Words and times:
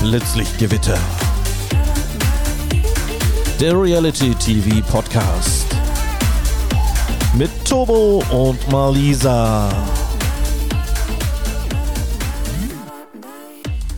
Blitzlichtgewitter. 0.00 0.98
Der 3.60 3.80
Reality 3.80 4.34
TV 4.34 4.84
Podcast. 4.90 5.66
Mit 7.36 7.50
Tobo 7.64 8.24
und 8.30 8.68
Malisa. 8.72 9.68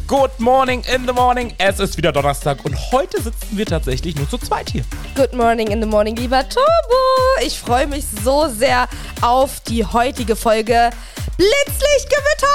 Good 0.07 0.39
morning 0.39 0.83
in 0.95 1.07
the 1.07 1.15
morning. 1.15 1.55
Es 1.57 1.81
ist 1.81 1.97
wieder 1.97 2.13
Donnerstag 2.13 2.63
und 2.67 2.77
heute 2.93 3.23
sitzen 3.23 3.57
wir 3.57 3.65
tatsächlich 3.65 4.17
nur 4.17 4.29
zu 4.29 4.37
zweit 4.37 4.69
hier. 4.69 4.85
Good 5.15 5.33
morning 5.33 5.69
in 5.69 5.81
the 5.81 5.89
morning, 5.89 6.15
lieber 6.17 6.47
Tobo. 6.47 6.67
Ich 7.43 7.59
freue 7.59 7.87
mich 7.87 8.05
so 8.23 8.49
sehr 8.49 8.87
auf 9.23 9.61
die 9.61 9.87
heutige 9.87 10.37
Folge 10.37 10.91
Blitzlichtgewitter. 11.37 12.47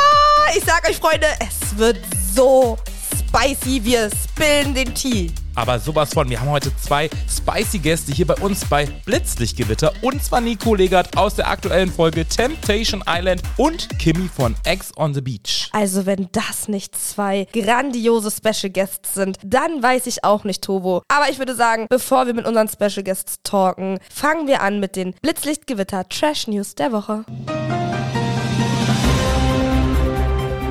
Ich 0.56 0.64
sag 0.64 0.88
euch, 0.88 0.98
Freunde, 0.98 1.28
es 1.40 1.78
wird 1.78 1.98
so 2.34 2.78
spicy. 3.18 3.84
Wir 3.84 4.10
spillen 4.10 4.74
den 4.74 4.94
Tee. 4.94 5.32
Aber 5.56 5.80
sowas 5.80 6.14
von, 6.14 6.30
wir 6.30 6.40
haben 6.40 6.52
heute 6.52 6.72
zwei 6.78 7.10
spicy 7.28 7.80
Gäste 7.80 8.12
hier 8.12 8.28
bei 8.28 8.36
uns 8.36 8.64
bei 8.66 8.86
Blitzlichtgewitter. 9.06 9.92
Und 10.02 10.24
zwar 10.24 10.40
Nico 10.40 10.76
Legert 10.76 11.18
aus 11.18 11.34
der 11.34 11.50
aktuellen 11.50 11.92
Folge 11.92 12.28
Temptation 12.28 13.04
Island 13.08 13.42
und 13.58 13.90
Kimi 13.98 14.30
von 14.30 14.56
X 14.68 14.92
on 14.96 15.16
the 15.16 15.22
Beach. 15.22 15.70
Also 15.72 16.06
wenn 16.06 16.30
das 16.32 16.68
nicht 16.68 16.96
zwei 16.96 17.48
grandiose 17.52 18.30
Special 18.30 18.72
Guests 18.72 19.16
sind, 19.16 19.40
dann 19.44 19.82
weiß 19.82 20.06
ich 20.06 20.24
auch 20.24 20.44
nicht, 20.44 20.64
Tobo. 20.64 21.02
Aber 21.08 21.30
ich 21.32 21.40
würde 21.40 21.56
sagen, 21.56 21.88
bevor 21.90 22.28
wir 22.28 22.36
mit 22.36 22.46
unseren 22.46 22.68
Special 22.68 23.04
Guests 23.04 23.38
talken, 23.44 24.00
fangen 24.14 24.48
wir 24.48 24.62
an 24.62 24.80
mit 24.80 24.96
den 24.96 25.16
Blitzlichtgewitter 25.24 26.08
Trash 26.08 26.46
News 26.48 26.76
der 26.76 26.92
Woche. 26.92 27.26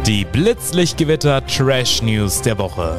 Die 0.06 0.24
Blitzlichtgewitter 0.24 1.44
Trash 1.46 2.00
News 2.00 2.40
der 2.40 2.56
Woche. 2.58 2.96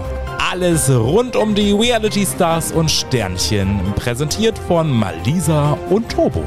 Alles 0.52 0.90
rund 0.90 1.38
um 1.38 1.56
die 1.56 1.72
Reality 1.72 2.26
Stars 2.26 2.74
und 2.74 2.92
Sternchen, 2.92 3.80
präsentiert 3.96 4.60
von 4.60 4.92
Malisa 4.92 5.78
und 5.90 6.10
Tobo. 6.10 6.44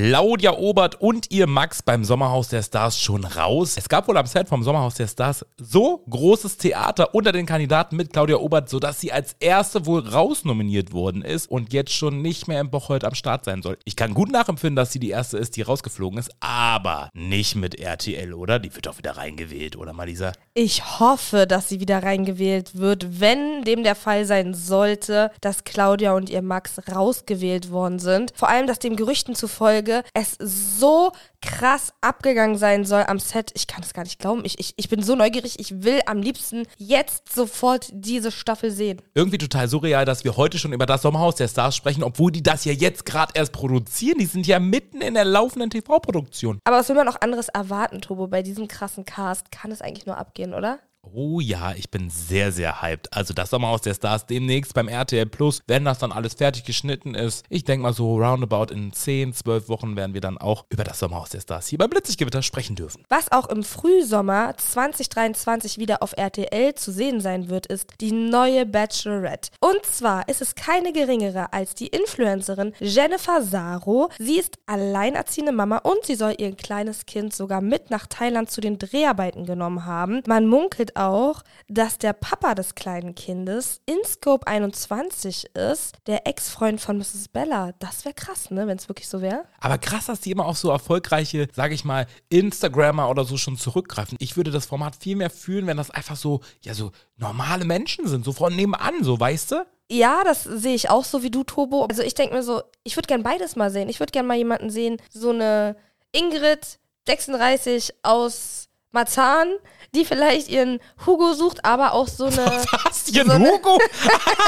Claudia 0.00 0.56
Obert 0.56 1.00
und 1.00 1.28
ihr 1.32 1.48
Max 1.48 1.82
beim 1.82 2.04
Sommerhaus 2.04 2.46
der 2.46 2.62
Stars 2.62 3.00
schon 3.00 3.24
raus. 3.24 3.74
Es 3.76 3.88
gab 3.88 4.06
wohl 4.06 4.16
am 4.16 4.26
Set 4.26 4.46
vom 4.46 4.62
Sommerhaus 4.62 4.94
der 4.94 5.08
Stars 5.08 5.44
so 5.56 6.04
großes 6.08 6.56
Theater 6.56 7.16
unter 7.16 7.32
den 7.32 7.46
Kandidaten 7.46 7.96
mit 7.96 8.12
Claudia 8.12 8.36
Obert, 8.36 8.68
sodass 8.68 9.00
sie 9.00 9.10
als 9.10 9.34
erste 9.40 9.86
wohl 9.86 10.06
rausnominiert 10.06 10.92
worden 10.92 11.22
ist 11.22 11.50
und 11.50 11.72
jetzt 11.72 11.92
schon 11.92 12.22
nicht 12.22 12.46
mehr 12.46 12.60
im 12.60 12.70
Bocholt 12.70 13.02
am 13.02 13.16
Start 13.16 13.44
sein 13.44 13.60
soll. 13.60 13.76
Ich 13.84 13.96
kann 13.96 14.14
gut 14.14 14.30
nachempfinden, 14.30 14.76
dass 14.76 14.92
sie 14.92 15.00
die 15.00 15.10
erste 15.10 15.36
ist, 15.36 15.56
die 15.56 15.62
rausgeflogen 15.62 16.20
ist, 16.20 16.30
aber 16.38 17.10
nicht 17.12 17.56
mit 17.56 17.74
RTL, 17.80 18.34
oder? 18.34 18.60
Die 18.60 18.72
wird 18.76 18.86
doch 18.86 18.98
wieder 18.98 19.16
reingewählt, 19.16 19.74
oder 19.74 19.94
Malisa? 19.94 20.30
Ich 20.54 21.00
hoffe, 21.00 21.48
dass 21.48 21.68
sie 21.68 21.80
wieder 21.80 22.04
reingewählt 22.04 22.78
wird, 22.78 23.20
wenn 23.20 23.62
dem 23.64 23.82
der 23.82 23.96
Fall 23.96 24.26
sein 24.26 24.54
sollte, 24.54 25.32
dass 25.40 25.64
Claudia 25.64 26.12
und 26.12 26.30
ihr 26.30 26.42
Max 26.42 26.80
rausgewählt 26.88 27.72
worden 27.72 27.98
sind. 27.98 28.32
Vor 28.36 28.48
allem, 28.48 28.68
dass 28.68 28.78
dem 28.78 28.94
Gerüchten 28.94 29.34
zufolge 29.34 29.87
es 30.14 30.36
so 30.40 31.12
krass 31.40 31.92
abgegangen 32.00 32.56
sein 32.56 32.84
soll 32.84 33.04
am 33.06 33.18
Set. 33.18 33.52
Ich 33.54 33.66
kann 33.66 33.82
es 33.82 33.92
gar 33.92 34.02
nicht 34.02 34.18
glauben. 34.18 34.44
Ich, 34.44 34.58
ich, 34.58 34.74
ich 34.76 34.88
bin 34.88 35.02
so 35.02 35.14
neugierig. 35.14 35.58
Ich 35.58 35.82
will 35.82 36.00
am 36.06 36.20
liebsten 36.20 36.66
jetzt 36.78 37.32
sofort 37.32 37.88
diese 37.92 38.32
Staffel 38.32 38.70
sehen. 38.70 39.00
Irgendwie 39.14 39.38
total 39.38 39.68
surreal, 39.68 40.04
dass 40.04 40.24
wir 40.24 40.36
heute 40.36 40.58
schon 40.58 40.72
über 40.72 40.86
das 40.86 41.02
Sommerhaus 41.02 41.36
der 41.36 41.48
Stars 41.48 41.76
sprechen, 41.76 42.02
obwohl 42.02 42.32
die 42.32 42.42
das 42.42 42.64
ja 42.64 42.72
jetzt 42.72 43.06
gerade 43.06 43.32
erst 43.34 43.52
produzieren. 43.52 44.18
Die 44.18 44.26
sind 44.26 44.46
ja 44.46 44.58
mitten 44.58 45.00
in 45.00 45.14
der 45.14 45.24
laufenden 45.24 45.70
TV-Produktion. 45.70 46.58
Aber 46.64 46.78
was 46.78 46.88
will 46.88 46.96
man 46.96 47.06
noch 47.06 47.20
anderes 47.20 47.48
erwarten, 47.48 48.00
Tobo? 48.00 48.26
Bei 48.26 48.42
diesem 48.42 48.68
krassen 48.68 49.04
Cast 49.04 49.50
kann 49.50 49.70
es 49.70 49.80
eigentlich 49.80 50.06
nur 50.06 50.18
abgehen, 50.18 50.54
oder? 50.54 50.80
Oh 51.14 51.40
ja, 51.40 51.72
ich 51.72 51.90
bin 51.90 52.10
sehr, 52.10 52.52
sehr 52.52 52.82
hyped. 52.82 53.12
Also 53.12 53.32
das 53.32 53.50
Sommerhaus 53.50 53.80
der 53.80 53.94
Stars 53.94 54.26
demnächst 54.26 54.74
beim 54.74 54.88
RTL 54.88 55.26
Plus, 55.26 55.62
wenn 55.66 55.84
das 55.84 55.98
dann 55.98 56.12
alles 56.12 56.34
fertig 56.34 56.64
geschnitten 56.64 57.14
ist. 57.14 57.44
Ich 57.48 57.64
denke 57.64 57.82
mal 57.82 57.92
so 57.92 58.16
roundabout 58.16 58.72
in 58.72 58.92
10, 58.92 59.32
12 59.32 59.68
Wochen 59.68 59.96
werden 59.96 60.14
wir 60.14 60.20
dann 60.20 60.38
auch 60.38 60.66
über 60.68 60.84
das 60.84 60.98
Sommerhaus 60.98 61.30
der 61.30 61.40
Stars 61.40 61.68
hier 61.68 61.78
bei 61.78 61.86
Blitziggewitter 61.86 62.42
sprechen 62.42 62.76
dürfen. 62.76 63.04
Was 63.08 63.32
auch 63.32 63.48
im 63.48 63.62
Frühsommer 63.62 64.54
2023 64.56 65.78
wieder 65.78 66.02
auf 66.02 66.14
RTL 66.16 66.74
zu 66.74 66.92
sehen 66.92 67.20
sein 67.20 67.48
wird, 67.48 67.66
ist 67.66 67.94
die 68.00 68.12
neue 68.12 68.66
Bachelorette. 68.66 69.50
Und 69.60 69.84
zwar 69.86 70.28
ist 70.28 70.42
es 70.42 70.54
keine 70.54 70.92
geringere 70.92 71.52
als 71.52 71.74
die 71.74 71.86
Influencerin 71.86 72.74
Jennifer 72.80 73.42
Saro. 73.42 74.10
Sie 74.18 74.38
ist 74.38 74.58
alleinerziehende 74.66 75.52
Mama 75.52 75.78
und 75.78 76.04
sie 76.04 76.16
soll 76.16 76.34
ihr 76.38 76.54
kleines 76.54 77.06
Kind 77.06 77.34
sogar 77.34 77.60
mit 77.60 77.90
nach 77.90 78.06
Thailand 78.06 78.50
zu 78.50 78.60
den 78.60 78.78
Dreharbeiten 78.78 79.46
genommen 79.46 79.86
haben. 79.86 80.22
Man 80.26 80.46
munkelt 80.46 80.97
auch, 80.98 81.42
dass 81.68 81.98
der 81.98 82.12
Papa 82.12 82.54
des 82.54 82.74
kleinen 82.74 83.14
Kindes 83.14 83.80
in 83.86 83.98
Scope 84.04 84.46
21 84.46 85.54
ist, 85.54 85.96
der 86.06 86.26
Ex-Freund 86.26 86.80
von 86.80 86.98
Mrs. 86.98 87.28
Bella. 87.28 87.72
Das 87.78 88.04
wäre 88.04 88.14
krass, 88.14 88.50
ne, 88.50 88.66
wenn 88.66 88.76
es 88.76 88.88
wirklich 88.88 89.08
so 89.08 89.20
wäre. 89.20 89.44
Aber 89.60 89.78
krass, 89.78 90.06
dass 90.06 90.20
die 90.20 90.30
immer 90.30 90.46
auf 90.46 90.58
so 90.58 90.70
erfolgreiche, 90.70 91.48
sage 91.52 91.74
ich 91.74 91.84
mal, 91.84 92.06
Instagrammer 92.28 93.08
oder 93.08 93.24
so 93.24 93.36
schon 93.36 93.56
zurückgreifen. 93.56 94.16
Ich 94.20 94.36
würde 94.36 94.50
das 94.50 94.66
Format 94.66 94.96
viel 94.96 95.16
mehr 95.16 95.30
fühlen, 95.30 95.66
wenn 95.66 95.76
das 95.76 95.90
einfach 95.90 96.16
so, 96.16 96.40
ja, 96.62 96.74
so 96.74 96.92
normale 97.16 97.64
Menschen 97.64 98.06
sind, 98.06 98.24
so 98.24 98.32
von 98.32 98.54
nebenan, 98.54 99.02
so, 99.02 99.18
weißt 99.18 99.52
du? 99.52 99.66
Ja, 99.90 100.22
das 100.22 100.44
sehe 100.44 100.74
ich 100.74 100.90
auch 100.90 101.04
so 101.04 101.22
wie 101.22 101.30
du, 101.30 101.44
Tobo. 101.44 101.84
Also 101.84 102.02
ich 102.02 102.14
denke 102.14 102.34
mir 102.34 102.42
so, 102.42 102.62
ich 102.84 102.96
würde 102.96 103.06
gern 103.06 103.22
beides 103.22 103.56
mal 103.56 103.70
sehen. 103.70 103.88
Ich 103.88 104.00
würde 104.00 104.12
gern 104.12 104.26
mal 104.26 104.36
jemanden 104.36 104.70
sehen, 104.70 104.98
so 105.10 105.30
eine 105.30 105.76
Ingrid 106.12 106.78
36 107.06 107.94
aus 108.02 108.67
Marzahn, 108.92 109.48
die 109.94 110.04
vielleicht 110.04 110.48
ihren 110.48 110.80
Hugo 111.06 111.34
sucht, 111.34 111.64
aber 111.64 111.92
auch 111.92 112.08
so 112.08 112.24
eine. 112.24 112.36
Was? 112.84 113.08
Ihren 113.08 113.28
so 113.28 113.38
Hugo? 113.38 113.78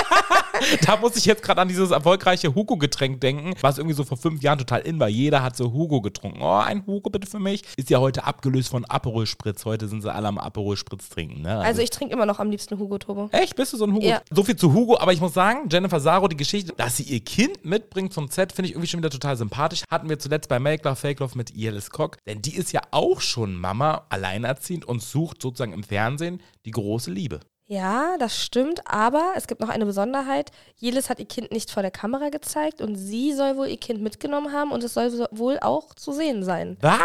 da 0.87 0.97
muss 0.97 1.17
ich 1.17 1.25
jetzt 1.25 1.43
gerade 1.43 1.61
an 1.61 1.69
dieses 1.69 1.91
erfolgreiche 1.91 2.55
Hugo-Getränk 2.55 3.21
denken, 3.21 3.55
was 3.61 3.79
irgendwie 3.79 3.95
so 3.95 4.05
vor 4.05 4.17
fünf 4.17 4.43
Jahren 4.43 4.59
total 4.59 4.81
in 4.81 4.99
war. 5.01 5.09
Jeder 5.09 5.43
hat 5.43 5.57
so 5.57 5.73
Hugo 5.73 6.01
getrunken. 6.01 6.41
Oh, 6.43 6.59
ein 6.59 6.87
Hugo 6.87 7.11
bitte 7.11 7.27
für 7.27 7.39
mich. 7.39 7.63
Ist 7.77 7.91
ja 7.91 7.99
heute 7.99 8.25
abgelöst 8.25 8.69
von 8.69 8.85
Aperol 8.85 9.27
Spritz. 9.27 9.65
Heute 9.65 9.89
sind 9.89 10.03
sie 10.03 10.13
alle 10.13 10.29
am 10.29 10.39
Aperol 10.39 10.77
Spritz 10.77 11.09
trinken. 11.09 11.43
Ne? 11.43 11.59
Also 11.59 11.81
ich 11.81 11.91
trinke 11.91 12.13
immer 12.15 12.27
noch 12.27 12.39
am 12.39 12.51
liebsten 12.51 12.79
Hugo 12.79 12.99
Turbo. 12.99 13.29
Echt? 13.33 13.57
Bist 13.57 13.73
du 13.73 13.77
so 13.77 13.85
ein 13.85 13.93
Hugo? 13.95 14.07
Ja. 14.07 14.23
So 14.31 14.43
viel 14.43 14.57
zu 14.57 14.73
Hugo, 14.73 14.99
aber 14.99 15.13
ich 15.13 15.21
muss 15.21 15.35
sagen, 15.35 15.69
Jennifer 15.71 16.01
Saro, 16.01 16.29
die 16.29 16.37
Geschichte, 16.37 16.73
dass 16.77 16.97
sie 16.97 17.05
ihr 17.05 17.21
Kind 17.21 17.65
mitbringt 17.65 18.13
zum 18.13 18.29
Set, 18.29 18.53
finde 18.53 18.69
ich 18.69 18.75
irgendwie 18.75 18.89
schon 18.89 19.01
wieder 19.01 19.11
total 19.11 19.37
sympathisch. 19.37 19.85
Hatten 19.91 20.09
wir 20.09 20.19
zuletzt 20.19 20.49
bei 20.49 20.59
Make 20.59 20.87
Love 20.87 20.97
Fake 20.97 21.21
Love 21.21 21.37
mit 21.37 21.55
Ielis 21.55 21.91
Kock, 21.91 22.19
denn 22.27 22.43
die 22.43 22.57
ist 22.57 22.73
ja 22.73 22.83
auch 22.91 23.21
schon 23.21 23.55
Mama, 23.55 24.07
alleinerziehend 24.31 24.85
und 24.85 25.03
sucht 25.03 25.43
sozusagen 25.43 25.73
im 25.73 25.83
Fernsehen 25.83 26.41
die 26.65 26.71
große 26.71 27.11
Liebe. 27.11 27.41
Ja, 27.67 28.17
das 28.19 28.37
stimmt, 28.37 28.81
aber 28.87 29.33
es 29.37 29.47
gibt 29.47 29.61
noch 29.61 29.69
eine 29.69 29.87
Besonderheit. 29.87 30.51
Jelis 30.77 31.09
hat 31.09 31.21
ihr 31.21 31.27
Kind 31.27 31.53
nicht 31.53 31.71
vor 31.71 31.83
der 31.83 31.93
Kamera 31.93 32.29
gezeigt 32.31 32.81
und 32.81 32.97
sie 32.97 33.33
soll 33.33 33.57
wohl 33.57 33.69
ihr 33.69 33.77
Kind 33.77 34.03
mitgenommen 34.03 34.53
haben 34.53 34.73
und 34.73 34.83
es 34.83 34.95
soll 34.95 35.09
so- 35.11 35.27
wohl 35.31 35.59
auch 35.61 35.95
zu 35.95 36.13
sehen 36.13 36.43
sein. 36.43 36.77
Was? 36.81 36.99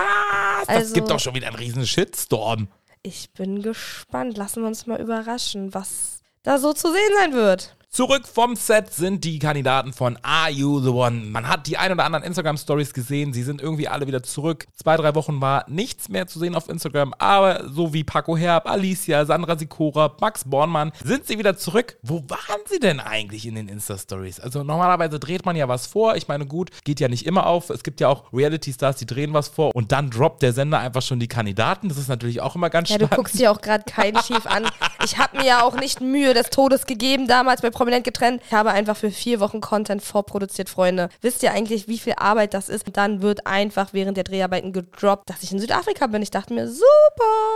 Das 0.68 0.68
Also- 0.78 0.94
gibt 0.96 1.10
doch 1.12 1.20
schon 1.20 1.36
wieder 1.36 1.48
einen 1.48 1.58
riesen 1.58 1.86
Shitstorm. 1.86 2.68
Ich 3.04 3.32
bin 3.34 3.62
gespannt. 3.62 4.38
Lassen 4.38 4.62
wir 4.64 4.68
uns 4.68 4.88
mal 4.88 5.00
überraschen, 5.00 5.72
was 5.76 6.22
da 6.42 6.58
so 6.58 6.74
zu 6.74 6.92
sehen 6.92 7.12
sein 7.20 7.34
wird. 7.34 7.75
Zurück 7.96 8.28
vom 8.28 8.58
Set 8.58 8.92
sind 8.94 9.24
die 9.24 9.40
Kandidaten 9.40 9.94
von 9.94 10.20
Are 10.22 10.50
You 10.52 10.82
the 10.82 10.90
One? 10.90 11.28
Man 11.28 11.48
hat 11.48 11.66
die 11.66 11.78
ein 11.78 11.94
oder 11.94 12.04
anderen 12.04 12.26
Instagram-Stories 12.26 12.94
gesehen. 12.94 13.32
Sie 13.32 13.42
sind 13.42 13.62
irgendwie 13.62 13.88
alle 13.88 14.06
wieder 14.06 14.22
zurück. 14.22 14.68
Zwei, 14.76 14.98
drei 14.98 15.16
Wochen 15.16 15.40
war 15.40 15.64
nichts 15.70 16.10
mehr 16.10 16.28
zu 16.28 16.38
sehen 16.40 16.56
auf 16.56 16.68
Instagram. 16.68 17.14
Aber 17.20 17.70
so 17.70 17.94
wie 17.94 18.04
Paco 18.04 18.36
Herb, 18.36 18.70
Alicia, 18.70 19.24
Sandra 19.26 19.58
Sikora, 19.58 20.14
Max 20.20 20.44
Bornmann 20.44 20.92
sind 21.06 21.26
sie 21.26 21.40
wieder 21.40 21.56
zurück. 21.56 21.98
Wo 22.02 22.22
waren 22.28 22.60
sie 22.66 22.80
denn 22.80 23.00
eigentlich 23.00 23.46
in 23.46 23.56
den 23.56 23.70
Insta-Stories? 23.70 24.42
Also 24.42 24.66
normalerweise 24.66 25.18
dreht 25.18 25.46
man 25.46 25.56
ja 25.56 25.70
was 25.70 25.88
vor. 25.88 26.18
Ich 26.18 26.28
meine, 26.28 26.46
gut, 26.46 26.72
geht 26.84 27.00
ja 27.00 27.08
nicht 27.08 27.26
immer 27.26 27.46
auf. 27.46 27.70
Es 27.70 27.82
gibt 27.82 28.02
ja 28.02 28.10
auch 28.10 28.26
Reality-Stars, 28.34 28.98
die 28.98 29.06
drehen 29.06 29.32
was 29.32 29.48
vor. 29.48 29.74
Und 29.74 29.94
dann 29.94 30.10
droppt 30.10 30.42
der 30.42 30.52
Sender 30.52 30.80
einfach 30.80 31.02
schon 31.02 31.22
die 31.22 31.30
Kandidaten. 31.30 31.88
Das 31.88 31.98
ist 31.98 32.10
natürlich 32.10 32.42
auch 32.42 32.58
immer 32.58 32.70
ganz 32.70 32.90
Ja, 32.90 32.98
du 32.98 33.06
spannend. 33.06 33.16
guckst 33.24 33.40
dir 33.40 33.54
auch 33.54 33.62
gerade 33.62 33.86
keinen 33.86 34.22
schief 34.22 34.46
an. 34.48 34.66
Ich 35.06 35.18
habe 35.18 35.38
mir 35.38 35.46
ja 35.46 35.64
auch 35.64 35.76
nicht 35.80 36.02
Mühe 36.02 36.34
des 36.34 36.50
Todes 36.50 36.86
gegeben, 36.88 37.30
damals 37.30 37.62
bei 37.62 37.72
Prominent 37.86 38.04
getrennt. 38.04 38.42
Ich 38.48 38.52
habe 38.52 38.72
einfach 38.72 38.98
für 38.98 39.12
vier 39.12 39.40
Wochen 39.40 39.62
Content 39.62 40.02
vorproduziert, 40.02 40.70
Freunde. 40.70 41.10
Wisst 41.22 41.44
ihr 41.44 41.52
eigentlich, 41.52 41.88
wie 41.88 42.00
viel 42.00 42.14
Arbeit 42.18 42.56
das 42.56 42.68
ist? 42.68 42.88
Und 42.88 42.98
dann 42.98 43.22
wird 43.22 43.46
einfach 43.46 43.90
während 43.92 44.18
der 44.18 44.24
Dreharbeiten 44.24 44.74
gedroppt, 44.74 45.30
dass 45.30 45.44
ich 45.44 45.52
in 45.52 45.60
Südafrika 45.60 46.08
bin. 46.08 46.24
Ich 46.24 46.32
dachte 46.32 46.56
mir, 46.56 46.68
super. 46.68 46.82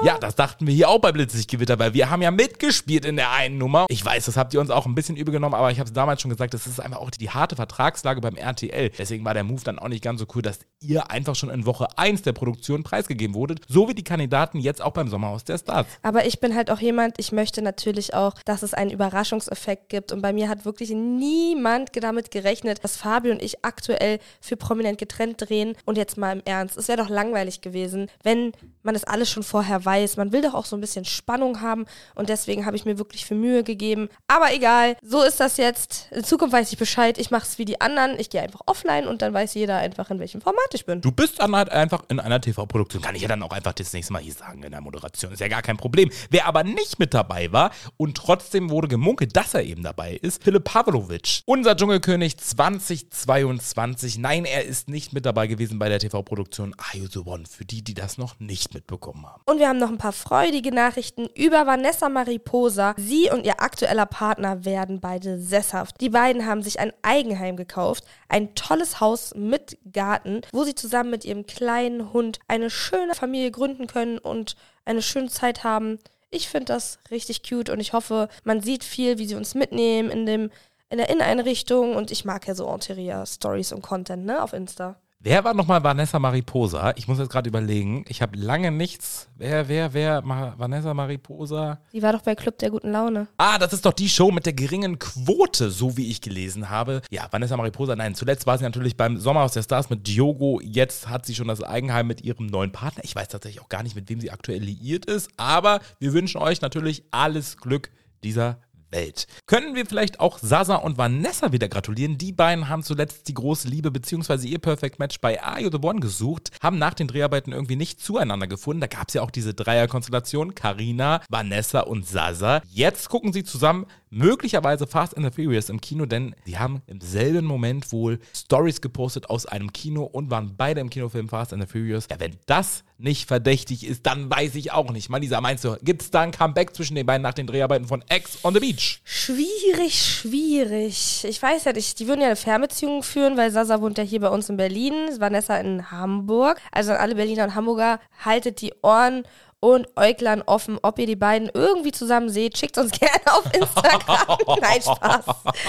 Ja, 0.03 0.19
das 0.19 0.35
dachten 0.35 0.67
wir 0.67 0.73
hier 0.75 0.87
auch 0.87 0.99
bei 0.99 1.11
Blitzlichtgewitter, 1.11 1.79
weil 1.79 1.95
wir 1.95 2.11
haben 2.11 2.21
ja 2.21 2.29
mitgespielt 2.29 3.05
in 3.05 3.15
der 3.15 3.31
einen 3.31 3.57
Nummer. 3.57 3.87
Ich 3.89 4.05
weiß, 4.05 4.25
das 4.25 4.37
habt 4.37 4.53
ihr 4.53 4.59
uns 4.59 4.69
auch 4.69 4.85
ein 4.85 4.93
bisschen 4.93 5.15
übel 5.15 5.31
genommen, 5.31 5.55
aber 5.55 5.71
ich 5.71 5.79
habe 5.79 5.87
es 5.87 5.93
damals 5.93 6.21
schon 6.21 6.29
gesagt, 6.29 6.53
das 6.53 6.67
ist 6.67 6.79
einfach 6.79 6.99
auch 6.99 7.09
die 7.09 7.31
harte 7.31 7.55
Vertragslage 7.55 8.21
beim 8.21 8.35
RTL. 8.35 8.91
Deswegen 8.99 9.25
war 9.25 9.33
der 9.33 9.43
Move 9.43 9.63
dann 9.63 9.79
auch 9.79 9.87
nicht 9.87 10.03
ganz 10.03 10.19
so 10.19 10.27
cool, 10.35 10.43
dass 10.43 10.59
ihr 10.79 11.09
einfach 11.09 11.33
schon 11.33 11.49
in 11.49 11.65
Woche 11.65 11.87
1 11.97 12.21
der 12.21 12.33
Produktion 12.33 12.83
preisgegeben 12.83 13.33
wurdet, 13.33 13.61
so 13.67 13.89
wie 13.89 13.95
die 13.95 14.03
Kandidaten 14.03 14.59
jetzt 14.59 14.83
auch 14.83 14.91
beim 14.91 15.07
Sommerhaus 15.07 15.43
der 15.43 15.57
Stars. 15.57 15.87
Aber 16.03 16.27
ich 16.27 16.39
bin 16.39 16.55
halt 16.55 16.69
auch 16.69 16.79
jemand, 16.79 17.15
ich 17.17 17.31
möchte 17.31 17.63
natürlich 17.63 18.13
auch, 18.13 18.35
dass 18.45 18.61
es 18.61 18.75
einen 18.75 18.91
Überraschungseffekt 18.91 19.89
gibt, 19.89 20.09
gibt. 20.09 20.11
Und 20.19 20.23
bei 20.23 20.33
mir 20.33 20.49
hat 20.49 20.65
wirklich 20.65 20.89
niemand 20.89 21.91
damit 21.95 22.29
gerechnet, 22.29 22.83
dass 22.83 22.97
Fabio 22.97 23.31
und 23.31 23.41
ich 23.41 23.63
aktuell 23.63 24.19
für 24.41 24.57
prominent 24.57 24.97
getrennt 24.97 25.37
drehen. 25.39 25.77
Und 25.85 25.97
jetzt 25.97 26.17
mal 26.17 26.33
im 26.33 26.41
Ernst, 26.43 26.75
es 26.75 26.89
wäre 26.89 27.01
doch 27.01 27.07
langweilig 27.07 27.61
gewesen, 27.61 28.07
wenn 28.21 28.51
man 28.83 28.95
das 28.95 29.05
alles 29.05 29.29
schon 29.29 29.43
vorher 29.43 29.85
weiß. 29.85 30.17
Man 30.17 30.33
will 30.33 30.41
doch 30.41 30.55
auch 30.55 30.65
so 30.65 30.75
ein 30.75 30.81
bisschen 30.81 31.05
Spannung 31.05 31.61
haben 31.61 31.85
und 32.15 32.27
deswegen 32.27 32.65
habe 32.65 32.75
ich 32.75 32.83
mir 32.83 32.97
wirklich 32.97 33.25
für 33.25 33.35
Mühe 33.35 33.63
gegeben. 33.63 34.09
Aber 34.27 34.53
egal, 34.53 34.97
so 35.01 35.23
ist 35.23 35.39
das 35.39 35.55
jetzt. 35.55 36.09
In 36.11 36.25
Zukunft 36.25 36.53
weiß 36.53 36.69
ich 36.69 36.77
Bescheid. 36.77 37.17
Ich 37.17 37.31
mache 37.31 37.43
es 37.43 37.57
wie 37.57 37.65
die 37.65 37.79
anderen. 37.79 38.19
Ich 38.19 38.29
gehe 38.29 38.41
einfach 38.41 38.61
offline 38.65 39.07
und 39.07 39.21
dann 39.21 39.33
weiß 39.33 39.53
jeder 39.53 39.77
einfach, 39.77 40.09
in 40.09 40.19
welchem 40.19 40.41
Format 40.41 40.73
ich 40.73 40.85
bin. 40.85 40.99
Du 40.99 41.13
bist 41.13 41.39
dann 41.39 41.55
halt 41.55 41.69
einfach 41.69 42.03
in 42.09 42.19
einer 42.19 42.41
TV-Produktion. 42.41 43.01
Kann 43.01 43.15
ich 43.15 43.21
ja 43.21 43.29
dann 43.29 43.41
auch 43.41 43.51
einfach 43.51 43.71
das 43.71 43.93
nächste 43.93 44.11
Mal 44.11 44.21
hier 44.21 44.33
sagen 44.33 44.63
in 44.63 44.71
der 44.71 44.81
Moderation. 44.81 45.31
Ist 45.31 45.39
ja 45.39 45.47
gar 45.47 45.61
kein 45.61 45.77
Problem. 45.77 46.09
Wer 46.29 46.45
aber 46.45 46.65
nicht 46.65 46.99
mit 46.99 47.13
dabei 47.13 47.53
war 47.53 47.71
und 47.95 48.17
trotzdem 48.17 48.69
wurde 48.69 48.89
gemunkelt, 48.89 49.35
dass 49.35 49.53
er 49.53 49.63
eben 49.63 49.83
dabei 49.83 50.08
ist, 50.15 50.43
Philipp 50.43 50.65
Pavlovic. 50.65 51.41
Unser 51.45 51.75
Dschungelkönig 51.75 52.37
2022. 52.37 54.17
Nein, 54.17 54.45
er 54.45 54.65
ist 54.65 54.89
nicht 54.89 55.13
mit 55.13 55.25
dabei 55.25 55.47
gewesen 55.47 55.79
bei 55.79 55.89
der 55.89 55.99
TV-Produktion 55.99 56.75
Are 56.77 56.97
You 56.97 57.07
The 57.07 57.19
One? 57.19 57.45
Für 57.45 57.65
die, 57.65 57.83
die 57.83 57.93
das 57.93 58.17
noch 58.17 58.39
nicht 58.39 58.73
mitbekommen 58.73 59.25
haben. 59.25 59.41
Und 59.45 59.59
wir 59.59 59.67
haben 59.67 59.79
noch 59.79 59.89
ein 59.89 59.97
paar 59.97 60.13
freudige 60.13 60.73
Nachrichten 60.73 61.27
über 61.35 61.65
Vanessa 61.65 62.09
Mariposa. 62.09 62.93
Sie 62.97 63.29
und 63.29 63.45
ihr 63.45 63.61
aktueller 63.61 64.05
Partner 64.05 64.65
werden 64.65 64.99
beide 64.99 65.39
sesshaft. 65.39 65.99
Die 66.01 66.09
beiden 66.09 66.45
haben 66.45 66.63
sich 66.63 66.79
ein 66.79 66.93
Eigenheim 67.01 67.55
gekauft, 67.55 68.03
ein 68.27 68.55
tolles 68.55 68.99
Haus 68.99 69.33
mit 69.35 69.77
Garten, 69.91 70.41
wo 70.51 70.63
sie 70.63 70.75
zusammen 70.75 71.11
mit 71.11 71.25
ihrem 71.25 71.45
kleinen 71.45 72.13
Hund 72.13 72.39
eine 72.47 72.69
schöne 72.69 73.15
Familie 73.15 73.51
gründen 73.51 73.87
können 73.87 74.17
und 74.17 74.55
eine 74.85 75.01
schöne 75.01 75.29
Zeit 75.29 75.63
haben. 75.63 75.99
Ich 76.31 76.47
finde 76.49 76.65
das 76.65 76.99
richtig 77.09 77.41
cute 77.47 77.69
und 77.69 77.79
ich 77.79 77.93
hoffe, 77.93 78.29
man 78.43 78.61
sieht 78.61 78.83
viel, 78.83 79.17
wie 79.17 79.25
sie 79.25 79.35
uns 79.35 79.55
mitnehmen 79.55 80.09
in 80.11 80.25
dem 80.25 80.51
in 80.91 80.97
der 80.97 81.09
Inneneinrichtung 81.09 81.95
und 81.95 82.09
ich 82.09 82.25
mag 82.25 82.47
ja 82.47 82.55
so 82.55 82.71
Interior 82.73 83.25
Stories 83.25 83.71
und 83.71 83.83
Content, 83.83 84.25
ne, 84.25 84.41
auf 84.41 84.53
Insta. 84.53 84.99
Wer 85.21 85.43
war 85.43 85.53
nochmal 85.53 85.83
Vanessa 85.83 86.17
Mariposa? 86.17 86.93
Ich 86.95 87.09
muss 87.09 87.19
jetzt 87.19 87.29
gerade 87.29 87.49
überlegen. 87.49 88.05
Ich 88.07 88.21
habe 88.21 88.37
lange 88.37 88.71
nichts. 88.71 89.27
Wer, 89.35 89.67
wer, 89.67 89.93
wer? 89.93 90.21
Ma 90.21 90.53
Vanessa 90.57 90.93
Mariposa? 90.93 91.81
Die 91.91 92.01
war 92.01 92.13
doch 92.13 92.21
bei 92.21 92.35
Club 92.35 92.57
der 92.59 92.69
guten 92.69 92.89
Laune. 92.89 93.27
Ah, 93.35 93.57
das 93.57 93.73
ist 93.73 93.85
doch 93.85 93.91
die 93.91 94.07
Show 94.07 94.31
mit 94.31 94.45
der 94.45 94.53
geringen 94.53 94.97
Quote, 94.97 95.71
so 95.71 95.97
wie 95.97 96.09
ich 96.09 96.21
gelesen 96.21 96.69
habe. 96.69 97.01
Ja, 97.09 97.27
Vanessa 97.31 97.57
Mariposa, 97.57 97.97
nein, 97.97 98.15
zuletzt 98.15 98.47
war 98.47 98.57
sie 98.57 98.63
natürlich 98.63 98.95
beim 98.95 99.17
Sommerhaus 99.17 99.51
der 99.51 99.63
Stars 99.63 99.89
mit 99.89 100.07
Diogo. 100.07 100.61
Jetzt 100.63 101.09
hat 101.09 101.25
sie 101.25 101.35
schon 101.35 101.49
das 101.49 101.61
Eigenheim 101.61 102.07
mit 102.07 102.21
ihrem 102.21 102.45
neuen 102.45 102.71
Partner. 102.71 103.03
Ich 103.03 103.13
weiß 103.13 103.27
tatsächlich 103.27 103.61
auch 103.61 103.67
gar 103.67 103.83
nicht, 103.83 103.97
mit 103.97 104.09
wem 104.09 104.21
sie 104.21 104.31
aktuell 104.31 104.63
liiert 104.63 105.03
ist. 105.03 105.31
Aber 105.35 105.81
wir 105.99 106.13
wünschen 106.13 106.39
euch 106.39 106.61
natürlich 106.61 107.03
alles 107.11 107.57
Glück 107.57 107.91
dieser 108.23 108.61
Welt. 108.91 109.27
Können 109.45 109.75
wir 109.75 109.85
vielleicht 109.85 110.19
auch 110.19 110.37
Sasa 110.39 110.75
und 110.75 110.97
Vanessa 110.97 111.51
wieder 111.51 111.67
gratulieren? 111.67 112.17
Die 112.17 112.31
beiden 112.31 112.69
haben 112.69 112.83
zuletzt 112.83 113.27
die 113.27 113.33
große 113.33 113.67
Liebe 113.67 113.91
bzw. 113.91 114.47
ihr 114.47 114.59
Perfect 114.59 114.99
Match 114.99 115.19
bei 115.19 115.41
Are 115.41 115.61
You 115.61 115.69
The 115.71 115.79
One 115.81 115.99
gesucht, 115.99 116.51
haben 116.61 116.77
nach 116.77 116.93
den 116.93 117.07
Dreharbeiten 117.07 117.51
irgendwie 117.51 117.75
nicht 117.75 118.01
zueinander 118.01 118.47
gefunden. 118.47 118.81
Da 118.81 118.87
gab 118.87 119.07
es 119.07 119.13
ja 119.13 119.21
auch 119.21 119.31
diese 119.31 119.53
Dreierkonstellation, 119.53 120.55
Karina, 120.55 121.21
Vanessa 121.29 121.81
und 121.81 122.07
Sasa. 122.07 122.61
Jetzt 122.69 123.09
gucken 123.09 123.33
sie 123.33 123.43
zusammen 123.43 123.85
möglicherweise 124.09 124.87
Fast 124.87 125.15
and 125.15 125.25
the 125.25 125.31
Furious 125.31 125.69
im 125.69 125.81
Kino, 125.81 126.05
denn 126.05 126.35
sie 126.45 126.57
haben 126.57 126.81
im 126.87 127.01
selben 127.01 127.45
Moment 127.45 127.91
wohl 127.91 128.19
Stories 128.33 128.81
gepostet 128.81 129.29
aus 129.29 129.45
einem 129.45 129.71
Kino 129.73 130.03
und 130.03 130.31
waren 130.31 130.55
beide 130.57 130.81
im 130.81 130.89
Kinofilm 130.89 131.29
Fast 131.29 131.53
and 131.53 131.61
the 131.61 131.67
Furious. 131.67 132.07
Ja, 132.09 132.19
wenn 132.19 132.37
das 132.45 132.83
nicht 132.97 133.27
verdächtig 133.27 133.85
ist, 133.85 134.05
dann 134.05 134.29
weiß 134.29 134.55
ich 134.55 134.71
auch 134.71 134.91
nicht. 134.91 135.09
Malisa, 135.09 135.39
meinst 135.39 135.63
du, 135.63 135.77
gibt 135.81 136.01
es 136.01 136.11
da 136.11 136.21
ein 136.21 136.31
Comeback 136.31 136.75
zwischen 136.75 136.95
den 136.95 137.05
beiden 137.05 137.21
nach 137.21 137.33
den 137.33 137.47
Dreharbeiten 137.47 137.87
von 137.87 138.03
X 138.09 138.39
on 138.43 138.53
the 138.53 138.59
Beach? 138.59 139.01
Schwierig, 139.05 140.01
schwierig. 140.01 141.23
Ich 141.23 141.41
weiß 141.41 141.63
ja 141.63 141.73
nicht, 141.73 141.99
die 141.99 142.07
würden 142.07 142.21
ja 142.21 142.27
eine 142.27 142.35
Fernbeziehung 142.35 143.03
führen, 143.03 143.37
weil 143.37 143.51
Sasa 143.51 143.81
wohnt 143.81 143.97
ja 143.97 144.03
hier 144.03 144.19
bei 144.19 144.29
uns 144.29 144.49
in 144.49 144.57
Berlin, 144.57 144.93
Vanessa 145.17 145.57
in 145.57 145.91
Hamburg. 145.91 146.59
Also 146.71 146.91
an 146.91 146.97
alle 146.97 147.15
Berliner 147.15 147.45
und 147.45 147.55
Hamburger, 147.55 147.99
haltet 148.23 148.61
die 148.61 148.73
Ohren 148.81 149.23
und 149.61 149.87
Äuglein 149.95 150.41
offen, 150.41 150.77
ob 150.81 150.99
ihr 150.99 151.07
die 151.07 151.15
beiden 151.15 151.49
irgendwie 151.53 151.91
zusammen 151.91 152.29
seht. 152.29 152.57
Schickt 152.57 152.77
uns 152.77 152.91
gerne 152.99 153.21
auf 153.25 153.45
Instagram. 153.53 154.37
Nein, 154.61 154.81
Spaß. 154.81 155.25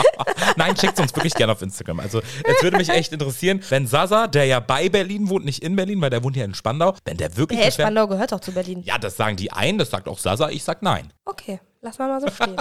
Nein, 0.57 0.77
schickt 0.77 1.01
uns 1.01 1.15
wirklich 1.15 1.35
gerne 1.35 1.53
auf 1.53 1.63
Instagram. 1.63 2.01
Also, 2.01 2.21
es 2.21 2.63
würde 2.63 2.77
mich 2.77 2.89
echt 2.89 3.13
interessieren, 3.13 3.63
wenn 3.69 3.87
Sasa, 3.87 4.27
der 4.27 4.45
ja 4.47 4.61
bei 4.61 4.89
Berlin 4.89 5.29
wohnt, 5.29 5.45
nicht 5.45 5.63
in 5.63 5.77
Berlin, 5.77 6.01
weil 6.01 6.11
der 6.11 6.23
wohnt 6.23 6.37
ja 6.37 6.45
in 6.45 6.55
Spandau, 6.55 6.95
wenn 7.05 7.17
der 7.17 7.37
wirklich. 7.37 7.61
Hey, 7.61 7.73
Spandau 7.73 8.07
gehört 8.07 8.33
doch 8.33 8.41
zu 8.41 8.53
Berlin. 8.53 8.83
Ja, 8.85 8.99
das 8.99 9.17
sagen 9.17 9.37
die 9.37 9.53
einen, 9.53 9.79
das 9.79 9.91
sagt 9.91 10.09
auch 10.09 10.19
Sasa, 10.19 10.51
ich 10.51 10.63
sag 10.63 10.83
nein. 10.83 11.13
Okay, 11.25 11.61
lass 11.81 11.99
mal 11.99 12.09
mal 12.09 12.21
so 12.21 12.31
stehen. 12.31 12.57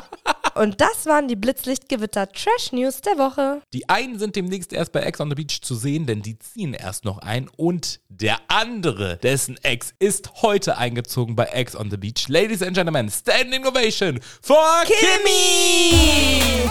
Und 0.59 0.81
das 0.81 1.05
waren 1.05 1.29
die 1.29 1.37
Blitzlichtgewitter 1.37 2.29
Trash 2.33 2.73
News 2.73 2.99
der 2.99 3.17
Woche. 3.17 3.61
Die 3.71 3.87
einen 3.87 4.19
sind 4.19 4.35
demnächst 4.35 4.73
erst 4.73 4.91
bei 4.91 4.99
Ex 4.99 5.21
on 5.21 5.29
the 5.29 5.35
Beach 5.35 5.61
zu 5.61 5.73
sehen, 5.73 6.05
denn 6.05 6.21
die 6.21 6.37
ziehen 6.37 6.73
erst 6.73 7.05
noch 7.05 7.19
ein. 7.19 7.49
Und 7.55 8.01
der 8.09 8.39
andere, 8.49 9.15
dessen 9.23 9.55
Ex 9.63 9.93
ist 9.99 10.41
heute 10.41 10.77
eingezogen 10.77 11.37
bei 11.37 11.45
Ex 11.45 11.77
on 11.77 11.89
the 11.89 11.95
Beach. 11.95 12.27
Ladies 12.27 12.61
and 12.61 12.75
Gentlemen, 12.75 13.09
Standing 13.09 13.65
Ovation 13.65 14.19
for 14.41 14.83
Kimmy! 14.83 16.69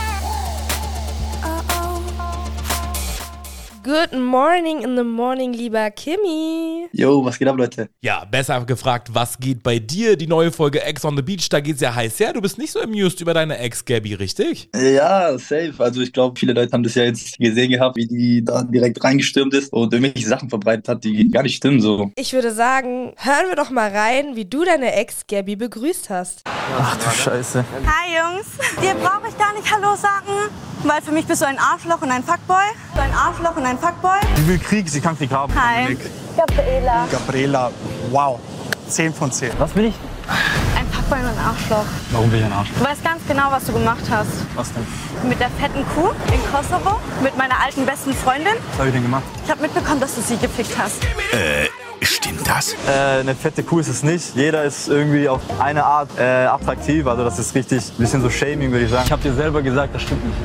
Good 3.89 4.21
morning 4.21 4.83
in 4.83 4.97
the 4.99 5.03
morning, 5.03 5.55
lieber 5.55 5.91
Kimi. 5.91 6.89
Yo, 6.93 7.25
was 7.25 7.39
geht 7.39 7.49
ab, 7.49 7.57
Leute? 7.57 7.89
Ja, 8.03 8.27
besser 8.27 8.63
gefragt, 8.67 9.09
was 9.15 9.39
geht 9.39 9.63
bei 9.63 9.79
dir? 9.79 10.15
Die 10.15 10.27
neue 10.27 10.53
Folge 10.53 10.83
Ex 10.83 11.07
on 11.07 11.17
the 11.17 11.23
Beach, 11.23 11.49
da 11.49 11.61
geht's 11.61 11.81
ja 11.81 11.95
heiß 11.95 12.21
her. 12.21 12.35
Du 12.35 12.43
bist 12.43 12.59
nicht 12.59 12.71
so 12.71 12.83
amused 12.83 13.23
über 13.23 13.33
deine 13.33 13.57
Ex, 13.57 13.83
Gabby, 13.83 14.13
richtig? 14.13 14.69
Ja, 14.77 15.39
safe. 15.39 15.73
Also 15.79 16.03
ich 16.03 16.13
glaube, 16.13 16.39
viele 16.39 16.53
Leute 16.53 16.71
haben 16.73 16.83
das 16.83 16.97
ja 16.97 17.05
jetzt 17.05 17.39
gesehen 17.39 17.71
gehabt, 17.71 17.97
wie 17.97 18.07
die 18.07 18.45
da 18.45 18.63
direkt 18.63 19.03
reingestürmt 19.03 19.55
ist 19.55 19.73
und 19.73 19.91
irgendwelche 19.91 20.29
Sachen 20.29 20.51
verbreitet 20.51 20.87
hat, 20.87 21.03
die 21.03 21.31
gar 21.31 21.43
nicht 21.43 21.57
stimmen 21.57 21.81
so. 21.81 22.13
Ich 22.17 22.35
würde 22.35 22.53
sagen, 22.53 23.15
hören 23.17 23.49
wir 23.49 23.57
doch 23.57 23.71
mal 23.71 23.91
rein, 23.91 24.37
wie 24.37 24.45
du 24.45 24.67
deine 24.67 24.93
Ex 24.97 25.27
Gabby 25.27 25.57
begrüßt 25.57 26.11
hast. 26.11 26.43
Ach 26.45 26.95
du 26.99 27.09
Scheiße. 27.23 27.65
Hi 27.87 28.37
Jungs, 28.37 28.49
dir 28.83 28.95
brauche 28.97 29.29
ich 29.31 29.39
gar 29.39 29.55
nicht 29.55 29.73
Hallo 29.73 29.97
sagen, 29.97 30.53
weil 30.85 31.01
für 31.01 31.13
mich 31.13 31.25
bist 31.25 31.41
du 31.41 31.47
ein 31.47 31.59
Arschloch 31.59 32.03
und 32.03 32.11
ein 32.11 32.23
Fuckboy. 32.23 32.67
Du 32.99 33.05
ein 33.05 33.15
Arschloch 33.15 33.57
und 33.57 33.65
ein 33.65 33.79
Fuckboy. 33.79 34.19
Sie 34.35 34.49
will 34.49 34.59
Krieg, 34.59 34.89
sie 34.89 35.01
kann 35.01 35.17
Krieg 35.17 35.31
haben. 35.31 35.55
Hi. 35.55 35.97
Gabriela. 36.37 37.07
Gabriela, 37.13 37.71
wow. 38.11 38.41
10 38.89 39.15
von 39.15 39.31
10. 39.31 39.53
Was 39.57 39.71
bin 39.71 39.85
ich? 39.85 39.95
Ein 40.77 40.85
Fuckboy 40.89 41.21
und 41.21 41.27
ein 41.27 41.39
Arschloch. 41.39 41.85
Warum 42.11 42.29
bin 42.29 42.41
ich 42.41 42.47
ein 42.47 42.53
Arsch? 42.53 42.71
Du 42.77 42.85
weißt 42.85 43.05
ganz 43.05 43.23
genau, 43.29 43.53
was 43.53 43.67
du 43.67 43.73
gemacht 43.73 44.03
hast. 44.11 44.31
Was 44.57 44.73
denn? 44.73 44.85
Mit 45.29 45.39
der 45.39 45.49
fetten 45.51 45.85
Kuh 45.95 46.09
in 46.35 46.41
Kosovo, 46.53 46.99
mit 47.23 47.39
meiner 47.39 47.61
alten 47.65 47.87
besten 47.87 48.13
Freundin. 48.15 48.55
Was 48.73 48.79
habe 48.79 48.89
ich 48.89 48.95
denn 48.95 49.05
gemacht? 49.05 49.23
Ich 49.45 49.51
habe 49.53 49.63
mitbekommen, 49.63 50.01
dass 50.01 50.17
du 50.17 50.21
sie 50.21 50.37
gefickt 50.37 50.77
hast. 50.77 50.97
Stimmt 52.03 52.49
das? 52.49 52.75
Äh, 52.89 53.21
eine 53.21 53.37
fette 53.37 53.63
Kuh 53.63 53.79
ist 53.79 53.89
es 53.89 54.03
nicht. 54.03 54.35
Jeder 54.35 54.65
ist 54.65 54.89
irgendwie 54.89 55.29
auf 55.29 55.43
eine 55.61 55.85
Art 55.85 56.11
äh, 56.19 56.47
attraktiv. 56.47 57.07
Also 57.07 57.23
das 57.23 57.39
ist 57.39 57.55
richtig 57.55 57.93
ein 57.93 57.97
bisschen 57.99 58.23
so 58.23 58.29
Shaming, 58.31 58.73
würde 58.73 58.87
ich 58.87 58.91
sagen. 58.91 59.05
Ich 59.07 59.13
habe 59.13 59.23
dir 59.23 59.35
selber 59.35 59.63
gesagt, 59.63 59.95
das 59.95 60.03
stimmt 60.03 60.25
nicht. 60.25 60.37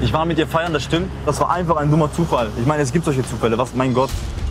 Ich 0.00 0.12
war 0.12 0.24
mit 0.24 0.36
dir 0.38 0.46
feiern, 0.46 0.72
das 0.72 0.84
stimmt. 0.84 1.10
Das 1.24 1.40
war 1.40 1.50
einfach 1.50 1.76
ein 1.76 1.90
dummer 1.90 2.12
Zufall. 2.12 2.50
Ich 2.60 2.66
meine, 2.66 2.82
es 2.82 2.92
gibt 2.92 3.04
solche 3.04 3.26
Zufälle. 3.26 3.56
Was, 3.56 3.74
mein 3.74 3.94
Gott. 3.94 4.10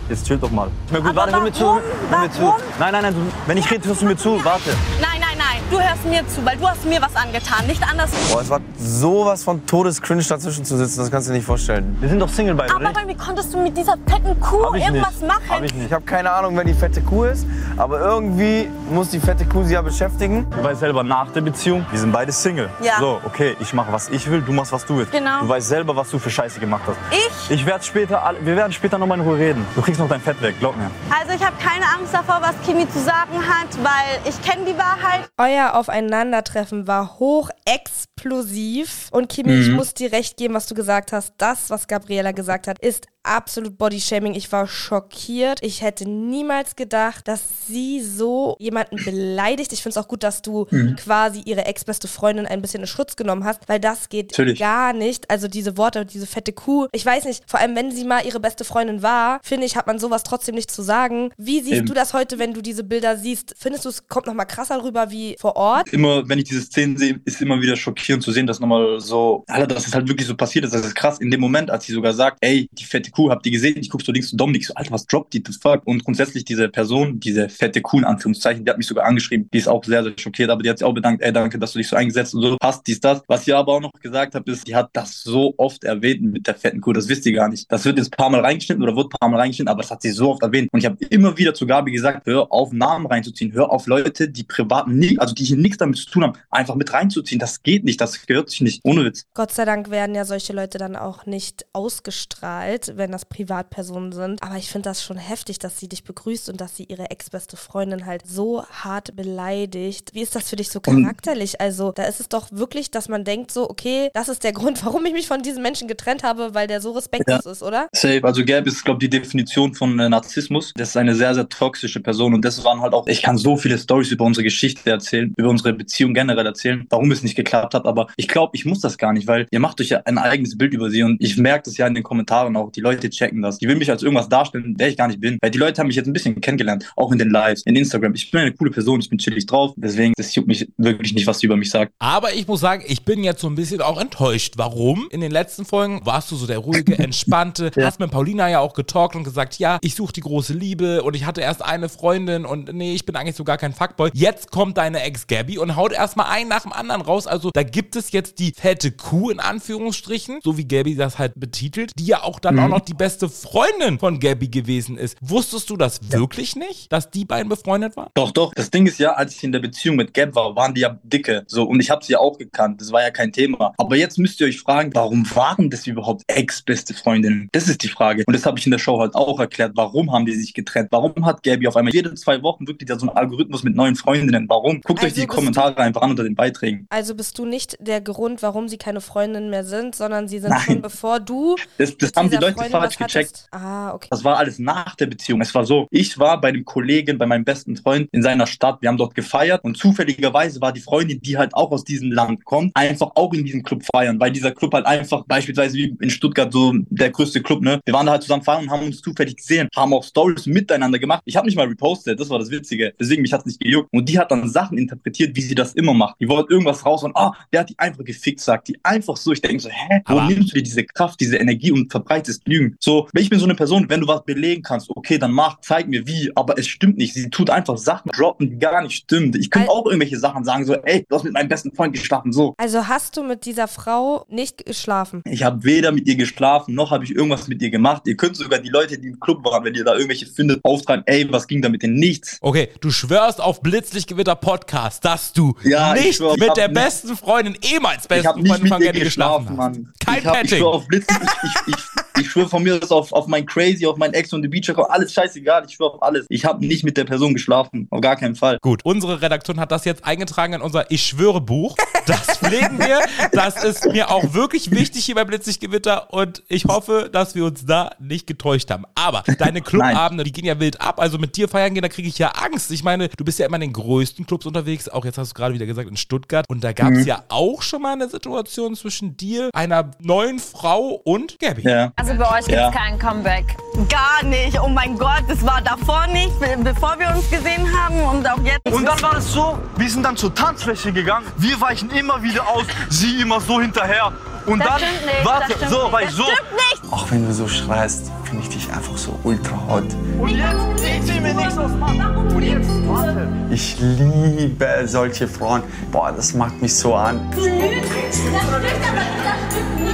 Jetzt 0.10 0.28
chill 0.28 0.38
doch 0.38 0.52
mal. 0.52 0.68
Na 0.92 1.00
gut, 1.00 1.10
Aber 1.10 1.18
warte, 1.18 1.34
hör 1.34 1.42
mir 1.42 1.54
zu. 1.54 1.66
Hör 2.10 2.20
mir 2.20 2.32
zu. 2.32 2.54
Nein, 2.80 2.92
nein, 2.92 3.02
nein. 3.04 3.14
Du, 3.14 3.22
wenn 3.48 3.58
ich 3.58 3.70
rede, 3.72 3.88
hörst 3.88 4.02
du 4.02 4.06
mir 4.06 4.18
zu. 4.18 4.44
Warte. 4.44 4.70
Nein, 5.02 5.15
nein, 5.56 5.64
du 5.70 5.80
hörst 5.80 6.06
mir 6.06 6.28
zu, 6.28 6.46
weil 6.46 6.58
du 6.58 6.68
hast 6.68 6.86
mir 6.86 7.02
was 7.02 7.16
angetan, 7.16 7.66
nicht 7.68 7.82
anders. 7.84 8.10
Boah, 8.32 8.42
es 8.42 8.50
war 8.50 8.60
sowas 8.78 9.44
von 9.44 9.66
Todescringe 9.66 10.24
dazwischen 10.24 10.66
zu 10.66 10.78
sitzen, 10.78 11.00
das 11.00 11.12
kannst 11.12 11.28
du 11.28 11.32
dir 11.32 11.38
nicht 11.38 11.46
vorstellen. 11.46 11.98
Wir 12.00 12.10
sind 12.10 12.20
doch 12.20 12.30
Single 12.30 12.56
beide, 12.56 12.74
Aber 12.74 12.90
oder 12.90 13.06
mir 13.06 13.16
konntest 13.16 13.54
du 13.54 13.62
mit 13.62 13.76
dieser 13.78 13.96
fetten 14.08 14.40
Kuh 14.40 14.66
Hab 14.66 14.76
ich 14.76 14.86
irgendwas 14.86 15.22
nicht. 15.22 15.28
machen. 15.28 15.50
Hab 15.50 15.64
ich 15.64 15.74
nicht. 15.74 15.88
Ich 15.88 15.94
habe 15.94 16.06
keine 16.06 16.32
Ahnung, 16.32 16.56
wer 16.56 16.64
die 16.64 16.74
fette 16.74 17.02
Kuh 17.02 17.26
ist, 17.26 17.46
aber 17.78 18.00
irgendwie 18.00 18.70
muss 18.90 19.10
die 19.10 19.20
fette 19.20 19.46
Kuh 19.46 19.64
sie 19.64 19.74
ja 19.74 19.82
beschäftigen. 19.82 20.48
Du 20.50 20.64
weißt 20.64 20.80
selber, 20.80 21.04
nach 21.04 21.32
der 21.32 21.42
Beziehung, 21.42 21.86
wir 21.92 22.00
sind 22.00 22.12
beide 22.12 22.32
Single. 22.32 22.70
Ja. 22.82 23.00
So, 23.00 23.22
okay, 23.26 23.56
ich 23.60 23.74
mache, 23.74 23.92
was 23.92 24.10
ich 24.10 24.30
will, 24.30 24.42
du 24.42 24.52
machst, 24.54 24.72
was 24.72 24.86
du 24.86 24.98
willst. 24.98 25.12
Genau. 25.12 25.42
Du 25.42 25.50
weißt 25.50 25.68
selber, 25.68 25.96
was 25.96 26.10
du 26.10 26.20
für 26.20 26.30
Scheiße 26.30 26.60
gemacht 26.60 26.84
hast. 26.88 26.98
Ich? 27.12 27.52
Ich 27.52 27.66
werde 27.66 27.84
später, 27.84 28.22
wir 28.42 28.56
werden 28.56 28.74
später 28.74 28.98
noch 28.98 29.08
mal 29.08 29.16
in 29.16 29.22
Ruhe 29.22 29.38
reden. 29.38 29.66
Du 29.76 29.82
kriegst 29.82 30.00
noch 30.00 30.10
dein 30.10 30.22
Fett 30.22 30.42
weg, 30.42 30.56
glaub 30.60 30.76
mir. 30.76 30.90
Also 31.10 31.34
ich 31.34 31.46
habe 31.46 31.56
keine 31.62 31.86
Angst 31.86 32.14
davor, 32.14 32.40
was 32.42 32.56
Kimi 32.66 32.88
zu 32.90 33.00
sagen 33.00 33.38
hat, 33.48 33.68
weil 33.84 34.20
ich 34.30 34.42
kenne 34.42 34.66
die 34.66 34.78
Wahrheit. 34.78 35.30
Euer 35.46 35.76
Aufeinandertreffen 35.76 36.88
war 36.88 37.20
hoch 37.20 37.52
explosiv. 37.66 39.10
Und 39.12 39.30
Kimi, 39.30 39.54
ich 39.54 39.70
muss 39.70 39.94
dir 39.94 40.12
recht 40.12 40.38
geben, 40.38 40.56
was 40.56 40.66
du 40.66 40.74
gesagt 40.74 41.12
hast. 41.12 41.36
Das, 41.38 41.70
was 41.70 41.88
Gabriela 41.88 42.32
gesagt 42.32 42.68
hat, 42.68 42.80
ist 42.80 43.06
absolut 43.26 43.78
Bodyshaming. 43.78 44.34
Ich 44.36 44.52
war 44.52 44.68
schockiert. 44.68 45.60
Ich 45.62 45.82
hätte 45.82 46.08
niemals 46.10 46.76
gedacht, 46.76 47.28
dass 47.28 47.42
sie 47.68 48.02
so 48.02 48.56
jemanden 48.60 49.04
beleidigt. 49.04 49.74
Ich 49.74 49.82
finde 49.84 49.98
es 50.00 50.04
auch 50.04 50.08
gut, 50.08 50.24
dass 50.24 50.42
du 50.42 50.68
Mhm. 50.72 50.96
quasi 50.96 51.42
ihre 51.46 51.66
ex-beste 51.66 52.08
Freundin 52.08 52.46
ein 52.46 52.62
bisschen 52.62 52.82
in 52.82 52.88
Schutz 52.88 53.16
genommen 53.16 53.44
hast, 53.44 53.62
weil 53.68 53.80
das 53.80 54.10
geht 54.10 54.32
Natürlich. 54.32 54.60
gar 54.60 54.94
nicht. 54.94 55.30
Also 55.30 55.48
diese 55.48 55.78
Worte, 55.78 56.06
diese 56.06 56.28
fette 56.28 56.54
Kuh. 56.54 56.88
Ich 56.92 57.06
weiß 57.06 57.26
nicht, 57.26 57.44
vor 57.48 57.60
allem 57.60 57.76
wenn 57.76 57.92
sie 57.92 58.04
mal 58.06 58.26
ihre 58.26 58.40
beste 58.40 58.64
Freundin 58.64 59.02
war, 59.02 59.40
finde 59.44 59.66
ich, 59.66 59.76
hat 59.76 59.88
man 59.88 60.00
sowas 60.00 60.24
trotzdem 60.24 60.56
nicht 60.56 60.72
zu 60.72 60.82
sagen. 60.82 61.32
Wie 61.38 61.60
siehst 61.62 61.78
Eben. 61.78 61.86
du 61.88 61.94
das 61.94 62.14
heute, 62.14 62.40
wenn 62.40 62.54
du 62.54 62.62
diese 62.62 62.84
Bilder 62.84 63.18
siehst? 63.18 63.56
Findest 63.58 63.86
du, 63.86 63.90
es 63.90 64.08
kommt 64.08 64.28
nochmal 64.28 64.46
krasser 64.48 64.84
rüber 64.84 65.12
wie 65.12 65.36
vor 65.40 65.56
Ort? 65.56 65.90
immer, 65.94 66.28
wenn 66.28 66.40
ich 66.40 66.46
diese 66.46 66.62
Szenen 66.62 66.98
sehe, 66.98 67.20
ist 67.26 67.42
immer 67.42 67.62
wieder 67.62 67.76
schockierend 67.76 68.24
zu 68.24 68.32
sehen, 68.32 68.48
dass 68.48 68.60
nochmal 68.60 69.00
so, 69.00 69.44
Alter, 69.48 69.68
dass 69.68 69.88
es 69.88 69.94
halt 69.94 70.08
wirklich 70.08 70.28
so 70.28 70.36
passiert 70.36 70.66
ist. 70.66 70.74
Das 70.74 70.86
ist 70.86 70.96
krass. 70.96 71.20
In 71.20 71.32
dem 71.32 71.40
Moment, 71.42 71.72
als 71.72 71.86
sie 71.86 71.94
sogar 71.94 72.14
sagt, 72.14 72.38
ey, 72.42 72.68
die 72.72 72.84
fette 72.84 73.12
Kuh, 73.16 73.30
habt 73.30 73.46
ihr 73.46 73.52
gesehen? 73.52 73.78
Ich 73.80 73.90
guck 73.90 74.02
so 74.02 74.12
links 74.12 74.30
zu 74.30 74.36
Dominik, 74.36 74.66
so, 74.66 74.74
Alter, 74.74 74.92
was 74.92 75.06
droppt 75.06 75.34
die, 75.34 75.44
the 75.46 75.54
fuck? 75.54 75.82
Und 75.86 76.04
grundsätzlich 76.04 76.44
diese 76.44 76.68
Person, 76.68 77.20
diese 77.20 77.48
fette 77.48 77.82
Kuh, 77.82 78.00
in 78.00 78.04
Anführungszeichen, 78.04 78.66
die 78.66 78.70
hat 78.70 78.78
mich 78.78 78.88
sogar 78.88 79.06
angeschrieben. 79.06 79.50
Die 79.54 79.58
ist 79.58 79.68
auch 79.68 79.84
sehr, 79.84 80.04
sehr 80.04 80.14
schockiert, 80.20 80.50
aber 80.50 80.64
die 80.64 80.70
hat 80.70 80.80
sich 80.80 80.86
auch 80.86 80.94
bedankt, 80.94 81.22
ey, 81.24 81.32
danke, 81.32 81.58
dass 81.58 81.72
du 81.72 81.80
dich 81.80 81.88
so 81.88 81.96
eingesetzt 81.96 82.36
und 82.36 82.42
so 82.42 82.58
hast, 82.62 82.86
dies, 82.88 83.00
das. 83.00 83.22
Was 83.28 83.48
ihr 83.48 83.58
aber 83.58 83.74
auch 83.74 83.82
noch 83.82 83.94
gesagt 83.94 84.36
habt, 84.36 84.50
ist, 84.50 84.68
die 84.68 84.76
hat 84.76 84.90
das 84.94 85.24
so 85.24 85.54
oft 85.58 85.84
erwähnt 85.84 86.22
mit 86.22 86.48
der 86.48 86.56
fetten 86.56 86.82
Kuh, 86.82 86.94
das 86.94 87.08
wisst 87.08 87.26
ihr 87.26 87.34
gar 87.34 87.48
nicht. 87.48 87.72
Das 87.72 87.86
wird 87.86 87.98
jetzt 87.98 88.08
ein 88.14 88.18
paar 88.18 88.30
Mal 88.30 88.42
reingeschnitten 88.42 88.84
oder 88.84 88.96
wird 88.96 89.08
ein 89.08 89.18
paar 89.20 89.30
Mal 89.30 89.40
reingeschnitten, 89.40 89.70
aber 89.70 89.82
das 89.82 89.92
hat 89.92 90.02
sie 90.02 90.12
so 90.12 90.32
oft 90.32 90.44
erwähnt. 90.44 90.70
Und 90.72 90.80
ich 90.80 90.86
habe 90.86 90.98
immer 91.10 91.38
wieder 91.38 91.54
zu 91.54 91.66
Gabi 91.66 91.92
gesagt, 91.92 92.26
hör 92.26 92.52
auf, 92.52 92.74
Namen 92.74 93.06
reinzuziehen, 93.06 93.54
hör 93.54 93.72
auf 93.72 93.88
Leute, 93.88 94.30
die 94.30 94.44
privat 94.44 94.88
nie, 94.88 95.18
also 95.20 95.34
die 95.34 95.46
hier 95.46 95.58
nichts 95.58 95.78
damit 95.78 95.98
zu 95.98 96.10
tun 96.10 96.24
haben, 96.24 96.34
einfach 96.50 96.76
mit 96.76 96.92
reinzuziehen. 96.92 97.40
Das 97.40 97.64
geht 97.64 97.86
nicht, 97.86 98.02
das 98.02 98.26
gehört 98.26 98.50
sich 98.50 98.62
nicht, 98.62 98.82
ohne 98.84 99.06
Witz. 99.06 99.26
Gott 99.34 99.52
sei 99.52 99.64
Dank 99.64 99.90
werden 99.90 100.16
ja 100.16 100.26
solche 100.26 100.54
Leute 100.54 100.78
dann 100.78 100.96
auch 100.96 101.26
nicht 101.26 101.66
ausgestrahlt, 101.74 102.94
wenn 102.96 103.05
das 103.12 103.26
Privatpersonen 103.26 104.12
sind. 104.12 104.42
Aber 104.44 104.58
ich 104.58 104.70
finde 104.70 104.90
das 104.90 105.04
schon 105.04 105.18
heftig, 105.18 105.60
dass 105.60 105.80
sie 105.80 105.88
dich 105.88 106.04
begrüßt 106.04 106.50
und 106.50 106.62
dass 106.62 106.76
sie 106.76 106.84
ihre 106.84 107.10
ex-beste 107.12 107.58
Freundin 107.58 108.06
halt 108.06 108.28
so 108.28 108.66
hart 108.66 109.16
beleidigt. 109.16 110.12
Wie 110.14 110.22
ist 110.22 110.36
das 110.36 110.50
für 110.50 110.56
dich 110.56 110.70
so 110.70 110.80
charakterlich? 110.80 111.62
Also, 111.62 111.92
da 111.92 112.04
ist 112.04 112.20
es 112.20 112.30
doch 112.30 112.48
wirklich, 112.52 112.92
dass 112.92 113.10
man 113.10 113.24
denkt 113.24 113.52
so, 113.52 113.70
okay, 113.70 114.10
das 114.14 114.30
ist 114.30 114.44
der 114.44 114.54
Grund, 114.54 114.84
warum 114.86 115.06
ich 115.06 115.14
mich 115.14 115.28
von 115.28 115.42
diesem 115.42 115.64
Menschen 115.64 115.88
getrennt 115.88 116.24
habe, 116.24 116.54
weil 116.54 116.68
der 116.68 116.82
so 116.82 116.92
respektlos 116.92 117.46
ist, 117.46 117.64
oder? 117.64 117.88
Safe, 117.94 118.24
also 118.24 118.44
Gab 118.46 118.68
ist, 118.68 118.84
glaube 118.84 119.04
ich, 119.04 119.10
die 119.10 119.20
Definition 119.20 119.74
von 119.74 120.00
äh, 120.00 120.10
Narzissmus. 120.10 120.74
Das 120.76 120.90
ist 120.90 120.98
eine 120.98 121.16
sehr, 121.16 121.34
sehr 121.34 121.50
toxische 121.50 122.00
Person 122.00 122.34
und 122.34 122.44
das 122.44 122.64
waren 122.64 122.82
halt 122.82 122.94
auch, 122.94 123.08
ich 123.08 123.22
kann 123.22 123.38
so 123.38 123.58
viele 123.58 123.78
Stories 123.78 124.12
über 124.12 124.26
unsere 124.26 124.44
Geschichte 124.44 124.90
erzählen, 124.90 125.34
über 125.38 125.50
unsere 125.50 125.74
Beziehung 125.74 126.14
generell 126.14 126.46
erzählen, 126.46 126.86
warum 126.90 127.12
es 127.12 127.24
nicht 127.24 127.36
geklappt 127.36 127.74
hat, 127.74 127.86
aber 127.86 128.08
ich 128.18 128.28
glaube, 128.28 128.52
ich 128.56 128.66
muss 128.66 128.80
das 128.80 128.98
gar 128.98 129.14
nicht, 129.14 129.28
weil 129.28 129.48
ihr 129.52 129.60
macht 129.60 129.82
euch 129.82 129.90
ja 129.90 130.02
ein 130.06 130.18
eigenes 130.18 130.58
Bild 130.58 130.74
über 130.74 130.90
sie 130.90 131.04
und 131.04 131.22
ich 131.22 131.38
merke 131.38 131.64
das 131.66 131.78
ja 131.78 131.88
in 131.88 131.94
den 131.94 132.04
Kommentaren 132.04 132.56
auch, 132.56 132.72
die 132.72 132.82
Leute 132.82 132.95
checken 133.00 133.42
das. 133.42 133.58
Die 133.60 133.68
will 133.68 133.76
mich 133.76 133.90
als 133.90 134.04
irgendwas 134.04 134.30
darstellen, 134.30 134.76
der 134.76 134.90
ich 134.90 134.98
gar 134.98 135.08
nicht 135.08 135.20
bin, 135.20 135.38
weil 135.42 135.52
die 135.52 135.58
Leute 135.58 135.80
haben 135.80 135.88
mich 135.88 135.96
jetzt 135.96 136.08
ein 136.08 136.14
bisschen 136.14 136.40
kennengelernt, 136.42 136.92
auch 136.96 137.12
in 137.12 137.18
den 137.18 137.30
Lives, 137.30 137.62
in 137.66 137.76
Instagram. 137.76 138.14
Ich 138.16 138.32
bin 138.32 138.42
eine 138.42 138.52
coole 138.54 138.72
Person, 138.72 139.00
ich 139.00 139.10
bin 139.10 139.18
chillig 139.18 139.46
drauf, 139.46 139.74
deswegen, 139.78 140.14
das 140.18 140.34
juckt 140.36 140.48
mich 140.48 140.68
wirklich 140.78 141.14
nicht, 141.14 141.28
was 141.28 141.40
sie 141.40 141.46
über 141.48 141.58
mich 141.58 141.70
sagt. 141.70 141.92
Aber 142.00 142.34
ich 142.34 142.48
muss 142.48 142.60
sagen, 142.62 142.84
ich 142.88 143.04
bin 143.04 143.24
jetzt 143.24 143.42
so 143.42 143.48
ein 143.48 143.56
bisschen 143.56 143.82
auch 143.82 144.00
enttäuscht. 144.00 144.54
Warum? 144.58 145.08
In 145.12 145.22
den 145.22 145.32
letzten 145.32 145.66
Folgen 145.66 146.02
warst 146.06 146.32
du 146.32 146.36
so 146.36 146.48
der 146.48 146.58
ruhige, 146.60 146.98
entspannte, 147.00 147.72
Ja. 147.76 147.86
hast 147.86 148.00
mit 148.00 148.12
Paulina 148.12 148.50
ja 148.50 148.60
auch 148.60 148.74
getalkt 148.74 149.16
und 149.16 149.24
gesagt, 149.24 149.60
ja, 149.60 149.78
ich 149.82 149.96
suche 149.96 150.14
die 150.14 150.22
große 150.22 150.54
Liebe 150.54 151.04
und 151.04 151.16
ich 151.16 151.26
hatte 151.26 151.42
erst 151.42 151.64
eine 151.64 151.90
Freundin 151.90 152.46
und 152.46 152.74
nee, 152.74 152.94
ich 152.94 153.06
bin 153.06 153.16
eigentlich 153.16 153.36
so 153.36 153.44
gar 153.44 153.58
kein 153.58 153.74
Fuckboy. 153.74 154.10
Jetzt 154.14 154.52
kommt 154.52 154.78
deine 154.78 155.02
Ex 155.02 155.28
Gabby 155.28 155.58
und 155.58 155.76
haut 155.76 155.92
erstmal 155.92 156.28
einen 156.28 156.50
nach 156.50 156.64
dem 156.64 156.74
anderen 156.74 157.02
raus. 157.02 157.28
Also 157.28 157.50
da 157.54 157.64
gibt 157.64 157.96
es 157.96 158.12
jetzt 158.12 158.40
die 158.40 158.52
fette 158.56 158.92
Kuh 158.92 159.30
in 159.30 159.40
Anführungsstrichen, 159.40 160.40
so 160.44 160.58
wie 160.58 160.68
Gabby 160.68 160.96
das 160.96 161.20
halt 161.20 161.34
betitelt, 161.40 161.92
die 161.98 162.06
ja 162.06 162.24
auch 162.24 162.40
dann 162.40 162.56
Mhm. 162.56 162.62
auch 162.62 162.68
noch 162.70 162.80
die 162.88 162.94
beste 162.94 163.30
Freundin 163.30 164.00
von 164.00 164.20
Gabby 164.20 164.48
gewesen 164.48 164.98
ist. 164.98 165.18
Wusstest 165.22 165.70
du 165.70 165.78
das 165.78 166.12
wirklich 166.12 166.56
nicht, 166.56 166.92
dass 166.92 167.10
die 167.10 167.26
beiden 167.26 167.50
befreundet 167.50 167.98
waren? 167.98 168.10
Doch, 168.14 168.32
doch. 168.32 168.54
Das 168.54 168.72
Ding 168.72 168.86
ist 168.88 169.00
ja, 169.00 169.14
als 169.14 169.36
ich 169.36 169.44
in 169.44 169.52
der 169.52 169.60
Beziehung 169.60 169.96
mit 169.96 170.14
Gab 170.14 170.36
war, 170.36 170.56
waren 170.56 170.74
die 170.74 170.82
ja 170.82 171.00
dicke. 171.04 171.44
So, 171.48 171.64
und 171.64 171.80
ich 171.80 171.90
habe 171.90 172.04
sie 172.04 172.14
ja 172.14 172.20
auch 172.20 172.38
gekannt. 172.38 172.82
Das 172.82 172.92
war 172.92 173.02
ja 173.02 173.12
kein 173.12 173.32
Thema. 173.32 173.74
Aber 173.78 173.96
jetzt 173.96 174.18
müsst 174.18 174.40
ihr 174.42 174.48
euch 174.48 174.60
fragen, 174.60 174.92
warum 174.94 175.26
waren 175.36 175.70
das 175.70 175.88
überhaupt 175.88 176.24
ex-beste 176.28 176.94
Freundinnen? 176.94 177.50
Das 177.52 177.68
ist 177.68 177.84
die 177.84 177.88
Frage. 177.88 178.24
Und 178.26 178.34
das 178.34 178.46
habe 178.46 178.60
ich 178.60 178.66
in 178.66 178.72
der 178.72 178.80
Show 178.80 179.00
halt 179.00 179.16
auch 179.16 179.40
erklärt. 179.40 179.74
Warum 179.76 180.12
haben 180.12 180.26
die 180.26 180.34
sich 180.34 180.54
getrennt? 180.54 180.90
Warum 180.92 181.26
hat 181.26 181.44
Gabby 181.44 181.68
auf 181.68 181.76
einmal 181.76 181.94
jede 181.94 182.14
zwei 182.16 182.42
Wochen 182.42 182.68
wirklich 182.68 182.88
da 182.88 182.98
so 182.98 183.08
einen 183.08 183.18
Algorithmus 183.18 183.64
mit 183.64 183.76
neuen 183.76 183.96
Freundinnen? 183.96 184.48
Warum? 184.50 184.82
Guckt 184.82 185.00
euch 185.00 185.06
Also 185.06 185.16
die 185.16 185.28
bist 185.28 185.30
Kommentare 185.30 185.78
einfach 185.78 186.02
an 186.02 186.12
unter 186.12 186.24
den 186.24 186.36
Beiträgen. 186.36 186.86
Also 186.90 187.16
bist 187.16 187.38
du 187.38 187.46
nicht 187.46 187.78
der 187.80 188.02
Grund, 188.02 188.42
warum 188.42 188.68
sie 188.68 188.78
keine 188.78 189.02
Freundin 189.02 189.50
mehr 189.50 189.64
sind, 189.64 189.96
sondern 189.96 190.28
sie 190.28 190.40
sind 190.40 190.52
Nein. 190.52 190.62
schon 190.66 190.82
bevor 190.82 191.20
du 191.20 191.56
Das, 191.78 191.98
das 191.98 192.12
haben 192.16 192.30
die 192.30 192.38
Leute 192.38 192.65
Freundin 192.72 192.82
falsch 192.92 192.98
gecheckt. 192.98 193.48
hattest. 193.52 193.66
Ah, 193.66 193.94
okay. 193.94 194.08
Das 194.12 194.24
war 194.24 194.38
alles 194.38 194.60
nach 194.60 194.96
der 194.96 195.08
Beziehung. 195.08 195.42
Es 195.42 195.54
war 195.56 195.66
so, 195.66 195.88
ich 195.92 196.18
war 196.20 196.40
bei 196.42 196.52
dem 196.52 196.66
Kollegen, 196.66 197.18
bei 197.18 197.26
meinem 197.26 197.44
besten 197.46 197.76
Freund 197.78 198.10
in 198.12 198.22
seiner 198.22 198.48
Stadt. 198.48 198.82
Wir 198.82 198.90
haben 198.90 198.98
dort 198.98 199.16
gefeiert 199.16 199.64
und 199.64 199.78
zufälligerweise 199.78 200.62
war 200.62 200.72
die 200.74 200.82
Freundin, 200.82 201.20
die 201.22 201.38
halt 201.38 201.54
auch 201.54 201.72
aus 201.72 201.84
diesem 201.84 202.12
Land 202.12 202.44
kommt, 202.46 202.72
einfach 202.76 203.12
auch 203.16 203.34
in 203.34 203.44
diesem 203.46 203.64
Club 203.64 203.84
feiern, 203.94 204.20
weil 204.20 204.32
dieser 204.32 204.52
Club 204.52 204.74
halt 204.74 204.86
einfach 204.86 205.24
beispielsweise 205.26 205.76
wie 205.78 205.96
in 206.02 206.10
Stuttgart 206.10 206.52
so 206.52 206.74
der 206.90 207.10
größte 207.12 207.42
Club, 207.42 207.62
ne? 207.62 207.80
Wir 207.86 207.94
waren 207.94 208.06
da 208.06 208.14
halt 208.14 208.22
zusammen 208.24 208.44
feiern 208.44 208.64
und 208.66 208.70
haben 208.72 208.86
uns 208.86 209.02
zufällig 209.02 209.38
gesehen, 209.38 209.68
haben 209.76 209.94
auch 209.94 210.04
Stories 210.04 210.46
miteinander 210.46 211.00
gemacht. 211.00 211.22
Ich 211.26 211.36
habe 211.36 211.48
nicht 211.48 211.56
mal 211.56 211.68
repostet, 211.68 212.20
das 212.20 212.30
war 212.30 212.40
das 212.40 212.52
Witzige. 212.52 212.94
Deswegen 213.00 213.22
mich 213.22 213.34
hat's 213.34 213.46
nicht 213.46 213.60
gejuckt. 213.60 213.90
Und 213.92 214.10
die 214.10 214.20
hat 214.20 214.32
dann 214.32 214.48
Sachen 214.50 214.78
interpretiert, 214.78 215.36
wie 215.36 215.42
sie 215.42 215.56
das 215.56 215.74
immer 215.74 215.94
macht. 215.94 216.16
Die 216.20 216.28
wollte 216.28 216.52
irgendwas 216.54 216.86
raus 216.86 217.04
und 217.04 217.16
ah, 217.16 217.34
der 217.52 217.62
hat 217.62 217.70
die 217.70 217.80
einfach 217.80 218.04
gefickt, 218.04 218.40
sagt 218.40 218.68
die 218.68 218.78
einfach 218.84 219.18
so. 219.18 219.32
Ich 219.32 219.42
denke 219.42 219.60
so, 219.62 219.70
hä, 219.70 220.02
wo 220.08 220.18
Aber- 220.18 220.28
nimmst 220.28 220.52
du 220.52 220.56
dir 220.56 220.64
diese 220.64 220.84
Kraft, 220.84 221.20
diese 221.20 221.38
Energie 221.38 221.72
und 221.72 221.92
verbreitest 221.92 222.48
Lügen? 222.56 222.78
So, 222.80 223.08
ich 223.14 223.30
bin 223.30 223.40
so 223.40 223.46
eine 223.46 223.56
Person, 223.56 223.86
wenn 223.90 224.02
du 224.02 224.08
was 224.08 224.24
belegen 224.24 224.62
kannst, 224.64 224.90
okay, 224.90 225.18
dann 225.18 225.32
mach, 225.32 225.60
zeig 225.62 225.88
mir 225.88 226.08
wie, 226.08 226.32
aber 226.36 226.58
es 226.58 226.68
stimmt 226.68 226.98
nicht. 226.98 227.14
Sie 227.14 227.30
tut 227.30 227.50
einfach 227.50 227.78
Sachen 227.78 228.12
droppen, 228.12 228.50
die 228.50 228.58
gar 228.60 228.82
nicht 228.82 228.96
stimmen. 228.96 229.34
Ich 229.40 229.50
könnte 229.50 229.70
Al- 229.70 229.76
auch 229.76 229.86
irgendwelche 229.86 230.18
Sachen 230.18 230.44
sagen, 230.44 230.66
so, 230.66 230.74
ey, 230.76 231.06
du 231.08 231.16
hast 231.16 231.24
mit 231.24 231.34
meinem 231.34 231.50
besten 231.50 231.72
Freund 231.74 231.94
geschlafen, 231.94 232.32
so. 232.32 232.54
Also 232.58 232.88
hast 232.88 233.18
du 233.18 233.24
mit 233.24 233.46
dieser 233.46 233.68
Frau 233.68 234.26
nicht 234.30 234.66
geschlafen? 234.66 235.22
Ich 235.26 235.44
habe 235.44 235.64
weder 235.64 235.92
mit 235.92 236.08
ihr 236.08 236.16
geschlafen, 236.16 236.74
noch 236.76 236.92
habe 236.92 237.04
ich 237.04 237.12
irgendwas 237.16 237.48
mit 237.48 237.62
ihr 237.62 237.70
gemacht. 237.70 238.04
Ihr 238.06 238.16
könnt 238.16 238.36
sogar 238.38 238.60
die 238.60 238.70
Leute, 238.70 238.98
die 238.98 239.08
im 239.08 239.20
Club 239.20 239.44
waren, 239.46 239.64
wenn 239.64 239.74
ihr 239.76 239.84
da 239.84 239.94
irgendwelche 239.94 240.26
findet, 240.26 240.60
auftragen, 240.64 241.04
ey, 241.06 241.28
was 241.32 241.48
ging 241.48 241.62
da 241.62 241.70
mit 241.70 241.84
denen? 241.84 241.96
Nichts. 241.96 242.38
Okay, 242.42 242.70
du 242.82 242.92
schwörst 242.92 243.42
auf 243.42 243.62
Blitzlichtgewitter 243.62 244.36
Podcast, 244.36 245.04
dass 245.06 245.34
du 245.34 245.56
Ja, 245.64 245.96
ich 245.96 246.06
nicht 246.06 246.16
schwör, 246.18 246.34
ich 246.36 246.40
mit 246.40 246.56
der 246.58 246.68
nicht- 246.70 246.76
besten 246.84 247.16
Freundin, 247.16 247.58
ehemals 247.62 248.04
Ich 248.04 248.08
besten 248.10 248.46
Freundin 248.46 248.62
mit 248.64 248.68
von 248.70 248.82
ihr 248.82 248.88
Gabby 248.88 249.00
geschlafen, 249.00 249.48
geschlafen. 249.48 249.56
Mann. 249.58 249.94
Kein 250.06 250.20
ich, 250.20 250.26
hab, 250.26 250.36
ich 250.36 250.42
Petting. 250.42 250.58
schwör 250.60 250.68
auf 250.74 250.88
Blitz, 250.88 251.06
ich, 251.10 251.50
ich, 251.68 251.76
ich, 251.76 252.22
ich 252.24 252.30
schwöre 252.46 252.50
von 252.50 252.64
mir 252.64 252.80
aus 252.82 252.92
auf, 252.92 253.12
auf 253.14 253.28
mein 253.28 253.46
Crazy, 253.46 253.86
auf 253.86 253.98
mein 253.98 254.14
Ex 254.14 254.34
und 254.34 254.42
the 254.42 254.48
Beach, 254.48 254.70
alles 254.90 255.14
scheißegal, 255.14 255.66
ich 255.68 255.76
schwöre 255.76 255.94
auf 255.96 256.02
alles. 256.04 256.26
Ich 256.30 256.46
habe 256.46 256.66
nicht 256.66 256.84
mit 256.84 256.98
der 256.98 257.06
Person 257.06 257.34
geschlafen, 257.34 257.88
auf 257.92 258.02
gar 258.02 258.16
keinen 258.16 258.36
Fall. 258.36 258.58
Gut, 258.62 258.84
unsere 258.84 259.22
Redaktion 259.22 259.60
hat 259.60 259.72
das 259.72 259.86
jetzt 259.86 260.06
eingetragen 260.06 260.54
in 260.54 260.62
unser 260.62 260.90
Ich 260.92 261.04
schwöre 261.06 261.42
Buch. 261.42 261.76
Das 262.06 262.38
pflegen 262.38 262.80
wir. 262.80 263.00
Das 263.32 263.64
ist 263.64 263.86
mir 263.92 264.12
auch 264.12 264.34
wirklich 264.34 264.72
wichtig 264.72 265.06
hier 265.06 265.16
bei 265.16 265.26
Blitzlichtgewitter 265.26 266.14
und 266.14 266.44
ich 266.48 266.66
hoffe, 266.66 267.10
dass 267.12 267.36
wir 267.36 267.46
uns 267.46 267.66
da 267.66 267.92
nicht 268.00 268.28
getäuscht 268.28 268.70
haben. 268.70 268.86
Aber 268.96 269.24
deine 269.40 269.62
Clubabende, 269.62 270.24
die 270.24 270.32
gehen 270.32 270.46
ja 270.46 270.60
wild 270.60 270.80
ab. 270.82 271.00
Also 271.00 271.18
mit 271.18 271.36
dir 271.36 271.48
feiern 271.50 271.74
gehen, 271.74 271.82
da 271.82 271.90
kriege 271.90 272.08
ich 272.08 272.18
ja 272.20 272.30
Angst. 272.30 272.72
Ich 272.72 272.84
meine, 272.84 273.10
du 273.10 273.26
bist 273.26 273.40
ja 273.40 273.46
immer 273.48 273.56
in 273.56 273.62
den 273.62 273.74
größten 273.74 274.26
Clubs 274.28 274.46
unterwegs. 274.46 274.88
Auch 274.90 275.06
jetzt 275.06 275.18
hast 275.18 275.32
du 275.32 275.34
gerade 275.34 275.54
wieder 275.56 275.66
gesagt 275.66 275.90
in 275.90 275.98
Stuttgart. 275.98 276.46
Und 276.48 276.64
da 276.64 276.74
gab 276.74 276.92
es 276.92 277.00
Mhm. 277.00 277.08
ja 277.08 277.24
auch 277.30 277.62
schon 277.62 277.82
mal 277.82 277.94
eine 277.94 278.08
Situation 278.10 278.76
zwischen 278.76 279.18
dir, 279.18 279.50
einer 279.54 279.92
neuen 280.00 280.40
Frau 280.40 281.02
und 281.04 281.40
Gabby. 281.40 281.64
Ja. 281.64 281.92
Also 281.96 282.14
bei 282.16 282.26
euch 282.40 282.46
gibt 282.46 282.58
es 282.58 282.64
Ja. 282.64 282.72
kein 282.72 282.98
Comeback. 283.00 283.46
Gar 283.90 284.24
nicht. 284.24 284.60
Oh 284.60 284.68
mein 284.70 284.98
Gott, 284.98 285.24
das 285.28 285.46
war 285.46 285.62
davor 285.62 286.08
nicht, 286.08 286.40
be- 286.40 286.56
bevor 286.60 286.96
wir 286.98 287.10
uns 287.10 287.30
gesehen 287.30 287.68
haben 287.78 288.00
und 288.02 288.28
auch 288.30 288.40
jetzt. 288.44 288.66
Und 288.74 288.86
dann 288.86 289.02
war 289.02 289.18
es 289.18 289.32
so, 289.32 289.58
wir 289.76 289.90
sind 289.90 290.04
dann 290.04 290.16
zur 290.16 290.34
Tanzfläche 290.34 290.92
gegangen, 290.94 291.26
wir 291.38 291.60
weichen 291.60 291.90
immer 291.92 292.22
wieder 292.24 292.48
aus, 292.48 292.64
sie 292.90 293.22
immer 293.22 293.42
so 293.42 293.60
hinterher. 293.62 294.14
Und 294.46 294.60
Das 294.60 294.68
dann, 294.68 294.80
stimmt 294.80 295.06
nicht, 295.06 295.26
warte, 295.26 295.48
das 295.50 295.58
stimmt 295.58 295.72
so, 295.72 295.84
nicht, 295.84 295.92
war 295.92 296.02
ich 296.02 296.08
das 296.08 296.16
so. 296.18 296.24
Stimmt 296.24 296.52
nicht. 296.54 296.75
Auch 296.92 297.10
wenn 297.12 297.26
du 297.26 297.34
so 297.34 297.48
schreist, 297.48 298.12
finde 298.24 298.44
ich 298.44 298.50
dich 298.50 298.72
einfach 298.72 298.98
so 298.98 299.18
ultra 299.24 299.58
hot. 299.68 299.84
Und 300.20 300.30
jetzt, 300.30 300.84
ich 300.84 301.02
zieh 301.06 301.20
mir 301.20 301.34
nichts 301.34 301.56
Mann. 301.56 302.18
Und 302.18 302.44
jetzt, 302.44 302.70
warte. 302.88 303.28
Ich 303.50 303.78
liebe 303.80 304.84
solche 304.86 305.28
Frauen. 305.28 305.64
Boah, 305.92 306.12
das 306.12 306.34
macht 306.34 306.62
mich 306.62 306.76
so 306.76 306.96
an. 306.96 307.32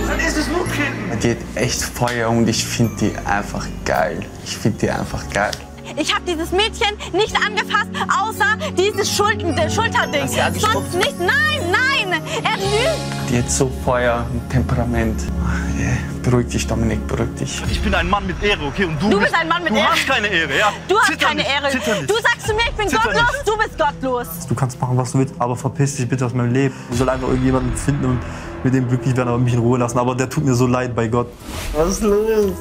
Dann 0.07 0.19
ist 0.19 0.37
es 0.37 0.47
nur 0.47 0.65
Kinder. 0.67 1.15
Die 1.21 1.31
hat 1.31 1.37
echt 1.55 1.81
Feuer 1.81 2.29
und 2.29 2.47
ich 2.47 2.65
finde 2.65 2.95
die 2.99 3.13
einfach 3.25 3.67
geil. 3.85 4.19
Ich 4.43 4.57
finde 4.57 4.79
die 4.79 4.89
einfach 4.89 5.23
geil. 5.33 5.51
Ich 5.97 6.13
habe 6.13 6.23
dieses 6.27 6.51
Mädchen 6.51 6.95
nicht 7.13 7.35
angefasst, 7.35 7.89
außer 8.07 8.57
dieses 8.77 9.13
Schul 9.15 9.31
Schulterding. 9.69 10.27
Sonst 10.27 10.93
nicht. 10.95 11.19
Nein, 11.19 11.71
nein. 11.71 12.21
Er 12.43 12.57
lügt. 12.57 13.29
Die 13.29 13.37
hat 13.37 13.49
so 13.49 13.71
Feuer 13.85 14.25
und 14.31 14.49
Temperament. 14.49 15.21
Ach, 15.45 15.79
yeah. 15.79 15.91
Beruhig 16.21 16.47
dich, 16.49 16.67
Dominik, 16.67 17.05
beruhig 17.07 17.29
dich. 17.39 17.61
Ich 17.71 17.81
bin 17.81 17.95
ein 17.95 18.09
Mann 18.09 18.27
mit 18.27 18.41
Ehre, 18.43 18.65
okay? 18.65 18.85
Und 18.85 19.01
du, 19.01 19.09
Du 19.09 19.19
bist 19.19 19.33
ein 19.33 19.47
Mann 19.47 19.63
mit 19.63 19.71
du 19.71 19.77
Ehre. 19.77 19.91
hast 19.91 20.07
keine 20.07 20.27
Ehre, 20.27 20.57
ja? 20.57 20.71
Du 20.87 20.99
hast 20.99 21.07
Zitter 21.07 21.27
keine 21.27 21.41
nicht, 21.41 21.49
Ehre. 21.49 22.05
Du 22.05 22.13
sagst 22.15 22.47
zu 22.47 22.53
mir, 22.53 22.61
ich 22.69 22.75
bin 22.75 22.89
Zitter 22.89 23.01
gottlos, 23.03 23.31
nicht. 23.31 23.47
du 23.47 23.57
bist 23.57 23.77
gottlos. 23.77 24.27
Du 24.49 24.55
kannst 24.55 24.79
machen, 24.81 24.97
was 24.97 25.11
du 25.13 25.19
willst, 25.19 25.33
aber 25.39 25.55
verpiss 25.55 25.95
dich 25.95 26.07
bitte 26.07 26.25
aus 26.25 26.33
meinem 26.33 26.53
Leben. 26.53 26.75
Ich 26.91 26.97
soll 26.97 27.09
einfach 27.09 27.27
irgendjemanden 27.29 27.75
finden 27.75 28.05
und 28.05 28.19
mit 28.63 28.73
dem 28.73 28.87
glücklich 28.87 29.15
werden, 29.15 29.29
aber 29.29 29.37
mich 29.39 29.53
in 29.53 29.59
Ruhe 29.59 29.79
lassen. 29.79 29.97
Aber 29.97 30.13
der 30.13 30.29
tut 30.29 30.43
mir 30.45 30.53
so 30.53 30.67
leid 30.67 30.95
bei 30.95 31.07
Gott. 31.07 31.27
Was 31.73 31.89
ist 31.89 32.03
los? 32.03 32.51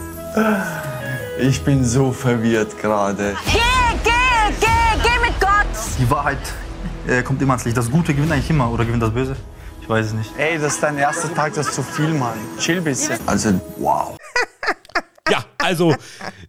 Ich 1.43 1.63
bin 1.63 1.83
so 1.85 2.13
verwirrt 2.13 2.79
gerade. 2.79 3.35
Geh, 3.47 3.59
geh, 4.05 4.11
geh, 4.61 4.67
geh 5.03 5.27
mit 5.27 5.41
Gott. 5.41 5.51
Die 5.99 6.11
Wahrheit 6.11 6.39
äh, 7.07 7.23
kommt 7.23 7.41
immer 7.41 7.55
ans 7.55 7.65
Licht. 7.65 7.79
Das 7.79 7.91
Gute 7.91 8.13
gewinnt 8.13 8.31
eigentlich 8.31 8.51
immer 8.51 8.71
oder 8.71 8.85
gewinnt 8.85 9.03
das 9.03 9.11
Böse? 9.11 9.37
Ich 9.81 9.89
weiß 9.89 10.07
es 10.07 10.13
nicht. 10.13 10.31
Ey, 10.37 10.59
das 10.59 10.75
ist 10.75 10.83
dein 10.83 10.99
erster 10.99 11.33
Tag, 11.33 11.55
das 11.55 11.69
ist 11.69 11.75
zu 11.77 11.83
viel, 11.83 12.09
Mann. 12.09 12.37
Chill 12.59 12.83
bisschen. 12.83 13.19
Also, 13.27 13.59
wow. 13.79 14.19
Ja, 15.31 15.45
also 15.59 15.95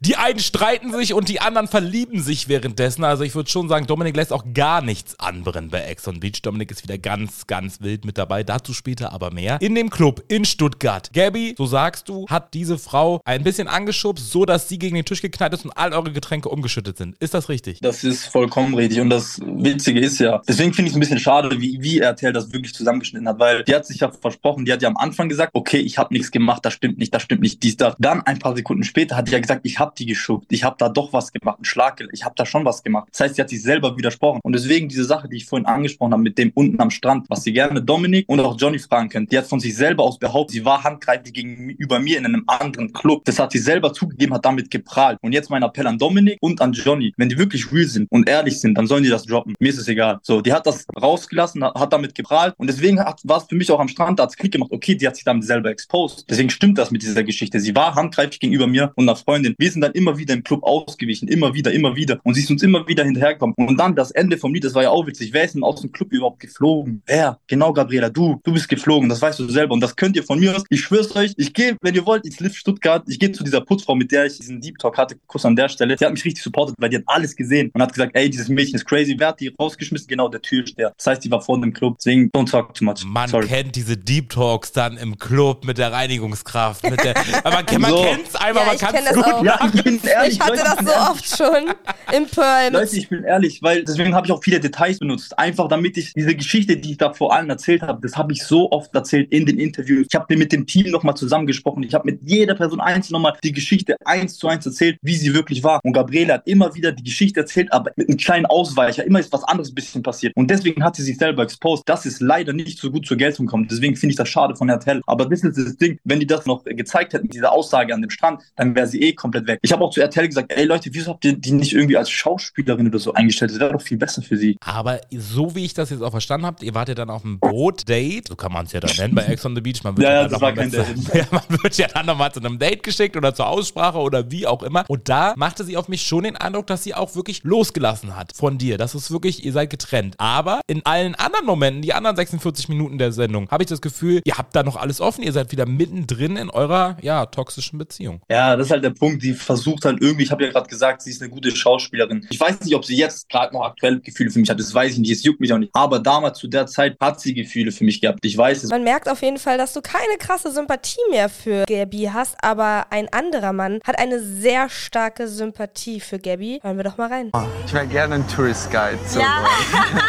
die 0.01 0.15
einen 0.15 0.39
streiten 0.39 0.91
sich 0.91 1.13
und 1.13 1.29
die 1.29 1.41
anderen 1.41 1.67
verlieben 1.67 2.22
sich 2.22 2.50
währenddessen. 2.50 3.03
Also 3.03 3.24
ich 3.24 3.36
würde 3.36 3.51
schon 3.51 3.70
sagen, 3.70 3.86
Dominik 3.86 4.15
lässt 4.15 4.34
auch 4.34 4.46
gar 4.51 4.81
nichts 4.81 5.20
anbrennen 5.20 5.70
bei 5.70 5.81
Ex 5.81 6.08
on 6.08 6.20
Beach. 6.20 6.41
Dominik 6.41 6.72
ist 6.72 6.84
wieder 6.84 6.98
ganz, 6.98 7.46
ganz 7.46 7.81
wild 7.81 8.03
mit 8.03 8.17
dabei. 8.17 8.43
Dazu 8.43 8.74
später 8.74 9.13
aber 9.13 9.29
mehr. 9.31 9.62
In 9.62 9.75
dem 9.75 9.91
Club 9.91 10.24
in 10.27 10.43
Stuttgart. 10.43 11.13
Gabby, 11.13 11.53
so 11.55 11.67
sagst 11.67 12.10
du, 12.10 12.25
hat 12.27 12.55
diese 12.55 12.79
Frau 12.79 13.22
ein 13.25 13.43
bisschen 13.43 13.67
angeschubst, 13.67 14.31
so 14.31 14.46
dass 14.46 14.67
sie 14.67 14.79
gegen 14.79 14.96
den 14.96 15.05
Tisch 15.05 15.22
geknallt 15.22 15.53
ist 15.53 15.65
und 15.65 15.72
all 15.77 15.93
eure 15.93 16.12
Getränke 16.12 16.50
umgeschüttet 16.50 16.98
sind. 16.98 17.15
Ist 17.20 17.36
das 17.36 17.48
richtig? 17.48 17.79
Das 17.81 18.03
ist 18.03 18.25
vollkommen 18.25 18.74
richtig. 18.74 19.01
Und 19.01 19.12
das 19.12 19.39
Witzige 19.46 20.00
ist 20.00 20.20
ja, 20.20 20.41
deswegen 20.48 20.74
finde 20.74 20.88
ich 20.88 20.93
es 20.93 20.98
ein 20.98 21.01
bisschen 21.01 21.20
schade, 21.20 21.62
wie, 21.62 21.77
wie 21.79 22.00
RTL 22.00 22.34
das 22.34 22.51
wirklich 22.51 22.74
zusammengeschnitten 22.74 23.29
hat, 23.29 23.38
weil 23.38 23.63
die 23.65 23.75
hat 23.75 23.86
sich 23.86 24.00
ja 24.00 24.12
versprochen, 24.12 24.65
die 24.65 24.74
hat 24.74 24.81
ja 24.81 24.89
am 24.89 24.98
Anfang 24.98 25.29
gesagt, 25.29 25.51
okay, 25.53 25.77
ich 25.77 26.00
habe 26.00 26.12
nichts 26.12 26.31
gemacht, 26.31 26.65
das 26.65 26.74
stimmt 26.74 26.98
nicht, 26.98 27.13
das 27.13 27.22
stimmt 27.22 27.41
nicht, 27.41 27.62
dies, 27.62 27.77
das. 27.77 27.93
Dann 28.00 28.22
ein 28.22 28.39
paar 28.39 28.55
Sekunden 28.55 28.84
später 28.84 29.15
hat 29.15 29.27
die 29.27 29.34
ja 29.34 29.39
gesagt, 29.39 29.62
ich 29.63 29.77
habe 29.77 29.90
die 29.95 30.05
geschuckt, 30.05 30.51
ich 30.51 30.63
habe 30.63 30.75
da 30.77 30.89
doch 30.89 31.13
was 31.13 31.31
gemacht, 31.31 31.57
einen 31.57 31.65
Schlag, 31.65 32.01
ich 32.12 32.24
habe 32.24 32.36
da 32.36 32.45
schon 32.45 32.65
was 32.65 32.83
gemacht. 32.83 33.10
Das 33.12 33.21
heißt, 33.21 33.36
sie 33.36 33.41
hat 33.41 33.50
sich 33.50 33.62
selber 33.62 33.98
widersprochen. 33.98 34.39
Und 34.43 34.53
deswegen 34.53 34.89
diese 34.89 35.05
Sache, 35.05 35.27
die 35.27 35.38
ich 35.38 35.45
vorhin 35.45 35.65
angesprochen 35.65 36.13
habe, 36.13 36.21
mit 36.21 36.38
dem 36.38 36.51
unten 36.55 36.79
am 36.81 36.89
Strand, 36.89 37.29
was 37.29 37.43
sie 37.43 37.53
gerne 37.53 37.81
Dominik 37.81 38.27
und 38.27 38.39
auch 38.39 38.57
Johnny 38.57 38.79
fragen 38.79 39.10
könnt, 39.10 39.31
die 39.31 39.38
hat 39.38 39.48
von 39.48 39.60
sich 39.60 39.75
selber 39.75 40.03
aus 40.03 40.19
behauptet, 40.19 40.53
sie 40.53 40.65
war 40.65 40.83
handgreiflich 40.83 41.33
gegenüber 41.33 42.00
mir 42.00 42.17
in 42.17 42.25
einem 42.25 42.43
anderen 42.48 42.93
Club. 42.93 43.24
Das 43.25 43.39
hat 43.39 43.51
sie 43.51 43.60
selber 43.60 43.93
zugegeben, 43.93 44.33
hat 44.33 44.45
damit 44.45 44.71
geprahlt. 44.71 45.17
Und 45.21 45.33
jetzt 45.33 45.50
mein 45.50 45.63
Appell 45.63 45.88
an 45.88 45.98
Dominik 45.98 46.38
und 46.41 46.62
an 46.62 46.74
Johnny, 46.74 47.13
wenn 47.17 47.29
die 47.29 47.38
wirklich 47.38 47.71
real 47.71 47.86
sind 47.86 48.12
und 48.12 48.27
ehrlich 48.27 48.60
sind, 48.60 48.77
dann 48.77 48.88
sollen 48.88 49.03
die 49.03 49.10
das 49.10 49.25
droppen. 49.25 49.55
Mir 49.60 49.69
ist 49.69 49.77
es 49.77 49.88
egal. 49.88 50.19
So, 50.21 50.41
die 50.41 50.53
hat 50.53 50.65
das 50.65 50.86
rausgelassen, 51.00 51.63
hat, 51.63 51.91
damit 51.91 52.15
geprahlt 52.15 52.53
und 52.57 52.67
deswegen 52.67 52.98
war 52.98 53.38
es 53.38 53.43
für 53.50 53.55
mich 53.55 53.69
auch 53.71 53.79
am 53.79 53.88
Strand, 53.88 54.19
da 54.19 54.24
hat 54.24 54.29
es 54.29 54.38
Klick 54.38 54.53
gemacht, 54.53 54.71
okay, 54.71 54.95
die 54.95 55.05
hat 55.07 55.15
sich 55.15 55.25
damit 55.25 55.43
selber 55.43 55.69
exposed. 55.69 56.25
Deswegen 56.29 56.50
stimmt 56.50 56.77
das 56.77 56.91
mit 56.91 57.01
dieser 57.01 57.24
Geschichte. 57.24 57.60
Sie 57.60 57.75
war 57.75 57.95
handgreiflich 57.95 58.39
gegenüber 58.39 58.67
mir 58.67 58.91
und 58.95 59.10
einer 59.10 59.15
Freundin. 59.15 59.55
Wir 59.57 59.71
sind 59.71 59.81
dann 59.82 59.92
immer 59.94 60.18
wieder 60.18 60.34
im 60.34 60.44
Club 60.44 60.64
ausgewichen, 60.64 61.28
immer 61.28 61.54
wieder, 61.54 61.72
immer 61.72 61.96
wieder 61.96 62.20
und 62.24 62.34
sie 62.36 62.42
ist 62.42 62.52
uns 62.52 62.64
immer 62.64 62.88
wieder 62.88 63.04
hinterhergekommen. 63.04 63.56
Und 63.58 63.78
dann 63.78 63.96
das 63.96 64.12
Ende 64.12 64.38
vom 64.38 64.54
Lied, 64.54 64.64
das 64.64 64.74
war 64.74 64.84
ja 64.84 64.90
auch 64.90 65.06
witzig. 65.08 65.34
Wer 65.34 65.44
ist 65.44 65.56
denn 65.56 65.64
aus 65.64 65.82
dem 65.82 65.92
Club 65.92 66.12
überhaupt 66.14 66.40
geflogen? 66.40 67.02
Wer? 67.06 67.40
Genau, 67.48 67.74
Gabriela, 67.74 68.10
du. 68.10 68.40
Du 68.44 68.54
bist 68.54 68.70
geflogen, 68.70 69.10
das 69.10 69.22
weißt 69.22 69.40
du 69.40 69.50
selber 69.50 69.74
und 69.74 69.82
das 69.82 69.96
könnt 69.96 70.16
ihr 70.16 70.24
von 70.24 70.40
mir 70.40 70.56
aus. 70.56 70.64
Ich 70.70 70.82
schwör's 70.82 71.16
euch, 71.16 71.34
ich 71.38 71.54
gehe, 71.54 71.76
wenn 71.82 71.96
ihr 71.96 72.06
wollt, 72.06 72.26
ins 72.26 72.40
Lift 72.40 72.56
Stuttgart, 72.56 73.04
ich 73.08 73.20
gehe 73.20 73.32
zu 73.32 73.44
dieser 73.44 73.62
Putzfrau, 73.62 73.96
mit 73.96 74.12
der 74.12 74.26
ich 74.26 74.38
diesen 74.38 74.62
Deep 74.62 74.78
Talk 74.78 74.98
hatte, 74.98 75.16
Kuss 75.28 75.46
an 75.46 75.56
der 75.56 75.70
Stelle. 75.70 75.96
Die 75.96 76.06
hat 76.06 76.12
mich 76.12 76.24
richtig 76.26 76.44
supportet, 76.44 76.76
weil 76.80 76.90
die 76.90 76.98
hat 76.98 77.04
alles 77.08 77.36
gesehen 77.36 77.72
und 77.74 77.82
hat 77.82 77.94
gesagt, 77.94 78.16
ey, 78.16 78.30
dieses 78.30 78.48
Mädchen 78.50 78.76
ist 78.76 78.86
crazy. 78.86 79.16
Wer 79.18 79.30
hat 79.30 79.40
die 79.40 79.54
rausgeschmissen? 79.60 80.08
Genau, 80.08 80.28
der 80.28 80.42
Türsteher. 80.42 80.94
Das 80.98 81.08
heißt, 81.08 81.24
die 81.24 81.32
war 81.32 81.42
vor 81.42 81.60
dem 81.60 81.74
Club. 81.74 81.98
Deswegen, 82.00 82.30
don't 82.32 82.50
talk 82.50 82.74
too 82.74 82.84
much. 82.86 83.04
Man 83.06 83.30
Sorry. 83.30 83.48
kennt 83.48 83.76
diese 83.76 83.98
Deep 83.98 84.30
Talks 84.30 84.72
dann 84.72 84.98
im 84.98 85.18
Club 85.18 85.66
mit 85.66 85.78
der 85.78 85.92
Reinigungskraft. 85.92 86.84
Mit 86.90 87.04
der, 87.04 87.16
aber 87.44 87.64
man, 87.80 87.92
So. 87.92 88.04
kennt's 88.04 88.36
einfach, 88.36 88.62
Ja, 88.62 88.68
man 88.68 88.78
kann's 88.78 89.14
gut. 89.14 89.26
Ja, 89.46 89.58
machen. 89.60 89.71
Bin 89.72 90.00
ehrlich. 90.04 90.34
Ich 90.34 90.40
hatte 90.40 90.51
Leute, 90.51 90.63
das 90.63 90.78
bin 90.78 90.86
so 90.88 90.92
ehrlich. 90.92 91.10
oft 91.10 91.38
schon 91.38 92.16
im 92.16 92.25
Pearl. 92.28 92.74
Leute, 92.74 92.98
ich 92.98 93.10
bin 93.10 93.24
ehrlich, 93.24 93.62
weil 93.62 93.84
deswegen 93.84 94.16
habe 94.16 94.28
ich 94.28 94.32
auch 94.32 94.44
viele 94.44 94.60
Details 94.60 95.00
benutzt. 95.00 95.38
Einfach 95.38 95.68
damit 95.68 95.98
ich 95.98 96.13
diese 96.13 96.36
Geschichte, 96.36 96.78
die 96.78 96.92
ich 96.92 96.98
da 96.98 97.13
vor 97.13 97.34
allem 97.34 97.50
erzählt 97.50 97.82
habe, 97.82 98.00
das 98.01 98.18
habe 98.18 98.34
ich 98.34 98.44
so 98.44 98.72
oft 98.72 98.94
erzählt 98.94 99.32
in 99.32 99.46
den 99.46 99.60
Interviews. 99.60 100.08
Ich 100.10 100.16
habe 100.16 100.36
mit 100.36 100.51
dem 100.51 100.66
Team 100.66 100.92
nochmal 100.92 101.16
zusammengesprochen. 101.16 101.84
Ich 101.84 101.94
habe 101.94 102.12
mit 102.12 102.22
jeder 102.24 102.56
Person 102.56 102.80
einzeln 102.80 103.13
nochmal 103.13 103.38
die 103.44 103.51
Geschichte 103.51 103.96
eins 104.06 104.38
zu 104.38 104.48
eins 104.48 104.66
erzählt, 104.66 104.98
wie 105.01 105.16
sie 105.16 105.34
wirklich 105.34 105.63
war. 105.63 105.80
Und 105.84 105.94
Gabriele 105.94 106.34
hat 106.34 106.48
immer 106.48 106.74
wieder 106.75 106.92
die 106.92 107.04
Geschichte 107.04 107.42
erzählt, 107.42 107.72
aber 107.72 107.92
mit 107.96 108.10
einem 108.10 108.18
kleinen 108.18 108.46
Ausweicher. 108.46 109.06
Immer 109.06 109.20
ist 109.20 109.32
was 109.32 109.44
anderes 109.44 109.72
ein 109.72 109.75
bisschen 109.75 110.04
passiert. 110.04 110.34
Und 110.36 110.50
deswegen 110.50 110.84
hat 110.84 110.96
sie 110.96 111.04
sich 111.04 111.18
selber 111.18 111.44
exposed, 111.44 111.88
dass 111.88 112.06
es 112.06 112.20
leider 112.20 112.54
nicht 112.54 112.80
so 112.80 112.92
gut 112.92 113.06
zur 113.06 113.18
Geltung 113.18 113.46
kommt. 113.48 113.72
Deswegen 113.72 113.96
finde 113.96 114.12
ich 114.12 114.18
das 114.18 114.30
schade 114.30 114.56
von 114.56 114.70
RTL. 114.70 115.01
Aber 115.06 115.25
das 115.25 115.44
ist 115.44 115.58
das 115.58 115.78
Ding, 115.78 116.00
wenn 116.04 116.20
die 116.20 116.28
das 116.28 116.46
noch 116.46 116.63
gezeigt 116.63 117.13
hätten, 117.13 117.28
diese 117.28 117.51
Aussage 117.51 117.94
an 117.94 118.01
dem 118.01 118.10
Strand, 118.10 118.42
dann 118.56 118.75
wäre 118.75 118.88
sie 118.88 119.01
eh 119.01 119.13
komplett 119.13 119.48
weg. 119.48 119.60
Ich 119.63 119.72
habe 119.72 119.84
auch 119.84 119.91
zu 119.91 120.01
RTL 120.01 120.27
gesagt, 120.27 120.51
ey 120.51 120.65
Leute, 120.65 120.89
wieso 120.94 121.12
habt 121.12 121.24
ihr 121.24 121.34
die 121.38 121.51
nicht 121.51 121.74
irgendwie 121.74 121.96
als 121.98 122.10
Schauspielerin 122.10 122.88
oder 122.88 122.98
so 123.00 123.13
eingestellt? 123.13 123.51
Das 123.51 123.60
wäre 123.60 123.74
doch 123.74 123.82
viel 123.82 123.98
besser 123.98 124.22
für 124.24 124.36
sie. 124.36 124.58
Aber 124.65 125.00
so 125.12 125.53
wie 125.56 125.65
ich 125.65 125.74
das 125.75 125.91
jetzt 125.91 126.01
auch 126.01 126.10
verstanden 126.12 126.48
habe, 126.48 126.65
ihr 126.65 126.74
wart 126.74 126.89
ja 126.89 126.96
dann 126.96 127.10
auf 127.12 127.24
einem 127.24 127.39
Boot-Date, 127.39 128.27
so 128.30 128.36
kann 128.36 128.51
man 128.51 128.65
es 128.65 128.72
ja 128.72 128.80
dann 128.80 128.96
nennen 128.98 129.13
bei 129.15 129.24
Ex 129.25 129.46
on 129.46 129.53
the 129.56 129.62
Beach. 129.62 129.84
Man 129.84 129.96
wird 129.98 130.08
Ja, 130.08 130.13
ja, 130.13 130.22
dann 130.24 130.32
das 130.32 130.34
noch 130.34 130.41
war 130.48 130.56
mal 130.56 130.70
kein 130.70 130.72
mit- 130.72 131.13
ja, 131.13 131.25
man 131.32 131.44
wird 131.63 131.77
ja 131.77 131.88
dann 131.88 132.06
nochmal 132.08 132.32
zu 132.32 132.39
einem 132.39 132.58
Date 132.58 132.82
geschickt 132.82 133.15
oder 133.15 133.34
zur 133.36 133.48
Aussprache 133.48 134.00
oder 134.00 134.32
wie 134.32 134.48
auch 134.48 134.63
immer. 134.63 134.84
Und 134.88 135.10
da 135.10 135.34
machte 135.38 135.63
sie 135.63 135.77
auf 135.77 135.88
mich 135.88 136.01
schon 136.01 136.24
den 136.24 136.38
Eindruck, 136.38 136.65
dass 136.68 136.84
sie 136.84 136.96
auch 136.96 137.15
wirklich 137.15 137.44
losgelassen 137.44 138.15
hat 138.15 138.34
von 138.36 138.58
dir. 138.58 138.77
Das 138.80 138.96
ist 138.96 139.12
wirklich, 139.12 139.46
ihr 139.46 139.51
seid 139.53 139.70
getrennt. 139.70 140.15
Aber 140.18 140.62
in 140.67 140.84
allen 140.86 141.13
anderen 141.15 141.45
Momenten, 141.45 141.84
die 141.84 141.93
anderen 141.93 142.15
46 142.15 142.67
Minuten 142.69 142.97
der 142.97 143.12
Sendung, 143.12 143.47
habe 143.52 143.63
ich 143.63 143.69
das 143.69 143.82
Gefühl, 143.82 144.21
ihr 144.26 144.38
habt 144.39 144.56
da 144.56 144.63
noch 144.63 144.76
alles 144.76 145.02
offen. 145.02 145.24
Ihr 145.24 145.34
seid 145.34 145.52
wieder 145.52 145.67
mittendrin 145.67 146.36
in 146.36 146.50
eurer, 146.50 146.97
ja, 147.02 147.28
toxischen 147.28 147.78
Beziehung. 147.78 148.21
Ja, 148.30 148.56
das 148.56 148.67
ist 148.67 148.71
halt 148.71 148.84
der 148.84 148.89
Punkt. 148.91 149.21
Die 149.24 149.34
versucht 149.41 149.86
halt 149.86 150.01
irgendwie, 150.01 150.23
ich 150.23 150.32
habe 150.32 150.43
ja 150.45 150.51
gerade 150.51 150.69
gesagt, 150.69 151.01
sie 151.01 151.12
ist 151.12 151.21
eine 151.21 151.30
gute 151.30 151.56
Schauspielerin. 151.56 152.27
Ich 152.30 152.39
weiß 152.39 152.62
nicht, 152.62 152.75
ob 152.75 152.86
sie 152.86 152.95
jetzt 152.95 153.30
gerade 153.30 153.54
noch 153.54 153.63
aktuell 153.63 153.99
Gefühle 153.99 154.32
für 154.32 154.39
mich 154.39 154.49
hat. 154.49 154.60
Das 154.60 154.73
weiß 154.73 154.93
ich 154.93 154.99
nicht. 154.99 155.12
Es 155.12 155.23
juckt 155.23 155.39
mich 155.39 155.51
auch 155.54 155.58
nicht. 155.58 155.71
Aber 155.73 155.99
damals 155.99 156.39
zu 156.39 156.47
der 156.47 156.67
Zeit 156.67 156.97
hat 156.99 157.19
sie 157.19 157.34
Gefühle 157.34 157.71
für 157.71 157.84
mich 157.84 158.01
gehabt. 158.01 158.19
Ich 158.23 158.38
weiß 158.38 158.63
es. 158.63 158.69
Man 158.69 158.84
merkt 158.84 159.10
auf 159.10 159.21
jeden 159.21 159.38
Fall, 159.38 159.58
dass 159.58 159.73
du 159.73 159.82
keine 159.82 160.17
krasse 160.19 160.51
Sympathie 160.51 160.99
mehr 161.10 161.30
für 161.30 161.65
Gabby 161.67 162.10
hast, 162.13 162.36
aber 162.41 162.88
ein 162.89 163.08
anderer 163.12 163.54
Mann 163.54 163.80
hat 163.86 163.99
eine 163.99 164.21
sehr 164.21 164.69
starke 164.69 165.27
Sympathie 165.27 165.99
für 165.99 166.19
Gabby. 166.19 166.60
Hören 166.62 166.77
wir 166.77 166.84
doch 166.84 166.97
mal 166.97 167.10
rein. 167.10 167.32
Ich 167.65 167.73
wäre 167.73 167.88
gerne 167.88 168.15
ein 168.15 168.27
Tourist 168.27 168.71
Guide. 168.71 168.99
So. 169.08 169.19
Ja. 169.19 169.45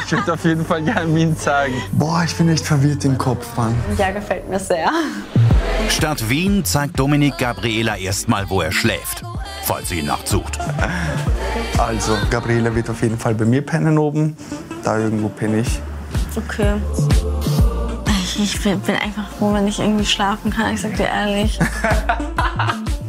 Ich 0.06 0.12
würde 0.12 0.32
auf 0.34 0.44
jeden 0.44 0.64
Fall 0.64 0.82
gerne 0.82 1.14
Wien 1.14 1.36
zeigen. 1.36 1.74
Boah, 1.92 2.22
ich 2.26 2.34
bin 2.34 2.48
echt 2.48 2.66
verwirrt 2.66 3.04
im 3.04 3.16
Kopf, 3.16 3.56
Mann. 3.56 3.74
Ja, 3.96 4.10
gefällt 4.10 4.48
mir 4.48 4.58
sehr. 4.58 4.90
Statt 5.88 6.28
Wien 6.28 6.64
zeigt 6.64 6.98
Dominik 6.98 7.38
Gabriela 7.38 7.96
erstmal, 7.96 8.48
wo 8.50 8.60
er 8.60 8.72
schläft, 8.72 9.21
falls 9.62 9.88
sie 9.88 10.00
ihn 10.00 10.06
nachts 10.06 10.30
sucht. 10.30 10.58
Also, 11.78 12.16
Gabriele 12.30 12.74
wird 12.74 12.90
auf 12.90 13.02
jeden 13.02 13.18
Fall 13.18 13.34
bei 13.34 13.44
mir 13.44 13.62
pennen 13.62 13.98
oben. 13.98 14.36
Da 14.82 14.98
irgendwo 14.98 15.28
penne 15.28 15.60
ich. 15.60 15.80
Okay. 16.36 16.74
Ich, 18.24 18.42
ich 18.42 18.62
bin 18.62 18.80
bin 18.80 18.96
einfach 18.96 19.28
froh, 19.38 19.52
wenn 19.52 19.66
ich 19.66 19.78
irgendwie 19.78 20.06
schlafen 20.06 20.50
kann. 20.50 20.74
Ich 20.74 20.80
sag 20.80 20.96
dir 20.96 21.06
ehrlich. 21.06 21.58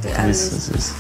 Wie 0.02 0.30
ist 0.30 0.69
ist. 0.69 0.93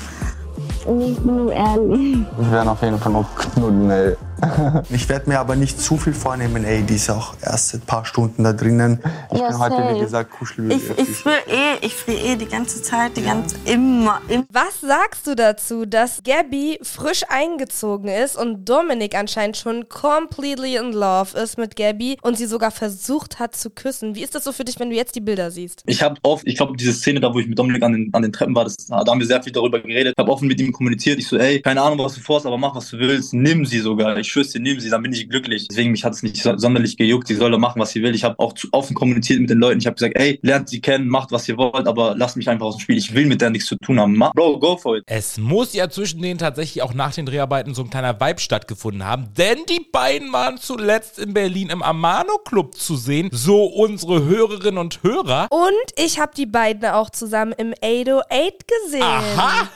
Ich 0.79 0.85
bin 0.85 1.25
nur 1.25 1.51
ehrlich. 1.51 2.17
Wir 2.37 2.51
werden 2.51 2.69
auf 2.69 2.81
jeden 2.81 2.99
Fall 2.99 3.11
noch 3.11 3.35
knuddeln, 3.35 3.89
ey. 3.89 4.15
Ich 4.89 5.09
werde 5.09 5.29
mir 5.29 5.39
aber 5.39 5.55
nicht 5.55 5.79
zu 5.79 5.97
viel 5.97 6.13
vornehmen, 6.13 6.63
ey. 6.65 6.83
Die 6.83 6.95
ist 6.95 7.09
auch 7.09 7.35
erst 7.41 7.73
ein 7.73 7.81
paar 7.81 8.05
Stunden 8.05 8.43
da 8.43 8.53
drinnen. 8.53 8.99
Ich 9.31 9.39
Ja, 9.39 9.47
bin 9.49 9.59
heute, 9.59 9.75
safe. 9.77 9.95
wie 9.95 9.99
gesagt, 9.99 10.31
kuschelig. 10.31 10.81
Ich, 10.97 10.99
ich 10.99 11.09
friere 11.17 11.35
eh, 11.47 11.85
ich 11.85 11.93
friere 11.95 12.17
eh 12.19 12.35
die 12.35 12.45
ganze 12.47 12.81
Zeit, 12.81 13.17
die 13.17 13.23
ganze, 13.23 13.55
immer, 13.65 14.21
immer. 14.27 14.45
Was 14.51 14.81
sagst 14.81 15.27
du 15.27 15.35
dazu, 15.35 15.85
dass 15.85 16.21
Gabby 16.23 16.79
frisch 16.81 17.23
eingezogen 17.29 18.09
ist 18.09 18.35
und 18.37 18.65
Dominik 18.65 19.15
anscheinend 19.15 19.57
schon 19.57 19.87
completely 19.89 20.75
in 20.77 20.91
love 20.93 21.37
ist 21.37 21.57
mit 21.57 21.75
Gabby 21.75 22.17
und 22.21 22.37
sie 22.37 22.45
sogar 22.45 22.71
versucht 22.71 23.39
hat 23.39 23.55
zu 23.55 23.69
küssen? 23.69 24.15
Wie 24.15 24.23
ist 24.23 24.35
das 24.35 24.43
so 24.43 24.51
für 24.51 24.63
dich, 24.65 24.79
wenn 24.79 24.89
du 24.89 24.95
jetzt 24.95 25.15
die 25.15 25.21
Bilder 25.21 25.51
siehst? 25.51 25.83
Ich 25.85 26.01
habe 26.01 26.15
oft, 26.23 26.45
ich 26.47 26.55
glaube, 26.55 26.75
diese 26.77 26.93
Szene 26.93 27.19
da, 27.19 27.33
wo 27.33 27.39
ich 27.39 27.47
mit 27.47 27.57
Dominik 27.57 27.83
an 27.83 27.93
den, 27.93 28.09
an 28.13 28.21
den 28.21 28.33
Treppen 28.33 28.55
war, 28.55 28.63
das, 28.63 28.75
da 28.87 28.97
haben 29.05 29.19
wir 29.19 29.27
sehr 29.27 29.41
viel 29.41 29.53
darüber 29.53 29.79
geredet. 29.79 30.13
Ich 30.17 30.21
habe 30.21 30.31
offen 30.31 30.47
mit 30.47 30.59
ihm 30.59 30.71
kommuniziert. 30.71 31.19
Ich 31.19 31.27
so, 31.27 31.37
ey, 31.37 31.61
keine 31.61 31.81
Ahnung, 31.81 31.99
was 31.99 32.15
du 32.15 32.21
vorhast, 32.21 32.45
aber 32.45 32.57
mach, 32.57 32.75
was 32.75 32.89
du 32.89 32.99
willst. 32.99 33.33
Nimm 33.33 33.65
sie 33.65 33.79
sogar. 33.79 34.17
Ich 34.17 34.31
dir, 34.41 34.59
nimm 34.59 34.79
sie, 34.79 34.89
dann 34.89 35.01
bin 35.01 35.13
ich 35.13 35.29
glücklich. 35.29 35.67
Deswegen, 35.67 35.91
mich 35.91 36.03
hat 36.03 36.13
es 36.13 36.23
nicht 36.23 36.37
so, 36.37 36.57
sonderlich 36.57 36.97
gejuckt. 36.97 37.27
Sie 37.27 37.35
soll 37.35 37.51
doch 37.51 37.59
machen, 37.59 37.79
was 37.79 37.91
sie 37.91 38.01
will. 38.01 38.15
Ich 38.15 38.23
habe 38.23 38.37
auch 38.39 38.53
zu, 38.53 38.67
offen 38.71 38.95
kommuniziert 38.95 39.39
mit 39.39 39.49
den 39.49 39.59
Leuten. 39.59 39.79
Ich 39.79 39.85
habe 39.85 39.95
gesagt, 39.95 40.15
ey, 40.17 40.39
lernt 40.41 40.69
sie 40.69 40.81
kennen, 40.81 41.07
macht, 41.07 41.31
was 41.31 41.47
ihr 41.47 41.57
wollt, 41.57 41.87
aber 41.87 42.15
lasst 42.17 42.37
mich 42.37 42.49
einfach 42.49 42.65
aus 42.65 42.77
dem 42.77 42.81
Spiel. 42.81 42.97
Ich 42.97 43.13
will 43.13 43.25
mit 43.25 43.41
der 43.41 43.49
nichts 43.49 43.67
zu 43.67 43.75
tun 43.77 43.99
haben. 43.99 44.15
Ma 44.15 44.31
Bro, 44.33 44.59
go 44.59 44.77
for 44.77 44.97
it. 44.97 45.03
Es 45.07 45.37
muss 45.37 45.73
ja 45.73 45.89
zwischen 45.89 46.21
denen 46.21 46.39
tatsächlich 46.39 46.81
auch 46.81 46.93
nach 46.93 47.13
den 47.13 47.25
Dreharbeiten 47.25 47.73
so 47.73 47.83
ein 47.83 47.89
kleiner 47.89 48.19
Vibe 48.19 48.39
stattgefunden 48.39 49.05
haben, 49.05 49.29
denn 49.37 49.59
die 49.69 49.85
beiden 49.91 50.31
waren 50.33 50.57
zuletzt 50.57 51.19
in 51.19 51.33
Berlin 51.33 51.69
im 51.69 51.81
Amano 51.81 52.37
Club 52.45 52.75
zu 52.75 52.95
sehen, 52.95 53.29
so 53.31 53.65
unsere 53.65 54.25
Hörerinnen 54.25 54.77
und 54.77 55.03
Hörer. 55.03 55.47
Und 55.49 55.71
ich 55.97 56.19
habe 56.19 56.31
die 56.35 56.45
beiden 56.45 56.85
auch 56.85 57.09
zusammen 57.09 57.53
im 57.57 57.73
808 57.73 58.67
gesehen. 58.83 59.03
Aha! 59.03 59.69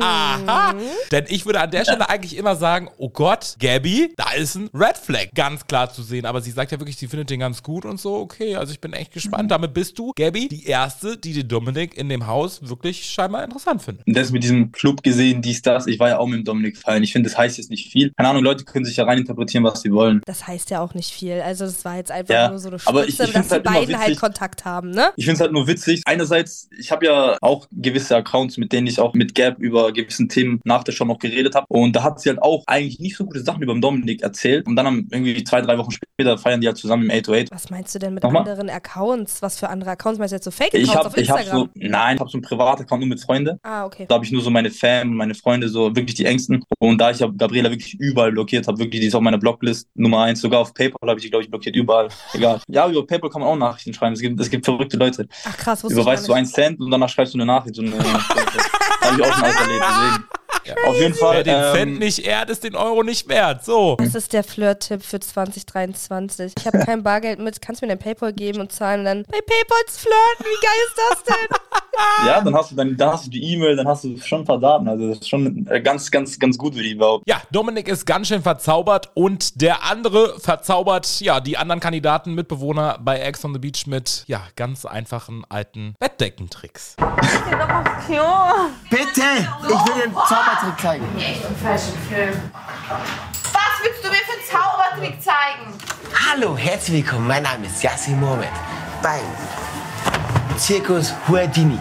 Aha! 0.00 0.74
Denn 1.10 1.24
ich 1.28 1.46
würde 1.46 1.60
an 1.60 1.70
der 1.70 1.84
Stelle 1.84 2.08
eigentlich 2.08 2.36
immer 2.36 2.56
sagen, 2.56 2.90
oh 2.98 3.08
Gott, 3.08 3.56
Gabby, 3.60 3.81
Gabby, 3.82 4.14
da 4.16 4.30
ist 4.36 4.54
ein 4.54 4.70
Red 4.72 4.96
Flag 4.96 5.26
ganz 5.34 5.66
klar 5.66 5.90
zu 5.92 6.02
sehen. 6.02 6.24
Aber 6.24 6.40
sie 6.40 6.52
sagt 6.52 6.70
ja 6.70 6.78
wirklich, 6.78 6.96
sie 6.96 7.08
findet 7.08 7.30
den 7.30 7.40
ganz 7.40 7.62
gut 7.64 7.84
und 7.84 7.98
so. 8.00 8.14
Okay, 8.16 8.54
also 8.54 8.72
ich 8.72 8.80
bin 8.80 8.92
echt 8.92 9.12
gespannt. 9.12 9.50
Damit 9.50 9.74
bist 9.74 9.98
du, 9.98 10.12
Gabby, 10.14 10.46
die 10.48 10.66
Erste, 10.66 11.16
die 11.18 11.32
den 11.32 11.48
Dominik 11.48 11.96
in 11.96 12.08
dem 12.08 12.26
Haus 12.28 12.68
wirklich 12.68 13.04
scheinbar 13.04 13.42
interessant 13.42 13.82
findet. 13.82 14.06
Und 14.06 14.16
das 14.16 14.30
mit 14.30 14.44
diesem 14.44 14.70
Club 14.70 15.02
gesehen, 15.02 15.42
dies, 15.42 15.62
das. 15.62 15.86
Ich 15.88 15.98
war 15.98 16.10
ja 16.10 16.18
auch 16.18 16.26
mit 16.26 16.38
dem 16.38 16.44
Dominik 16.44 16.76
feiern. 16.76 17.02
Ich 17.02 17.12
finde, 17.12 17.28
das 17.28 17.36
heißt 17.36 17.58
jetzt 17.58 17.70
nicht 17.70 17.90
viel. 17.90 18.12
Keine 18.16 18.28
Ahnung, 18.28 18.44
Leute 18.44 18.64
können 18.64 18.84
sich 18.84 18.96
ja 18.96 19.04
reininterpretieren, 19.04 19.64
was 19.64 19.82
sie 19.82 19.90
wollen. 19.92 20.22
Das 20.26 20.46
heißt 20.46 20.70
ja 20.70 20.80
auch 20.80 20.94
nicht 20.94 21.10
viel. 21.10 21.40
Also 21.40 21.64
das 21.64 21.84
war 21.84 21.96
jetzt 21.96 22.12
einfach 22.12 22.32
Ja, 22.34 22.48
nur 22.50 22.58
so 22.60 22.68
eine 22.68 22.78
aber 22.84 23.06
ich- 23.06 23.14
Spitze, 23.14 23.30
ich 23.30 23.32
dass 23.34 23.48
die 23.48 23.54
halt 23.54 23.64
beiden 23.64 23.98
halt. 23.98 24.20
Kontakt 24.20 24.64
haben, 24.64 24.90
ne? 24.90 25.10
Ich 25.16 25.24
finde 25.24 25.34
es 25.34 25.40
halt 25.40 25.52
nur 25.52 25.66
witzig. 25.66 26.02
Einerseits, 26.06 26.68
ich 26.78 26.92
habe 26.92 27.06
ja 27.06 27.36
auch 27.40 27.66
gewisse 27.72 28.14
Accounts, 28.16 28.58
mit 28.58 28.72
denen 28.72 28.86
ich 28.86 29.00
auch 29.00 29.14
mit 29.14 29.34
Gab 29.34 29.58
über 29.58 29.92
gewissen 29.92 30.28
Themen 30.28 30.60
nach 30.64 30.84
der 30.84 30.92
Show 30.92 31.04
noch 31.04 31.18
geredet 31.18 31.54
habe. 31.56 31.66
Und 31.68 31.96
da 31.96 32.02
hat 32.04 32.20
sie 32.20 32.28
halt 32.28 32.40
auch 32.42 32.62
eigentlich 32.66 33.00
nicht 33.00 33.16
so 33.16 33.24
gute 33.24 33.40
Sachen 33.40 33.62
über 33.62 33.71
den 33.74 33.80
Dominik 33.82 34.22
erzählt. 34.22 34.66
Und 34.66 34.76
dann 34.76 34.86
haben 34.86 35.08
irgendwie 35.10 35.42
zwei, 35.44 35.60
drei 35.60 35.76
Wochen 35.78 35.90
später 35.90 36.38
feiern 36.38 36.60
die 36.60 36.66
halt 36.66 36.76
zusammen 36.76 37.04
im 37.04 37.10
808. 37.10 37.50
Was 37.50 37.70
meinst 37.70 37.94
du 37.94 37.98
denn 37.98 38.14
mit 38.14 38.22
Nochmal? 38.22 38.42
anderen 38.42 38.70
Accounts? 38.70 39.42
Was 39.42 39.58
für 39.58 39.68
andere 39.68 39.90
Accounts? 39.90 40.18
Meinst 40.18 40.32
du 40.32 40.36
jetzt 40.36 40.44
so 40.44 40.50
Ich 40.50 40.56
Fake-Accounts 40.56 41.06
auf 41.06 41.16
ich 41.16 41.30
hab 41.30 41.38
Instagram? 41.40 41.60
so, 41.62 41.68
nein, 41.74 42.14
ich 42.16 42.20
habe 42.20 42.30
so 42.30 42.36
einen 42.38 42.42
Privat-Account 42.42 43.00
nur 43.00 43.08
mit 43.08 43.20
Freunden. 43.20 43.58
ah, 43.62 43.84
okay. 43.84 44.06
Da 44.08 44.14
habe 44.16 44.24
ich 44.24 44.32
nur 44.32 44.42
so 44.42 44.50
meine 44.50 44.70
Fam, 44.70 45.14
meine 45.14 45.34
Freunde, 45.34 45.68
so 45.68 45.94
wirklich 45.94 46.14
die 46.14 46.24
Engsten. 46.26 46.62
Und 46.78 46.98
da 46.98 47.10
ich 47.10 47.18
ja 47.20 47.28
Gabriela 47.28 47.70
wirklich 47.70 47.94
überall 47.98 48.32
blockiert 48.32 48.66
habe, 48.68 48.78
wirklich, 48.78 49.00
die 49.00 49.06
ist 49.08 49.14
auf 49.14 49.22
meiner 49.22 49.38
Blocklist 49.38 49.88
Nummer 49.94 50.22
eins. 50.22 50.40
Sogar 50.40 50.60
auf 50.60 50.74
PayPal 50.74 51.08
habe 51.08 51.18
ich 51.18 51.24
die, 51.24 51.30
glaube 51.30 51.44
ich, 51.44 51.50
blockiert, 51.50 51.76
überall. 51.76 52.08
Egal. 52.34 52.60
Ja, 52.68 52.88
über 52.88 53.06
PayPal 53.06 53.30
kann 53.30 53.40
man 53.42 53.50
auch 53.50 53.56
Nachrichten 53.56 53.92
schreiben. 53.94 54.12
Es 54.14 54.20
gibt, 54.20 54.40
es 54.40 54.50
gibt 54.50 54.64
verrückte 54.64 54.96
Leute. 54.96 55.26
Ach 55.44 55.56
krass, 55.56 55.82
wusste 55.82 55.98
ich 55.98 56.04
gar 56.04 56.14
Überweist 56.14 56.22
nicht. 56.22 56.28
du 56.30 56.34
einen 56.34 56.46
Cent 56.46 56.80
und 56.80 56.90
danach 56.90 57.08
schreibst 57.08 57.34
du 57.34 57.38
eine 57.38 57.46
Nachricht. 57.46 57.76
So 57.76 57.82
eine, 57.82 57.92
habe 57.92 59.20
ich 59.20 59.22
auch 59.22 59.32
schon 59.34 59.44
alles 59.44 59.56
erlebt. 59.56 59.84
Deswegen. 59.88 60.41
Auf 60.86 60.96
jeden 60.96 61.14
Fall. 61.14 61.36
Wer 61.36 61.44
den 61.44 61.54
ähm, 61.54 61.74
Cent 61.74 61.98
nicht 61.98 62.26
ehrt, 62.26 62.50
ist 62.50 62.64
den 62.64 62.76
Euro 62.76 63.02
nicht 63.02 63.28
wert. 63.28 63.64
So. 63.64 63.96
Das 63.98 64.14
ist 64.14 64.32
der 64.32 64.44
Flirt-Tipp 64.44 65.02
für 65.02 65.20
2023. 65.20 66.52
Ich 66.58 66.66
habe 66.66 66.78
kein 66.78 67.02
Bargeld 67.02 67.38
mit, 67.38 67.60
kannst 67.60 67.82
mir 67.82 67.88
dein 67.88 67.98
Paypal 67.98 68.32
geben 68.32 68.60
und 68.60 68.72
zahlen 68.72 69.00
und 69.00 69.06
dann 69.06 69.22
bei 69.24 69.38
Paypals 69.40 69.98
flirten. 69.98 70.40
Wie 70.40 70.64
geil 70.64 70.72
ist 70.88 70.98
das 71.10 71.24
denn? 71.24 71.56
Ja, 72.26 72.40
dann 72.40 72.54
hast 72.54 72.70
du 72.70 72.76
dann, 72.76 72.96
dann 72.96 73.12
hast 73.12 73.26
du 73.26 73.30
die 73.30 73.52
E-Mail, 73.52 73.76
dann 73.76 73.86
hast 73.86 74.04
du 74.04 74.16
schon 74.18 74.40
ein 74.40 74.44
paar 74.44 74.58
Daten. 74.58 74.88
Also 74.88 75.08
das 75.08 75.18
ist 75.18 75.28
schon 75.28 75.66
äh, 75.68 75.80
ganz, 75.80 76.10
ganz, 76.10 76.38
ganz 76.38 76.56
gut, 76.56 76.74
würde 76.74 76.88
ich 76.88 76.96
behaupten. 76.96 77.28
Ja, 77.28 77.42
Dominik 77.50 77.86
ist 77.86 78.06
ganz 78.06 78.28
schön 78.28 78.42
verzaubert 78.42 79.10
und 79.14 79.60
der 79.60 79.84
andere 79.84 80.40
verzaubert, 80.40 81.20
ja, 81.20 81.40
die 81.40 81.58
anderen 81.58 81.80
Kandidaten, 81.80 82.34
Mitbewohner 82.34 82.98
bei 83.00 83.18
Ex 83.18 83.44
on 83.44 83.52
the 83.52 83.58
Beach 83.58 83.86
mit, 83.86 84.24
ja, 84.26 84.40
ganz 84.56 84.84
einfachen 84.84 85.44
alten 85.48 85.94
Bettdeckentricks. 85.98 86.96
Bitte! 88.90 89.04
Ich 89.12 89.68
will 89.68 89.94
dir 89.94 90.04
einen 90.04 90.14
Zaubertrick 90.52 90.80
zeigen. 90.80 91.04
Was 93.52 93.72
willst 93.82 94.04
du 94.04 94.08
mir 94.08 94.16
für 94.16 94.32
einen 94.32 94.42
Zaubertrick 94.50 95.22
zeigen? 95.22 95.72
Hallo, 96.30 96.56
herzlich 96.56 97.04
willkommen. 97.04 97.26
Mein 97.26 97.42
Name 97.42 97.66
ist 97.66 97.82
Yassin 97.82 98.20
Mohamed 98.20 98.48
beim 99.02 99.20
Zirkus 100.58 101.14
Huadini. 101.26 101.78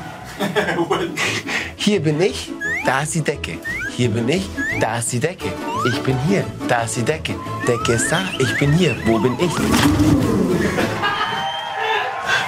Hier 1.76 2.02
bin 2.02 2.22
ich, 2.22 2.52
da 2.86 3.02
ist 3.02 3.16
die 3.16 3.22
Decke. 3.22 3.58
Hier 3.96 4.10
bin 4.10 4.30
ich, 4.30 4.50
da 4.80 4.98
ist 5.00 5.12
die 5.12 5.20
Decke. 5.20 5.52
Ich 5.88 6.02
bin 6.04 6.18
hier, 6.28 6.46
da 6.68 6.84
ist 6.84 6.96
die 6.96 7.04
Decke. 7.04 7.36
Decke 7.68 7.94
ist 7.94 8.12
da, 8.12 8.22
ich 8.40 8.58
bin 8.58 8.72
hier. 8.72 8.96
Wo 9.06 9.20
bin 9.20 9.38
ich? 9.40 9.52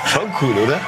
Schon 0.10 0.32
cool, 0.42 0.58
oder? 0.58 0.80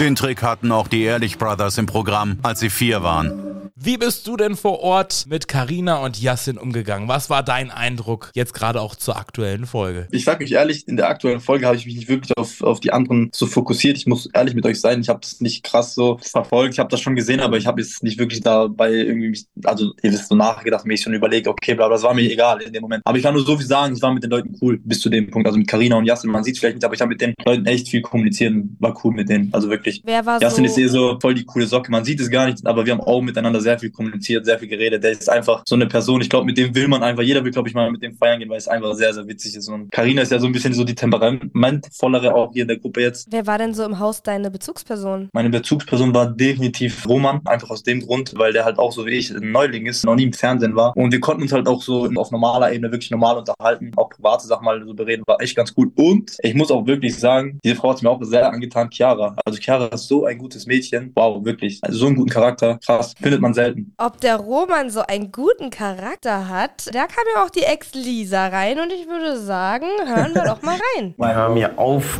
Den 0.00 0.16
Trick 0.16 0.42
hatten 0.42 0.72
auch 0.72 0.88
die 0.88 1.04
Ehrlich 1.04 1.38
Brothers 1.38 1.78
im 1.78 1.86
Programm, 1.86 2.38
als 2.42 2.60
sie 2.60 2.70
vier 2.70 3.02
waren. 3.02 3.49
Wie 3.82 3.96
bist 3.96 4.26
du 4.26 4.36
denn 4.36 4.56
vor 4.56 4.80
Ort 4.80 5.24
mit 5.26 5.48
Karina 5.48 6.04
und 6.04 6.20
Yassin 6.20 6.58
umgegangen? 6.58 7.08
Was 7.08 7.30
war 7.30 7.42
dein 7.42 7.70
Eindruck 7.70 8.30
jetzt 8.34 8.52
gerade 8.52 8.78
auch 8.78 8.94
zur 8.94 9.16
aktuellen 9.16 9.64
Folge? 9.64 10.06
Ich 10.10 10.24
sag 10.24 10.42
euch 10.42 10.52
ehrlich, 10.52 10.86
in 10.86 10.98
der 10.98 11.08
aktuellen 11.08 11.40
Folge 11.40 11.64
habe 11.64 11.76
ich 11.78 11.86
mich 11.86 11.94
nicht 11.96 12.08
wirklich 12.10 12.36
auf, 12.36 12.60
auf 12.60 12.80
die 12.80 12.92
anderen 12.92 13.30
so 13.32 13.46
fokussiert. 13.46 13.96
Ich 13.96 14.06
muss 14.06 14.28
ehrlich 14.34 14.54
mit 14.54 14.66
euch 14.66 14.78
sein, 14.82 15.00
ich 15.00 15.08
habe 15.08 15.20
es 15.22 15.40
nicht 15.40 15.62
krass 15.64 15.94
so 15.94 16.18
verfolgt. 16.20 16.74
Ich 16.74 16.78
habe 16.78 16.90
das 16.90 17.00
schon 17.00 17.16
gesehen, 17.16 17.40
aber 17.40 17.56
ich 17.56 17.66
habe 17.66 17.80
jetzt 17.80 18.02
nicht 18.02 18.18
wirklich 18.18 18.42
dabei 18.42 18.92
irgendwie 18.92 19.30
mich, 19.30 19.46
also 19.64 19.94
ihr 20.02 20.12
wisst 20.12 20.28
so 20.28 20.34
nachgedacht, 20.34 20.84
mir 20.84 20.98
schon 20.98 21.14
überlegt, 21.14 21.48
okay, 21.48 21.72
bla, 21.72 21.86
bla, 21.86 21.94
das 21.96 22.02
war 22.02 22.12
mir 22.12 22.30
egal 22.30 22.60
in 22.60 22.74
dem 22.74 22.82
Moment. 22.82 23.00
Aber 23.06 23.16
ich 23.16 23.22
kann 23.24 23.32
nur 23.32 23.46
so 23.46 23.56
viel 23.56 23.66
sagen, 23.66 23.94
ich 23.96 24.02
war 24.02 24.12
mit 24.12 24.22
den 24.22 24.30
Leuten 24.30 24.54
cool 24.60 24.78
bis 24.84 25.00
zu 25.00 25.08
dem 25.08 25.30
Punkt. 25.30 25.46
Also 25.46 25.58
mit 25.58 25.68
Karina 25.68 25.96
und 25.96 26.04
Yassin, 26.04 26.30
man 26.30 26.44
sieht 26.44 26.58
vielleicht 26.58 26.74
nicht, 26.76 26.84
aber 26.84 26.92
ich 26.92 27.00
habe 27.00 27.08
mit 27.08 27.22
den 27.22 27.32
Leuten 27.46 27.64
echt 27.64 27.88
viel 27.88 28.02
kommuniziert 28.02 28.52
und 28.52 28.76
war 28.78 28.94
cool 29.04 29.14
mit 29.14 29.30
denen. 29.30 29.48
Also 29.54 29.70
wirklich. 29.70 30.02
Wer 30.04 30.26
war 30.26 30.38
Yassin 30.42 30.66
so- 30.66 30.70
ist 30.70 30.76
eh 30.76 30.86
so 30.88 31.18
voll 31.18 31.32
die 31.32 31.46
coole 31.46 31.66
Socke. 31.66 31.90
Man 31.90 32.04
sieht 32.04 32.20
es 32.20 32.28
gar 32.28 32.44
nicht, 32.44 32.66
aber 32.66 32.84
wir 32.84 32.92
haben 32.92 33.00
auch 33.00 33.22
miteinander 33.22 33.58
sehr 33.62 33.69
viel 33.78 33.90
kommuniziert, 33.90 34.44
sehr 34.46 34.58
viel 34.58 34.68
geredet. 34.68 35.02
Der 35.02 35.12
ist 35.12 35.28
einfach 35.28 35.62
so 35.66 35.74
eine 35.74 35.86
Person. 35.86 36.20
Ich 36.20 36.28
glaube, 36.28 36.46
mit 36.46 36.58
dem 36.58 36.74
will 36.74 36.88
man 36.88 37.02
einfach, 37.02 37.22
jeder 37.22 37.44
will, 37.44 37.52
glaube 37.52 37.68
ich, 37.68 37.74
mal 37.74 37.90
mit 37.90 38.02
dem 38.02 38.14
feiern 38.14 38.38
gehen, 38.38 38.48
weil 38.48 38.58
es 38.58 38.68
einfach 38.68 38.94
sehr, 38.94 39.12
sehr 39.12 39.26
witzig 39.26 39.56
ist. 39.56 39.68
Und 39.68 39.90
Karina 39.92 40.22
ist 40.22 40.32
ja 40.32 40.38
so 40.38 40.46
ein 40.46 40.52
bisschen 40.52 40.72
so 40.72 40.84
die 40.84 40.94
temperamentvollere 40.94 42.34
auch 42.34 42.52
hier 42.52 42.62
in 42.62 42.68
der 42.68 42.78
Gruppe 42.78 43.02
jetzt. 43.02 43.28
Wer 43.30 43.46
war 43.46 43.58
denn 43.58 43.74
so 43.74 43.84
im 43.84 43.98
Haus 43.98 44.22
deine 44.22 44.50
Bezugsperson? 44.50 45.28
Meine 45.32 45.50
Bezugsperson 45.50 46.14
war 46.14 46.30
definitiv 46.30 47.06
Roman, 47.06 47.40
einfach 47.44 47.70
aus 47.70 47.82
dem 47.82 48.00
Grund, 48.00 48.32
weil 48.36 48.52
der 48.52 48.64
halt 48.64 48.78
auch 48.78 48.92
so 48.92 49.06
wie 49.06 49.10
ich 49.10 49.30
ein 49.30 49.52
Neuling 49.52 49.86
ist, 49.86 50.04
noch 50.04 50.14
nie 50.14 50.24
im 50.24 50.32
Fernsehen 50.32 50.74
war. 50.76 50.96
Und 50.96 51.12
wir 51.12 51.20
konnten 51.20 51.42
uns 51.42 51.52
halt 51.52 51.66
auch 51.66 51.82
so 51.82 52.08
auf 52.16 52.30
normaler 52.30 52.72
Ebene 52.72 52.92
wirklich 52.92 53.10
normal 53.10 53.38
unterhalten, 53.38 53.92
auch 53.96 54.10
private 54.10 54.46
Sachen 54.46 54.64
mal 54.64 54.84
so 54.84 54.94
bereden, 54.94 55.22
war 55.26 55.40
echt 55.40 55.56
ganz 55.56 55.72
cool. 55.76 55.90
Und 55.96 56.36
ich 56.42 56.54
muss 56.54 56.70
auch 56.70 56.86
wirklich 56.86 57.18
sagen, 57.18 57.58
diese 57.64 57.76
Frau 57.76 57.90
hat 57.90 58.02
mir 58.02 58.10
auch 58.10 58.22
sehr 58.22 58.52
angetan, 58.52 58.90
Chiara. 58.90 59.36
Also 59.44 59.58
Chiara 59.58 59.86
ist 59.86 60.08
so 60.08 60.24
ein 60.24 60.38
gutes 60.38 60.66
Mädchen. 60.66 61.12
Wow, 61.14 61.44
wirklich. 61.44 61.78
Also 61.82 61.98
so 61.98 62.06
einen 62.06 62.16
guten 62.16 62.30
Charakter, 62.30 62.78
krass, 62.84 63.14
findet 63.20 63.40
man 63.40 63.54
selten. 63.64 63.94
Ob 63.98 64.20
der 64.20 64.36
Roman 64.36 64.90
so 64.90 65.00
einen 65.00 65.32
guten 65.32 65.70
Charakter 65.70 66.48
hat, 66.48 66.88
da 66.92 67.06
kam 67.06 67.24
ja 67.34 67.44
auch 67.44 67.50
die 67.50 67.62
Ex-Lisa 67.62 68.48
rein 68.48 68.78
und 68.80 68.92
ich 68.92 69.06
würde 69.08 69.38
sagen, 69.38 69.86
hören 70.06 70.34
wir 70.34 70.44
doch 70.44 70.62
mal 70.62 70.78
rein. 70.96 71.14
Hör 71.20 71.48
mir 71.48 71.78
auf. 71.78 72.18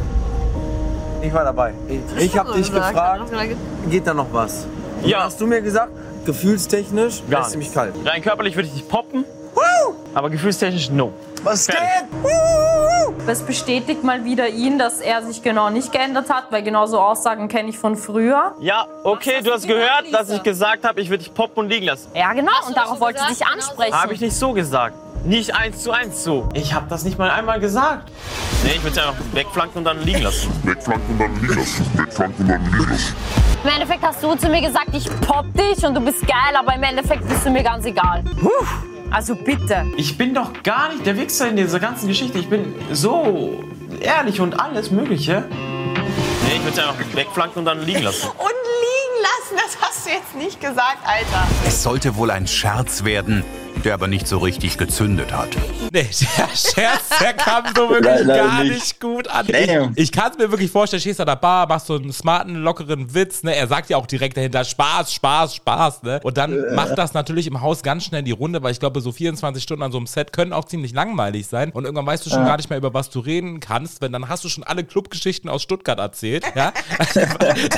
Ich 1.23 1.33
war 1.35 1.45
dabei. 1.45 1.75
Ich, 1.89 2.25
ich 2.25 2.39
habe 2.39 2.53
dich 2.55 2.73
gefragt, 2.73 3.31
geht 3.91 4.07
da 4.07 4.15
noch 4.15 4.33
was? 4.33 4.67
Ja. 5.03 5.25
Hast 5.25 5.41
du 5.41 5.47
mir 5.47 5.61
gesagt, 5.61 5.93
gefühlstechnisch 6.25 7.23
du 7.29 7.59
mich 7.59 7.73
kalt. 7.73 7.95
Rein 8.05 8.23
körperlich 8.23 8.57
würde 8.57 8.69
ich 8.69 8.75
dich 8.75 8.89
poppen, 8.89 9.25
aber 10.15 10.31
gefühlstechnisch 10.31 10.91
no. 10.91 11.13
Was 11.43 11.67
geht? 11.67 11.77
Es 13.27 13.43
bestätigt 13.43 14.03
mal 14.03 14.25
wieder 14.25 14.49
ihn, 14.49 14.79
dass 14.79 15.01
er 15.01 15.23
sich 15.23 15.43
genau 15.43 15.71
nicht 15.71 15.93
geändert 15.93 16.31
hat, 16.31 16.51
weil 16.51 16.63
genau 16.63 16.87
so 16.87 17.01
Aussagen 17.01 17.49
kenne 17.49 17.69
ich 17.69 17.79
von 17.79 17.97
früher. 17.97 18.55
Ja, 18.61 18.87
okay, 19.05 19.41
du 19.43 19.53
hast 19.53 19.67
gehört, 19.67 20.13
dass 20.13 20.31
ich 20.31 20.43
gesagt 20.43 20.85
habe, 20.85 21.01
ich 21.01 21.11
würde 21.11 21.23
dich 21.23 21.33
poppen 21.33 21.65
und 21.65 21.69
liegen 21.69 21.87
lassen. 21.87 22.11
Ja, 22.15 22.33
genau, 22.33 22.53
und 22.67 22.77
darauf 22.77 23.01
wollte 23.01 23.21
ich 23.23 23.39
dich 23.39 23.47
ansprechen. 23.47 23.95
Habe 23.95 24.15
ich 24.15 24.21
nicht 24.21 24.37
so 24.37 24.53
gesagt. 24.53 24.97
Nicht 25.25 25.55
eins 25.55 25.83
zu 25.83 25.93
eins 25.93 26.25
so. 26.25 26.49
Ich 26.55 26.73
habe 26.73 26.87
das 26.89 27.05
nicht 27.05 27.19
mal 27.19 27.31
einmal 27.31 27.61
gesagt. 27.61 28.11
Nee, 28.65 28.73
ich 28.77 28.83
würde 28.83 28.99
es 28.99 29.07
einfach 29.07 29.23
wegflanken 29.33 29.79
und 29.79 29.85
dann 29.85 30.03
liegen 30.03 30.23
lassen. 30.23 30.51
Wegflanken 30.65 31.13
und 31.13 31.19
dann 31.21 31.41
liegen 31.43 31.57
lassen. 31.57 31.87
Wegflanken 31.95 32.45
und 32.45 32.51
dann 32.51 32.65
liegen 32.65 32.91
lassen. 32.91 33.17
Im 33.63 33.71
Endeffekt 33.71 34.03
hast 34.03 34.23
du 34.23 34.35
zu 34.35 34.49
mir 34.49 34.63
gesagt, 34.63 34.89
ich 34.95 35.05
popp 35.21 35.47
dich 35.53 35.85
und 35.85 35.95
du 35.95 36.01
bist 36.01 36.27
geil, 36.27 36.57
aber 36.59 36.75
im 36.75 36.83
Endeffekt 36.83 37.29
bist 37.29 37.45
du 37.45 37.51
mir 37.51 37.63
ganz 37.63 37.85
egal. 37.85 38.25
Also 39.11 39.35
bitte. 39.35 39.87
Ich 39.97 40.17
bin 40.17 40.35
doch 40.35 40.63
gar 40.63 40.93
nicht 40.93 41.05
der 41.05 41.17
Wichser 41.17 41.49
in 41.49 41.57
dieser 41.57 41.81
ganzen 41.81 42.07
Geschichte. 42.07 42.39
Ich 42.39 42.49
bin 42.49 42.75
so 42.93 43.65
ehrlich 44.01 44.41
und 44.41 44.61
alles 44.61 44.91
Mögliche. 44.91 45.45
Nee, 45.51 46.57
ich 46.57 46.63
würde 46.65 46.81
es 46.81 46.89
einfach 46.89 47.17
wegflanken 47.17 47.59
und 47.61 47.65
dann 47.65 47.85
liegen 47.85 48.03
lassen. 48.03 48.27
Und 48.39 48.61
liegen 48.83 49.23
lassen, 49.23 49.57
das 49.65 49.81
hast 49.81 50.07
du 50.07 50.11
jetzt 50.11 50.35
nicht 50.37 50.61
gesagt, 50.61 50.99
Alter. 51.05 51.47
Es 51.67 51.83
sollte 51.83 52.17
wohl 52.17 52.31
ein 52.31 52.47
Scherz 52.47 53.05
werden, 53.05 53.45
der 53.85 53.95
aber 53.95 54.07
nicht 54.09 54.27
so 54.29 54.39
richtig 54.39 54.79
gezündet 54.79 55.33
hat. 55.33 55.49
Nee, 55.93 56.03
der 56.39 56.49
Scherz, 56.55 57.09
der 57.21 57.35
kam 57.35 57.65
so 57.75 57.89
wirklich 57.89 58.27
Leider 58.27 58.37
gar 58.37 58.63
nicht. 58.65 58.75
nicht, 58.75 59.01
gut 59.01 59.29
an. 59.29 59.47
Damn. 59.47 59.93
Ich, 59.97 60.05
ich 60.05 60.13
kann 60.13 60.33
es 60.33 60.39
mir 60.39 60.51
wirklich 60.51 60.71
vorstellen, 60.71 61.01
stehst 61.01 61.21
an 61.21 61.27
der 61.27 61.37
Bar, 61.37 61.67
machst 61.69 61.87
so 61.87 61.95
einen 61.97 62.13
smarten, 62.13 62.57
lockeren 62.57 63.15
Witz, 63.15 63.43
ne? 63.43 63.55
Er 63.55 63.67
sagt 63.69 63.91
ja 63.91 63.97
auch 63.97 64.07
direkt 64.07 64.37
dahinter 64.37 64.65
Spaß, 64.65 65.13
Spaß, 65.15 65.55
Spaß, 65.57 66.03
ne? 66.03 66.21
Und 66.23 66.37
dann 66.37 66.75
macht 66.75 66.97
das 66.99 67.15
natürlich 67.15 67.47
im 67.47 67.61
Haus 67.61 67.83
ganz 67.83 68.05
schnell 68.05 68.23
die 68.23 68.31
Runde, 68.33 68.63
weil 68.63 68.73
ich 68.73 68.81
glaube, 68.81 69.01
so 69.01 69.13
24 69.13 69.63
Stunden 69.63 69.83
an 69.83 69.93
so 69.93 69.99
einem 69.99 70.07
Set 70.07 70.33
können 70.33 70.53
auch 70.53 70.65
ziemlich 70.65 70.93
langweilig 70.93 71.47
sein. 71.47 71.71
Und 71.73 71.85
irgendwann 71.85 72.07
weißt 72.07 72.25
du 72.27 72.31
schon 72.31 72.41
Ja. 72.41 72.47
gar 72.47 72.57
nicht 72.57 72.71
mehr, 72.71 72.79
über 72.79 72.95
was 72.95 73.11
du 73.11 73.21
reden 73.21 73.61
kannst, 73.61 74.01
wenn 74.03 74.13
dann 74.13 74.29
hast 74.29 74.45
du 74.45 74.49
schon 74.49 74.65
alle 74.65 74.85
Clubgeschichten 74.85 75.49
aus 75.51 75.63
Stuttgart 75.63 75.99
erzählt, 75.99 76.45
ja? 76.55 76.73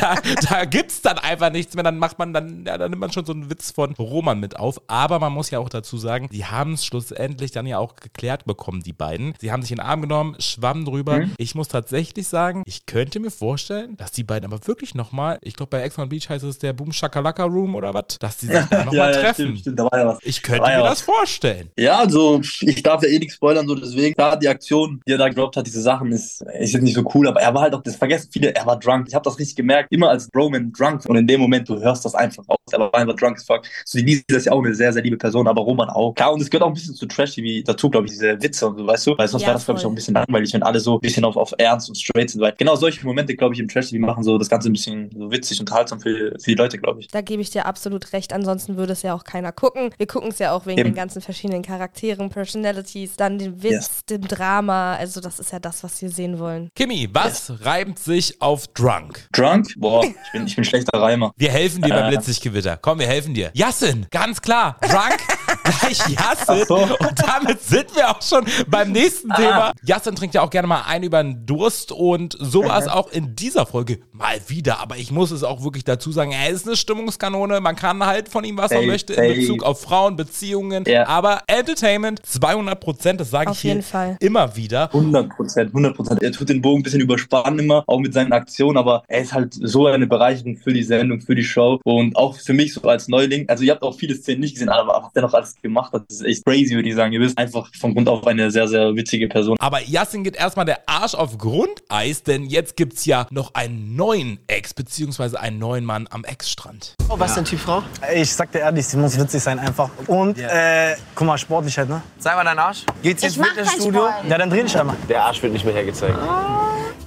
da, 0.00 0.14
da 0.48 0.64
gibt's 0.64 1.02
dann 1.02 1.18
einfach 1.18 1.50
nichts 1.50 1.74
mehr. 1.74 1.84
Dann 1.84 1.98
macht 1.98 2.18
man 2.18 2.32
dann, 2.32 2.64
ja, 2.66 2.78
dann 2.78 2.90
nimmt 2.90 3.00
man 3.00 3.12
schon 3.12 3.24
so 3.24 3.32
einen 3.32 3.50
Witz 3.50 3.70
von 3.70 3.92
Roman 3.94 4.38
mit 4.40 4.56
auf. 4.58 4.80
Aber 4.86 5.18
man 5.18 5.32
muss 5.32 5.50
ja 5.50 5.58
auch 5.58 5.68
dazu 5.68 5.91
sagen, 5.96 6.28
die 6.32 6.44
haben 6.44 6.74
es 6.74 6.84
schlussendlich 6.84 7.50
dann 7.52 7.66
ja 7.66 7.78
auch 7.78 7.96
geklärt 7.96 8.44
bekommen, 8.44 8.82
die 8.82 8.92
beiden. 8.92 9.34
Sie 9.40 9.52
haben 9.52 9.62
sich 9.62 9.70
in 9.72 9.78
den 9.78 9.86
Arm 9.86 10.02
genommen, 10.02 10.36
schwammen 10.38 10.84
drüber. 10.84 11.18
Mhm. 11.20 11.32
Ich 11.38 11.54
muss 11.54 11.68
tatsächlich 11.68 12.26
sagen, 12.28 12.62
ich 12.66 12.86
könnte 12.86 13.20
mir 13.20 13.30
vorstellen, 13.30 13.96
dass 13.96 14.12
die 14.12 14.24
beiden 14.24 14.50
aber 14.52 14.66
wirklich 14.66 14.94
nochmal, 14.94 15.38
ich 15.42 15.54
glaube 15.54 15.70
bei 15.70 15.82
Ex 15.82 15.98
on 15.98 16.08
Beach 16.08 16.28
heißt 16.28 16.44
es 16.44 16.58
der 16.58 16.72
Boom 16.72 16.92
Shakalaka 16.92 17.44
Room 17.44 17.74
oder 17.74 17.94
was, 17.94 18.18
dass 18.20 18.38
die 18.38 18.46
sich 18.46 18.54
nochmal 18.70 18.94
Ja, 18.94 19.10
ja, 19.10 19.20
treffen. 19.20 19.42
stimmt, 19.44 19.58
stimmt, 19.60 19.78
da 19.78 19.84
war 19.84 19.98
ja 19.98 20.06
was. 20.08 20.18
Ich 20.22 20.42
könnte 20.42 20.62
Da 20.62 20.70
ja 20.72 20.78
mir 20.78 20.84
was. 20.84 20.90
das 20.98 21.02
vorstellen. 21.02 21.70
Ja, 21.78 21.98
also 21.98 22.40
ich 22.60 22.82
darf 22.82 23.02
ja 23.02 23.08
eh 23.08 23.18
nichts 23.18 23.34
spoilern, 23.34 23.66
so 23.66 23.74
deswegen. 23.74 24.14
Klar, 24.14 24.38
die 24.38 24.48
Aktion, 24.48 25.00
die 25.06 25.12
er 25.12 25.18
da 25.18 25.28
geglaubt 25.28 25.56
hat, 25.56 25.66
diese 25.66 25.80
Sachen, 25.82 26.12
ist, 26.12 26.42
ist 26.60 26.72
jetzt 26.72 26.82
nicht 26.82 26.94
so 26.94 27.04
cool, 27.14 27.28
aber 27.28 27.40
er 27.40 27.54
war 27.54 27.62
halt 27.62 27.74
auch, 27.74 27.82
das 27.82 27.96
vergessen 27.96 28.28
viele, 28.32 28.54
er 28.54 28.66
war 28.66 28.78
drunk. 28.78 29.06
Ich 29.08 29.14
habe 29.14 29.24
das 29.24 29.38
richtig 29.38 29.56
gemerkt, 29.56 29.92
immer 29.92 30.10
als 30.10 30.28
Roman 30.34 30.72
drunk 30.72 31.04
und 31.06 31.16
in 31.16 31.26
dem 31.26 31.40
Moment, 31.40 31.68
du 31.68 31.80
hörst 31.80 32.04
das 32.04 32.14
einfach 32.14 32.44
aus, 32.48 32.56
er 32.72 32.80
war 32.80 32.94
einfach 32.94 33.16
drunk 33.16 33.36
as 33.38 33.44
fuck. 33.44 33.62
So, 33.84 33.98
die 33.98 34.04
Lisa 34.04 34.22
ist 34.28 34.46
ja 34.46 34.52
auch 34.52 34.62
eine 34.64 34.74
sehr, 34.74 34.92
sehr 34.92 35.02
liebe 35.02 35.16
Person, 35.16 35.46
aber 35.48 35.62
Roman 35.62 35.81
man 35.86 35.90
auch. 35.94 36.14
Klar, 36.14 36.32
und 36.32 36.40
es 36.40 36.50
gehört 36.50 36.62
auch 36.64 36.68
ein 36.68 36.74
bisschen 36.74 36.94
zu 36.94 37.06
Trash-TV 37.06 37.64
dazu, 37.64 37.90
glaube 37.90 38.06
ich, 38.06 38.12
diese 38.12 38.40
Witze 38.42 38.66
und 38.68 38.78
so, 38.78 38.86
weißt 38.86 39.06
du? 39.06 39.18
Weil 39.18 39.28
sonst 39.28 39.42
Ja, 39.42 39.48
wäre 39.48 39.56
das, 39.56 39.64
glaube 39.64 39.80
ich, 39.80 39.86
auch 39.86 39.90
ein 39.90 39.94
bisschen 39.94 40.14
langweilig, 40.14 40.52
wenn 40.54 40.62
alle 40.62 40.80
so 40.80 40.94
ein 40.94 41.00
bisschen 41.00 41.24
auf, 41.24 41.36
auf 41.36 41.52
Ernst 41.58 41.88
und 41.88 41.96
straight 41.96 42.30
sind. 42.30 42.40
Weil 42.40 42.54
genau 42.58 42.76
solche 42.76 43.04
Momente, 43.06 43.34
glaube 43.36 43.54
ich, 43.54 43.60
im 43.60 43.68
Trash-TV 43.68 44.04
machen 44.04 44.22
so 44.24 44.38
das 44.38 44.48
Ganze 44.48 44.70
ein 44.70 44.72
bisschen 44.72 45.10
so 45.16 45.30
witzig, 45.30 45.60
unterhaltsam 45.60 46.00
für, 46.00 46.30
für 46.40 46.50
die 46.50 46.54
Leute, 46.54 46.78
glaube 46.78 47.00
ich. 47.00 47.08
Da 47.08 47.20
gebe 47.20 47.42
ich 47.42 47.50
dir 47.50 47.66
absolut 47.66 48.12
recht. 48.12 48.32
Ansonsten 48.32 48.76
würde 48.76 48.92
es 48.92 49.02
ja 49.02 49.14
auch 49.14 49.24
keiner 49.24 49.52
gucken. 49.52 49.90
Wir 49.98 50.06
gucken 50.06 50.30
es 50.30 50.38
ja 50.38 50.52
auch 50.52 50.66
wegen 50.66 50.78
Eben. 50.78 50.90
den 50.90 50.94
ganzen 50.94 51.20
verschiedenen 51.22 51.62
Charakteren, 51.62 52.30
Personalities, 52.30 53.16
dann 53.16 53.38
dem 53.38 53.62
Witz, 53.62 53.72
Yes. 53.72 54.04
dem 54.10 54.22
Drama. 54.22 54.94
Also 54.96 55.20
das 55.20 55.38
ist 55.38 55.52
ja 55.52 55.58
das, 55.58 55.82
was 55.84 56.00
wir 56.02 56.10
sehen 56.10 56.38
wollen. 56.38 56.68
Kimi, 56.74 57.08
was 57.12 57.52
reimt 57.64 57.98
sich 57.98 58.40
auf 58.40 58.66
Drunk? 58.68 59.28
Drunk? 59.32 59.68
Boah, 59.76 60.04
ich 60.04 60.14
bin, 60.32 60.46
ich 60.46 60.54
bin 60.56 60.64
schlechter 60.64 60.98
Reimer. 61.00 61.32
Wir 61.36 61.50
helfen 61.50 61.82
dir 61.82 61.88
beim 61.90 62.06
Äh. 62.06 62.08
Blitzlichtgewitter. 62.10 62.76
Komm, 62.80 62.98
wir 62.98 63.06
helfen 63.06 63.34
dir. 63.34 63.50
Yassin, 63.54 64.06
ganz 64.10 64.40
klar. 64.40 64.76
Drunk 64.80 65.18
gleich. 65.64 65.98
Ach 66.16 66.36
so. 66.66 66.76
Und 66.76 67.22
damit 67.26 67.62
sind 67.62 67.94
wir 67.94 68.10
auch 68.10 68.22
schon 68.22 68.44
beim 68.68 68.92
nächsten 68.92 69.30
Ah. 69.32 69.36
Thema. 69.36 69.72
Yassin 69.84 70.14
trinkt 70.14 70.34
ja 70.34 70.42
auch 70.42 70.50
gerne 70.50 70.68
mal 70.68 70.82
ein 70.86 71.02
über 71.02 71.22
den 71.22 71.46
Durst 71.46 71.92
und 71.92 72.36
so 72.38 72.64
war 72.64 72.78
es 72.80 72.88
auch 72.88 73.10
in 73.10 73.34
dieser 73.36 73.66
Folge 73.66 73.98
mal 74.12 74.38
wieder. 74.48 74.80
Aber 74.80 74.96
ich 74.96 75.10
muss 75.10 75.30
es 75.30 75.42
auch 75.42 75.62
wirklich 75.64 75.84
dazu 75.84 76.12
sagen, 76.12 76.32
er 76.32 76.50
ist 76.50 76.66
eine 76.66 76.76
Stimmungskanone. 76.76 77.60
Man 77.60 77.76
kann 77.76 78.04
halt 78.04 78.28
von 78.28 78.44
ihm, 78.44 78.56
was 78.58 78.70
man 78.72 78.86
möchte, 78.86 79.14
in. 79.14 79.40
Bezug 79.40 79.62
auf 79.62 79.80
Frauen, 79.80 80.16
Beziehungen. 80.16 80.84
Ja. 80.86 81.06
Aber 81.06 81.42
Entertainment 81.46 82.24
200 82.26 82.78
Prozent, 82.80 83.20
das 83.20 83.30
sage 83.30 83.52
ich 83.52 83.60
hier 83.60 83.82
Fall. 83.82 84.16
immer 84.20 84.54
wieder. 84.56 84.86
100 84.92 85.28
Prozent, 85.30 85.68
100 85.68 85.96
Prozent. 85.96 86.22
Er 86.22 86.32
tut 86.32 86.48
den 86.48 86.60
Bogen 86.60 86.80
ein 86.80 86.82
bisschen 86.82 87.00
überspannen 87.00 87.58
immer, 87.58 87.84
auch 87.86 87.98
mit 87.98 88.12
seinen 88.12 88.32
Aktionen, 88.32 88.76
aber 88.76 89.02
er 89.08 89.22
ist 89.22 89.32
halt 89.32 89.54
so 89.54 89.86
eine 89.86 90.06
Bereicherung 90.06 90.56
für 90.56 90.72
die 90.72 90.82
Sendung, 90.82 91.20
für 91.20 91.34
die 91.34 91.44
Show 91.44 91.80
und 91.84 92.16
auch 92.16 92.36
für 92.36 92.52
mich 92.52 92.74
so 92.74 92.82
als 92.82 93.08
Neuling. 93.08 93.48
Also 93.48 93.64
ihr 93.64 93.72
habt 93.72 93.82
auch 93.82 93.96
viele 93.96 94.14
Szenen 94.14 94.40
nicht 94.40 94.54
gesehen, 94.54 94.68
aber 94.68 95.02
was 95.02 95.12
der 95.12 95.22
alles 95.52 95.62
gemacht 95.62 95.92
hat, 95.92 96.02
das 96.08 96.20
ist 96.20 96.26
echt 96.26 96.44
crazy, 96.44 96.74
würde 96.74 96.88
ich 96.88 96.94
sagen. 96.94 97.12
Ihr 97.12 97.20
bist 97.20 97.36
einfach 97.38 97.68
von 97.78 97.94
Grund 97.94 98.08
auf 98.08 98.26
eine 98.26 98.50
sehr, 98.50 98.68
sehr 98.68 98.94
witzige 98.94 99.28
Person. 99.28 99.56
Aber 99.60 99.80
Yassin 99.80 100.24
geht 100.24 100.36
erstmal 100.36 100.64
der 100.64 100.88
Arsch 100.88 101.14
auf 101.14 101.38
Grundeis, 101.38 102.22
denn 102.22 102.46
jetzt 102.46 102.76
gibt's 102.76 103.04
ja 103.04 103.26
noch 103.30 103.54
einen 103.54 103.96
neuen 103.96 104.38
Ex, 104.46 104.74
beziehungsweise 104.74 105.38
einen 105.40 105.58
neuen 105.58 105.84
Mann 105.84 106.08
am 106.10 106.24
Ex-Strand. 106.24 106.94
Oh, 107.08 107.18
was 107.18 107.30
ist 107.30 107.36
denn 107.36 107.44
Typ 107.44 107.60
Frau? 107.60 107.82
Ich 108.14 108.32
sag 108.32 108.52
dir 108.52 108.60
ehrlich, 108.60 108.86
sie 108.86 108.96
muss 108.96 109.18
witzig 109.18 109.42
sein 109.42 109.58
einfach. 109.58 109.90
Und, 110.06 110.38
äh, 110.38 110.96
guck 111.14 111.26
mal, 111.26 111.38
sportlich 111.38 111.76
halt, 111.78 111.88
ne? 111.88 112.02
Sei 112.18 112.34
mal 112.34 112.44
dein 112.44 112.58
Arsch. 112.58 112.84
Geht's 113.02 113.22
jetzt 113.22 113.32
Ich 113.32 113.38
mit 113.38 113.56
ins 113.56 113.72
Studio? 113.72 114.08
Sport. 114.08 114.14
Ja, 114.28 114.38
dann 114.38 114.50
dreh 114.50 114.62
dich 114.62 114.78
einmal. 114.78 114.96
Der 115.08 115.24
Arsch 115.24 115.42
wird 115.42 115.52
nicht 115.52 115.64
mehr 115.64 115.74
hergezeigt. 115.74 116.18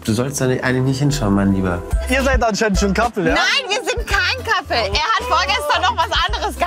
Du 0.06 0.14
sollst 0.14 0.40
da 0.40 0.46
eigentlich 0.46 0.84
nicht 0.84 1.00
hinschauen, 1.00 1.34
mein 1.34 1.52
Lieber. 1.54 1.82
Ihr 2.12 2.22
seid 2.22 2.44
anscheinend 2.44 2.78
schon 2.78 2.94
Couple, 2.94 3.28
ja? 3.28 3.34
Nein, 3.34 3.70
wir 3.70 3.84
sind 3.84 4.06
kein 4.06 4.38
Couple. 4.46 4.76
Er 4.76 4.86
hat 4.86 5.24
vorgestern 5.28 5.82
noch 5.82 5.95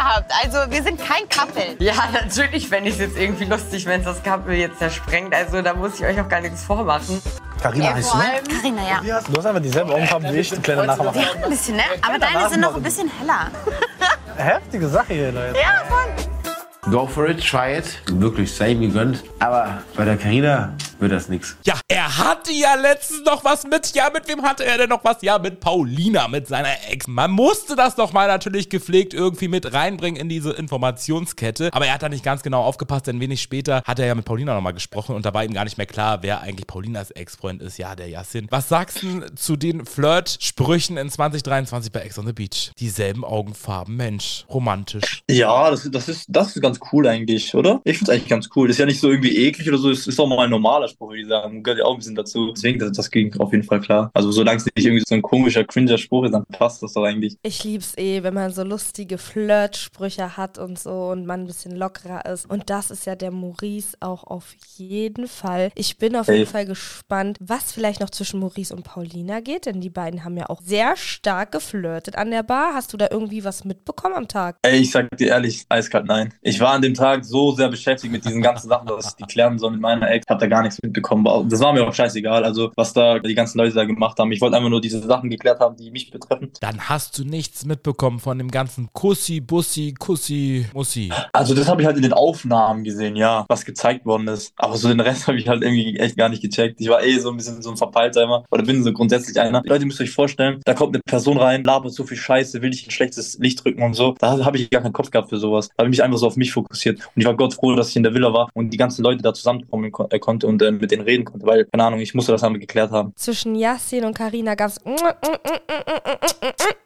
gehabt. 0.08 0.32
Also 0.42 0.70
wir 0.70 0.82
sind 0.82 0.98
kein 0.98 1.28
Couple. 1.28 1.76
Ja, 1.78 1.94
natürlich 2.12 2.68
fände 2.68 2.88
ich 2.88 2.96
es 2.96 3.00
jetzt 3.00 3.18
irgendwie 3.18 3.44
lustig, 3.44 3.86
wenn 3.86 4.00
es 4.00 4.06
das 4.06 4.22
Couple 4.22 4.54
jetzt 4.54 4.78
zersprengt. 4.78 5.34
Also 5.34 5.62
da 5.62 5.74
muss 5.74 5.98
ich 5.98 6.04
euch 6.04 6.20
auch 6.20 6.28
gar 6.28 6.40
nichts 6.40 6.62
vormachen. 6.64 7.20
Carina 7.60 7.94
heißt 7.94 8.14
du, 8.14 8.18
ne? 8.18 8.24
Carina, 8.48 8.82
ja. 9.04 9.20
Du 9.20 9.36
hast 9.36 9.46
einfach 9.46 9.60
dieselbe 9.60 9.92
Augenfarbe 9.92 10.32
wie 10.32 10.38
ich, 10.38 10.50
du 10.50 10.60
kleiner 10.60 10.84
Nachmacher. 10.84 11.20
Ja, 11.20 11.44
ein 11.44 11.50
bisschen, 11.50 11.76
ne? 11.76 11.82
Aber 12.02 12.18
deine 12.18 12.48
sind 12.48 12.60
noch 12.60 12.76
ein 12.76 12.82
bisschen 12.82 13.10
heller. 13.18 13.50
Heftige 14.36 14.88
Sache 14.88 15.14
hier, 15.14 15.32
Leute. 15.32 15.58
Ja, 15.58 15.82
voll. 15.88 16.92
Go 16.92 17.06
for 17.06 17.28
it, 17.28 17.44
try 17.44 17.76
it. 17.76 18.00
Wirklich, 18.06 18.54
sei 18.54 18.70
ihm 18.70 18.80
gegönnt. 18.80 19.24
Aber 19.40 19.82
bei 19.96 20.04
der 20.04 20.16
Carina 20.16 20.72
wird 21.00 21.12
das 21.12 21.28
nix. 21.28 21.56
Ja, 21.64 21.74
er 21.88 22.18
hatte 22.18 22.52
ja 22.52 22.74
letztens 22.74 23.24
noch 23.24 23.44
was 23.44 23.64
mit. 23.64 23.94
Ja, 23.94 24.10
mit 24.12 24.28
wem 24.28 24.42
hatte 24.42 24.64
er 24.64 24.78
denn 24.78 24.88
noch 24.88 25.04
was? 25.04 25.18
Ja, 25.22 25.38
mit 25.38 25.60
Paulina, 25.60 26.28
mit 26.28 26.46
seiner 26.48 26.74
Ex. 26.90 27.06
Man 27.06 27.30
musste 27.30 27.76
das 27.76 27.94
doch 27.94 28.12
mal 28.12 28.26
natürlich 28.26 28.68
gepflegt 28.68 29.14
irgendwie 29.14 29.48
mit 29.48 29.72
reinbringen 29.72 30.20
in 30.20 30.28
diese 30.28 30.52
Informationskette. 30.52 31.70
Aber 31.72 31.86
er 31.86 31.94
hat 31.94 32.02
da 32.02 32.08
nicht 32.08 32.24
ganz 32.24 32.42
genau 32.42 32.62
aufgepasst, 32.62 33.06
denn 33.06 33.20
wenig 33.20 33.42
später 33.42 33.82
hat 33.84 33.98
er 33.98 34.06
ja 34.06 34.14
mit 34.14 34.24
Paulina 34.24 34.54
nochmal 34.54 34.74
gesprochen 34.74 35.14
und 35.14 35.24
da 35.24 35.34
war 35.34 35.44
ihm 35.44 35.52
gar 35.52 35.64
nicht 35.64 35.78
mehr 35.78 35.86
klar, 35.86 36.22
wer 36.22 36.40
eigentlich 36.40 36.66
Paulinas 36.66 37.10
Ex-Freund 37.10 37.62
ist. 37.62 37.78
Ja, 37.78 37.94
der 37.94 38.08
Yassin. 38.08 38.46
Was 38.50 38.68
sagst 38.68 39.02
du 39.02 39.20
zu 39.34 39.56
den 39.56 39.84
Flirt-Sprüchen 39.84 40.96
in 40.96 41.10
2023 41.10 41.92
bei 41.92 42.00
Ex 42.00 42.18
on 42.18 42.26
the 42.26 42.32
Beach? 42.32 42.72
Dieselben 42.78 43.24
Augenfarben, 43.24 43.96
Mensch, 43.96 44.44
romantisch. 44.48 45.22
Ja, 45.30 45.70
das, 45.70 45.88
das, 45.90 46.08
ist, 46.08 46.26
das 46.28 46.56
ist 46.56 46.62
ganz 46.62 46.80
cool 46.92 47.06
eigentlich, 47.06 47.54
oder? 47.54 47.80
Ich 47.84 47.98
finde 47.98 48.12
es 48.12 48.18
eigentlich 48.18 48.28
ganz 48.28 48.48
cool. 48.56 48.68
Das 48.68 48.74
ist 48.74 48.80
ja 48.80 48.86
nicht 48.86 49.00
so 49.00 49.10
irgendwie 49.10 49.36
eklig 49.36 49.68
oder 49.68 49.78
so, 49.78 49.90
es 49.90 50.06
ist 50.06 50.18
auch 50.18 50.26
mal 50.26 50.44
ein 50.44 50.50
normaler 50.50 50.87
Spruch, 50.88 51.10
würde 51.10 51.22
ich 51.22 51.28
sagen. 51.28 51.62
Gehört 51.62 51.80
ja 51.80 51.84
auch 51.84 51.92
ein 51.92 51.98
bisschen 51.98 52.14
dazu. 52.14 52.52
Deswegen, 52.52 52.78
das, 52.78 52.92
das 52.92 53.10
ging 53.10 53.34
auf 53.38 53.52
jeden 53.52 53.64
Fall 53.64 53.80
klar. 53.80 54.10
Also 54.14 54.30
solange 54.32 54.58
es 54.58 54.66
nicht 54.66 54.86
irgendwie 54.86 55.04
so 55.06 55.14
ein 55.14 55.22
komischer, 55.22 55.64
cringer 55.64 55.98
Spruch 55.98 56.24
ist, 56.24 56.32
dann 56.32 56.44
passt 56.46 56.82
das 56.82 56.92
doch 56.94 57.04
eigentlich. 57.04 57.36
Ich 57.42 57.64
lieb's 57.64 57.96
eh, 57.96 58.22
wenn 58.22 58.34
man 58.34 58.50
so 58.52 58.62
lustige 58.62 59.18
Flirtsprüche 59.18 60.36
hat 60.36 60.58
und 60.58 60.78
so 60.78 61.10
und 61.10 61.26
man 61.26 61.40
ein 61.40 61.46
bisschen 61.46 61.76
lockerer 61.76 62.26
ist. 62.26 62.48
Und 62.50 62.70
das 62.70 62.90
ist 62.90 63.06
ja 63.06 63.14
der 63.14 63.30
Maurice 63.30 63.96
auch 64.00 64.24
auf 64.24 64.54
jeden 64.76 65.28
Fall. 65.28 65.70
Ich 65.74 65.98
bin 65.98 66.16
auf 66.16 66.26
Safe. 66.26 66.38
jeden 66.38 66.50
Fall 66.50 66.66
gespannt, 66.66 67.38
was 67.40 67.72
vielleicht 67.72 68.00
noch 68.00 68.10
zwischen 68.10 68.40
Maurice 68.40 68.74
und 68.74 68.84
Paulina 68.84 69.40
geht, 69.40 69.66
denn 69.66 69.80
die 69.80 69.90
beiden 69.90 70.24
haben 70.24 70.36
ja 70.36 70.48
auch 70.48 70.60
sehr 70.62 70.96
stark 70.96 71.52
geflirtet 71.52 72.16
an 72.16 72.30
der 72.30 72.42
Bar. 72.42 72.74
Hast 72.74 72.92
du 72.92 72.96
da 72.96 73.08
irgendwie 73.10 73.44
was 73.44 73.64
mitbekommen 73.64 74.14
am 74.14 74.28
Tag? 74.28 74.56
Ey, 74.62 74.78
ich 74.80 74.90
sag 74.90 75.16
dir 75.16 75.28
ehrlich, 75.28 75.64
eiskalt 75.68 76.06
nein. 76.06 76.32
Ich 76.42 76.60
war 76.60 76.72
an 76.72 76.82
dem 76.82 76.94
Tag 76.94 77.24
so 77.24 77.52
sehr 77.52 77.68
beschäftigt 77.68 78.12
mit 78.12 78.24
diesen 78.24 78.42
ganzen 78.42 78.68
Sachen, 78.68 78.86
dass 78.86 79.08
ich 79.08 79.14
die 79.14 79.24
klären 79.24 79.58
soll 79.58 79.72
mit 79.72 79.80
meiner 79.80 80.10
Ex. 80.10 80.24
Hab 80.28 80.38
da 80.38 80.46
gar 80.46 80.62
nichts 80.62 80.77
mitbekommen. 80.82 81.48
Das 81.48 81.60
war 81.60 81.72
mir 81.72 81.86
auch 81.86 81.94
scheißegal. 81.94 82.44
Also, 82.44 82.72
was 82.76 82.92
da 82.92 83.18
die 83.18 83.34
ganzen 83.34 83.58
Leute 83.58 83.74
da 83.74 83.84
gemacht 83.84 84.18
haben. 84.18 84.32
Ich 84.32 84.40
wollte 84.40 84.56
einfach 84.56 84.70
nur 84.70 84.80
diese 84.80 85.00
Sachen 85.00 85.30
geklärt 85.30 85.60
haben, 85.60 85.76
die 85.76 85.90
mich 85.90 86.10
betreffen. 86.10 86.50
Dann 86.60 86.80
hast 86.88 87.18
du 87.18 87.24
nichts 87.24 87.64
mitbekommen 87.64 88.18
von 88.18 88.38
dem 88.38 88.50
ganzen 88.50 88.88
Kussi, 88.92 89.40
Bussi, 89.40 89.94
Kussi, 89.98 90.66
Mussi. 90.74 91.10
Also, 91.32 91.54
das 91.54 91.68
habe 91.68 91.82
ich 91.82 91.86
halt 91.86 91.96
in 91.96 92.02
den 92.02 92.12
Aufnahmen 92.12 92.84
gesehen, 92.84 93.16
ja, 93.16 93.44
was 93.48 93.64
gezeigt 93.64 94.06
worden 94.06 94.28
ist. 94.28 94.52
Aber 94.56 94.76
so 94.76 94.88
den 94.88 95.00
Rest 95.00 95.26
habe 95.26 95.38
ich 95.38 95.48
halt 95.48 95.62
irgendwie 95.62 95.98
echt 95.98 96.16
gar 96.16 96.28
nicht 96.28 96.42
gecheckt. 96.42 96.80
Ich 96.80 96.88
war 96.88 97.02
eh 97.02 97.18
so 97.18 97.30
ein 97.30 97.36
bisschen 97.36 97.62
so 97.62 97.70
ein 97.70 97.76
Verpeilter 97.76 98.22
immer. 98.22 98.44
Oder 98.50 98.62
bin 98.62 98.82
so 98.82 98.92
grundsätzlich 98.92 99.38
einer. 99.40 99.62
Leute, 99.64 99.84
ihr 99.84 99.86
müsst 99.86 100.00
euch 100.00 100.10
vorstellen, 100.10 100.60
da 100.64 100.74
kommt 100.74 100.94
eine 100.94 101.02
Person 101.04 101.38
rein, 101.38 101.64
labert 101.64 101.92
so 101.92 102.04
viel 102.04 102.16
Scheiße, 102.16 102.62
will 102.62 102.72
ich 102.72 102.86
ein 102.86 102.90
schlechtes 102.90 103.38
Licht 103.38 103.64
drücken 103.64 103.82
und 103.82 103.94
so. 103.94 104.14
Da 104.18 104.44
habe 104.44 104.56
ich 104.58 104.70
gar 104.70 104.82
keinen 104.82 104.92
Kopf 104.92 105.10
gehabt 105.10 105.28
für 105.28 105.38
sowas. 105.38 105.68
Da 105.68 105.82
habe 105.82 105.88
ich 105.88 105.98
mich 105.98 106.02
einfach 106.02 106.18
so 106.18 106.26
auf 106.26 106.36
mich 106.36 106.52
fokussiert. 106.52 106.98
Und 106.98 107.20
ich 107.20 107.26
war 107.26 107.36
Gott 107.36 107.54
froh, 107.54 107.74
dass 107.74 107.90
ich 107.90 107.96
in 107.96 108.02
der 108.02 108.14
Villa 108.14 108.32
war 108.32 108.48
und 108.54 108.70
die 108.70 108.76
ganzen 108.76 109.02
Leute 109.02 109.22
da 109.22 109.34
zusammenkommen 109.34 109.92
kon 109.92 110.10
äh, 110.10 110.18
konnte 110.18 110.46
und 110.46 110.62
äh, 110.62 110.67
mit 110.72 110.90
denen 110.90 111.02
reden 111.02 111.24
konnte. 111.24 111.46
Weil, 111.46 111.64
keine 111.66 111.84
Ahnung, 111.84 112.00
ich 112.00 112.14
musste 112.14 112.32
das 112.32 112.42
einmal 112.42 112.60
geklärt 112.60 112.90
haben. 112.90 113.12
Zwischen 113.16 113.54
Yassin 113.54 114.04
und 114.04 114.14
Karina 114.14 114.54
gab's 114.54 114.78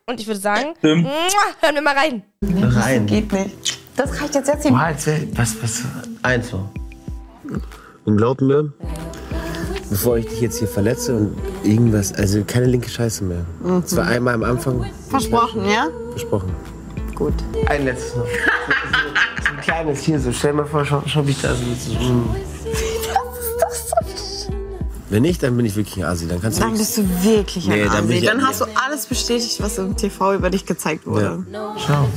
und 0.06 0.20
ich 0.20 0.26
würde 0.26 0.40
sagen, 0.40 0.74
Stimmt. 0.78 1.06
hören 1.60 1.74
wir 1.74 1.82
mal 1.82 1.96
rein. 1.96 2.22
Rein. 2.42 3.06
Geht 3.06 3.32
nicht. 3.32 3.78
Das 3.96 4.20
reicht 4.20 4.34
jetzt 4.34 4.48
jetzt 4.48 4.64
wär, 4.64 4.96
was, 5.34 5.62
was, 5.62 5.82
eins 6.22 6.48
so. 6.48 6.68
Und 8.04 8.16
glaub 8.16 8.40
mir, 8.40 8.72
bevor 9.90 10.16
ich 10.16 10.26
dich 10.26 10.40
jetzt 10.40 10.58
hier 10.58 10.68
verletze 10.68 11.14
und 11.14 11.36
irgendwas, 11.62 12.12
also 12.14 12.42
keine 12.44 12.66
linke 12.66 12.88
Scheiße 12.88 13.22
mehr. 13.24 13.44
Mhm. 13.62 13.82
Es 13.84 13.94
war 13.96 14.06
einmal 14.06 14.34
am 14.34 14.42
Anfang 14.42 14.86
Versprochen, 15.08 15.66
ja? 15.68 15.88
versprochen. 16.10 16.52
Gut. 17.14 17.34
Ein 17.66 17.84
letztes 17.84 18.16
noch. 18.16 18.26
So, 18.26 18.30
so, 18.30 19.44
so 19.44 19.52
ein 19.52 19.60
kleines 19.60 20.02
hier, 20.02 20.18
so 20.18 20.32
stell 20.32 20.54
mal 20.54 20.64
vor, 20.64 20.84
schau, 20.84 21.02
schau 21.06 21.26
wie 21.26 21.30
ich 21.32 21.42
da 21.42 21.54
so. 21.54 21.64
so 21.74 21.92
mm. 21.92 22.34
Wenn 25.12 25.22
nicht, 25.22 25.42
dann 25.42 25.54
bin 25.58 25.66
ich 25.66 25.76
wirklich 25.76 25.98
ein 25.98 26.04
Asi. 26.10 26.26
Dann 26.26 26.40
kannst 26.40 26.58
du 26.58 26.62
Dann 26.62 26.72
bist 26.72 26.96
du 26.96 27.02
wirklich 27.22 27.66
ein 27.66 27.72
Nee, 27.78 27.84
dann 27.84 28.06
bin 28.06 28.16
Asi. 28.16 28.24
ich- 28.24 28.24
Dann 28.30 28.46
hast 28.46 28.62
du 28.62 28.64
alles 28.82 29.04
bestätigt, 29.04 29.62
was 29.62 29.76
im 29.76 29.94
TV 29.94 30.32
über 30.34 30.48
dich 30.48 30.64
gezeigt 30.64 31.06
wurde. 31.06 31.44
Schau. 31.86 32.08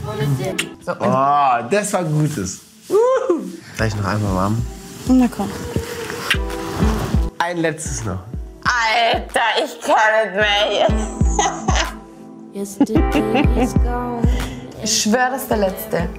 Oh, 0.88 1.68
das 1.70 1.92
war 1.92 2.06
Gutes. 2.06 2.62
Gleich 3.76 3.94
noch 3.98 4.06
einmal 4.06 4.34
warm. 4.34 4.66
Na 5.10 5.28
komm. 5.28 5.50
Ein 7.38 7.58
letztes 7.58 8.06
noch. 8.06 8.20
Alter, 8.64 9.42
ich 9.64 9.82
kann 9.82 9.98
nicht 10.24 10.36
mehr. 12.54 12.66
Ich 14.84 15.02
schwöre, 15.02 15.32
das 15.32 15.42
ist 15.42 15.50
der 15.52 15.58
letzte. 15.58 16.10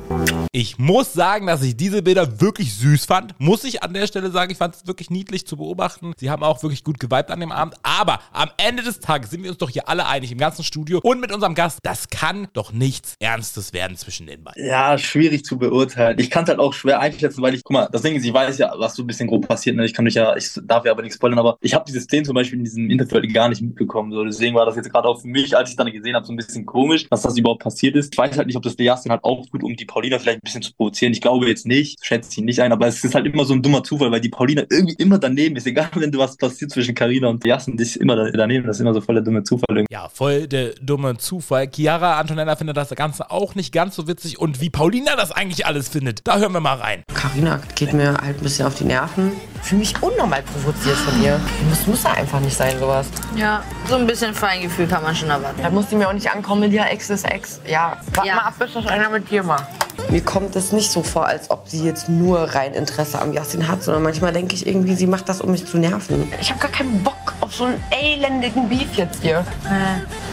Ich 0.58 0.78
muss 0.78 1.12
sagen, 1.12 1.46
dass 1.48 1.62
ich 1.62 1.76
diese 1.76 2.00
Bilder 2.00 2.40
wirklich 2.40 2.74
süß 2.76 3.04
fand. 3.04 3.38
Muss 3.38 3.62
ich 3.64 3.82
an 3.82 3.92
der 3.92 4.06
Stelle 4.06 4.30
sagen, 4.30 4.50
ich 4.50 4.56
fand 4.56 4.74
es 4.74 4.86
wirklich 4.86 5.10
niedlich 5.10 5.46
zu 5.46 5.58
beobachten. 5.58 6.14
Sie 6.16 6.30
haben 6.30 6.42
auch 6.42 6.62
wirklich 6.62 6.82
gut 6.82 6.98
geweibt 6.98 7.30
an 7.30 7.40
dem 7.40 7.52
Abend. 7.52 7.74
Aber 7.82 8.20
am 8.32 8.48
Ende 8.56 8.82
des 8.82 9.00
Tages 9.00 9.28
sind 9.28 9.42
wir 9.42 9.50
uns 9.50 9.58
doch 9.58 9.68
hier 9.68 9.86
alle 9.86 10.06
einig 10.06 10.32
im 10.32 10.38
ganzen 10.38 10.64
Studio 10.64 11.00
und 11.02 11.20
mit 11.20 11.30
unserem 11.30 11.54
Gast, 11.54 11.80
das 11.82 12.08
kann 12.08 12.48
doch 12.54 12.72
nichts 12.72 13.16
Ernstes 13.20 13.74
werden 13.74 13.98
zwischen 13.98 14.26
den 14.26 14.44
beiden. 14.44 14.66
Ja, 14.66 14.96
schwierig 14.96 15.44
zu 15.44 15.58
beurteilen. 15.58 16.18
Ich 16.18 16.30
kann 16.30 16.44
es 16.44 16.48
halt 16.48 16.58
auch 16.58 16.72
schwer 16.72 17.00
einschätzen, 17.00 17.42
weil 17.42 17.52
ich, 17.54 17.62
guck 17.62 17.74
mal, 17.74 17.90
das 17.92 18.00
Ding 18.00 18.16
ist, 18.16 18.24
ich 18.24 18.32
weiß 18.32 18.56
ja, 18.56 18.72
was 18.78 18.94
so 18.94 19.02
ein 19.02 19.06
bisschen 19.06 19.28
grob 19.28 19.46
passiert. 19.46 19.76
Ne? 19.76 19.84
Ich 19.84 19.92
kann 19.92 20.06
mich 20.06 20.14
ja, 20.14 20.34
ich 20.36 20.58
darf 20.62 20.86
ja 20.86 20.92
aber 20.92 21.02
nichts 21.02 21.16
spoilern, 21.16 21.38
aber 21.38 21.58
ich 21.60 21.74
habe 21.74 21.84
diese 21.86 22.00
Szene 22.00 22.22
zum 22.22 22.34
Beispiel 22.34 22.58
in 22.58 22.64
diesem 22.64 22.88
Interview 22.88 23.16
halt 23.16 23.34
gar 23.34 23.50
nicht 23.50 23.60
mitbekommen. 23.60 24.10
So. 24.10 24.24
Deswegen 24.24 24.54
war 24.54 24.64
das 24.64 24.76
jetzt 24.76 24.90
gerade 24.90 25.06
auch 25.06 25.20
für 25.20 25.28
mich, 25.28 25.54
als 25.54 25.68
ich 25.68 25.76
dann 25.76 25.92
gesehen 25.92 26.16
habe, 26.16 26.24
so 26.24 26.32
ein 26.32 26.36
bisschen 26.36 26.64
komisch, 26.64 27.06
dass 27.10 27.20
das 27.20 27.36
überhaupt 27.36 27.62
passiert 27.62 27.94
ist. 27.94 28.14
Ich 28.14 28.18
weiß 28.18 28.38
halt 28.38 28.46
nicht, 28.46 28.56
ob 28.56 28.62
das 28.62 28.74
der 28.74 28.86
Justin 28.86 29.12
halt 29.12 29.22
auch 29.22 29.44
tut, 29.44 29.62
um 29.62 29.76
die 29.76 29.84
Paulina 29.84 30.18
vielleicht 30.18 30.45
bisschen 30.46 30.62
zu 30.62 30.72
provozieren. 30.74 31.12
Ich 31.12 31.20
glaube 31.20 31.46
jetzt 31.48 31.66
nicht, 31.66 32.04
schätze 32.04 32.40
ihn 32.40 32.46
nicht 32.46 32.60
ein, 32.60 32.72
aber 32.72 32.86
es 32.86 33.04
ist 33.04 33.14
halt 33.14 33.26
immer 33.26 33.44
so 33.44 33.54
ein 33.54 33.62
dummer 33.62 33.82
Zufall, 33.84 34.10
weil 34.10 34.20
die 34.20 34.28
Paulina 34.28 34.62
irgendwie 34.70 34.94
immer 34.98 35.18
daneben 35.18 35.56
ist. 35.56 35.66
Egal, 35.66 35.88
wenn 35.94 36.10
du 36.10 36.18
was 36.18 36.36
passiert 36.36 36.70
zwischen 36.70 36.94
Karina 36.94 37.28
und 37.28 37.44
Jassen, 37.44 37.76
die 37.76 37.82
ist 37.82 37.96
immer 37.96 38.16
da- 38.16 38.30
daneben. 38.30 38.66
Das 38.66 38.76
ist 38.76 38.80
immer 38.80 38.94
so 38.94 39.00
voll 39.00 39.16
der 39.16 39.24
dumme 39.24 39.42
Zufall. 39.44 39.64
Irgendwie. 39.68 39.92
Ja, 39.92 40.08
voll 40.08 40.46
der 40.46 40.70
dumme 40.80 41.16
Zufall. 41.18 41.68
Chiara 41.70 42.18
Antonella 42.18 42.56
findet 42.56 42.76
das 42.76 42.90
Ganze 42.90 43.30
auch 43.30 43.54
nicht 43.54 43.72
ganz 43.72 43.96
so 43.96 44.08
witzig 44.08 44.38
und 44.38 44.60
wie 44.60 44.70
Paulina 44.70 45.16
das 45.16 45.32
eigentlich 45.32 45.66
alles 45.66 45.88
findet, 45.88 46.20
da 46.26 46.38
hören 46.38 46.52
wir 46.52 46.60
mal 46.60 46.74
rein. 46.78 47.02
Carina 47.14 47.60
geht 47.74 47.92
mir 47.92 48.08
halt 48.16 48.38
ein 48.38 48.42
bisschen 48.42 48.66
auf 48.66 48.74
die 48.76 48.84
Nerven. 48.84 49.32
Fühle 49.62 49.80
mich 49.80 49.94
unnormal 50.02 50.42
provoziert 50.42 50.96
von 50.96 51.22
ihr. 51.22 51.40
Das 51.70 51.86
muss 51.86 52.04
ja 52.04 52.12
einfach 52.12 52.40
nicht 52.40 52.56
sein, 52.56 52.78
sowas. 52.78 53.08
Ja, 53.36 53.64
so 53.88 53.96
ein 53.96 54.06
bisschen 54.06 54.32
Feingefühl 54.34 54.86
kann 54.86 55.02
man 55.02 55.14
schon 55.16 55.28
erwarten. 55.30 55.60
Da 55.62 55.70
muss 55.70 55.88
die 55.88 55.96
mir 55.96 56.08
auch 56.08 56.12
nicht 56.12 56.30
ankommen 56.30 56.60
mit 56.62 56.72
ja, 56.72 56.84
Ex 56.84 57.10
ist 57.10 57.24
Ex. 57.24 57.60
Ja, 57.68 57.96
warte 58.14 58.30
mal 58.30 58.38
ab, 58.42 58.54
bis 58.58 58.72
das 58.74 58.86
einer 58.86 59.10
mit 59.10 59.30
dir 59.30 59.42
macht. 59.42 59.66
Mir 60.08 60.20
kommt 60.20 60.54
es 60.54 60.72
nicht 60.72 60.90
so 60.92 61.02
vor, 61.02 61.26
als 61.26 61.50
ob 61.50 61.68
sie 61.68 61.84
jetzt 61.84 62.08
nur 62.08 62.38
rein 62.38 62.74
Interesse 62.74 63.20
am 63.20 63.32
Yassin 63.32 63.66
hat, 63.66 63.82
sondern 63.82 64.04
manchmal 64.04 64.32
denke 64.32 64.54
ich 64.54 64.66
irgendwie, 64.66 64.94
sie 64.94 65.06
macht 65.06 65.28
das, 65.28 65.40
um 65.40 65.50
mich 65.50 65.66
zu 65.66 65.78
nerven. 65.78 66.32
Ich 66.40 66.50
habe 66.50 66.60
gar 66.60 66.70
keinen 66.70 67.02
Bock 67.02 67.34
auf 67.40 67.54
so 67.54 67.64
einen 67.64 67.82
elendigen 67.90 68.68
Beef 68.68 68.94
jetzt 68.94 69.22
hier. 69.22 69.44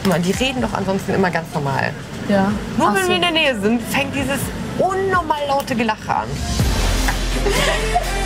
Guck 0.03 0.11
mal, 0.13 0.19
die 0.19 0.31
reden 0.31 0.61
doch 0.61 0.73
ansonsten 0.73 1.13
immer 1.15 1.31
ganz 1.31 1.47
normal. 1.53 1.91
Ja. 2.29 2.51
Nur 2.77 2.89
Ach 2.89 2.95
wenn 2.95 3.03
so. 3.03 3.09
wir 3.09 3.15
in 3.15 3.21
der 3.21 3.31
Nähe 3.31 3.59
sind, 3.59 3.81
fängt 3.81 4.15
dieses 4.15 4.39
unnormal 4.77 5.41
laute 5.47 5.75
Gelache 5.75 6.15
an. 6.15 6.27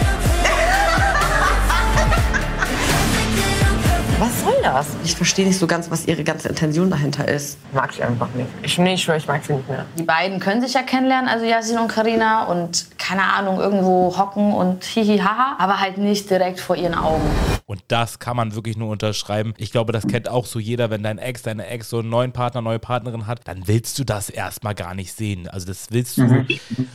Was 4.19 4.41
soll 4.41 4.55
das? 4.63 4.87
Ich 5.03 5.15
verstehe 5.15 5.45
nicht 5.45 5.59
so 5.59 5.67
ganz, 5.67 5.91
was 5.91 6.07
ihre 6.07 6.23
ganze 6.23 6.49
Intention 6.49 6.89
dahinter 6.89 7.27
ist. 7.27 7.59
Mag 7.71 7.91
ich 7.93 8.03
einfach 8.03 8.27
nicht. 8.33 8.49
Ich, 8.63 8.75
nee, 8.79 8.95
ich 8.95 9.03
schwöre, 9.03 9.19
ich 9.19 9.27
mag 9.27 9.45
sie 9.45 9.53
nicht 9.53 9.69
mehr. 9.69 9.85
Die 9.95 10.01
beiden 10.01 10.39
können 10.39 10.59
sich 10.59 10.73
ja 10.73 10.81
kennenlernen, 10.81 11.29
also 11.29 11.45
Yasin 11.45 11.77
und 11.77 11.87
Karina 11.87 12.45
und 12.45 12.87
keine 12.97 13.21
Ahnung, 13.21 13.59
irgendwo 13.59 14.17
hocken 14.17 14.53
und 14.53 14.83
hihi 14.83 15.19
haha, 15.19 15.57
aber 15.59 15.79
halt 15.79 15.99
nicht 15.99 16.31
direkt 16.31 16.59
vor 16.59 16.75
ihren 16.75 16.95
Augen. 16.95 17.21
Und 17.67 17.83
das 17.89 18.17
kann 18.17 18.35
man 18.35 18.55
wirklich 18.55 18.75
nur 18.75 18.89
unterschreiben. 18.89 19.53
Ich 19.57 19.71
glaube, 19.71 19.91
das 19.91 20.07
kennt 20.07 20.29
auch 20.29 20.45
so 20.45 20.57
jeder, 20.57 20.89
wenn 20.89 21.03
dein 21.03 21.17
Ex, 21.17 21.43
deine 21.43 21.67
Ex 21.67 21.89
so 21.89 21.99
einen 21.99 22.09
neuen 22.09 22.31
Partner, 22.31 22.61
neue 22.61 22.79
Partnerin 22.79 23.27
hat, 23.27 23.41
dann 23.43 23.67
willst 23.67 23.99
du 23.99 24.03
das 24.03 24.29
erstmal 24.29 24.73
gar 24.73 24.95
nicht 24.95 25.13
sehen. 25.13 25.47
Also 25.49 25.67
das 25.67 25.87
willst 25.91 26.17
du. 26.17 26.23
Mhm. 26.23 26.47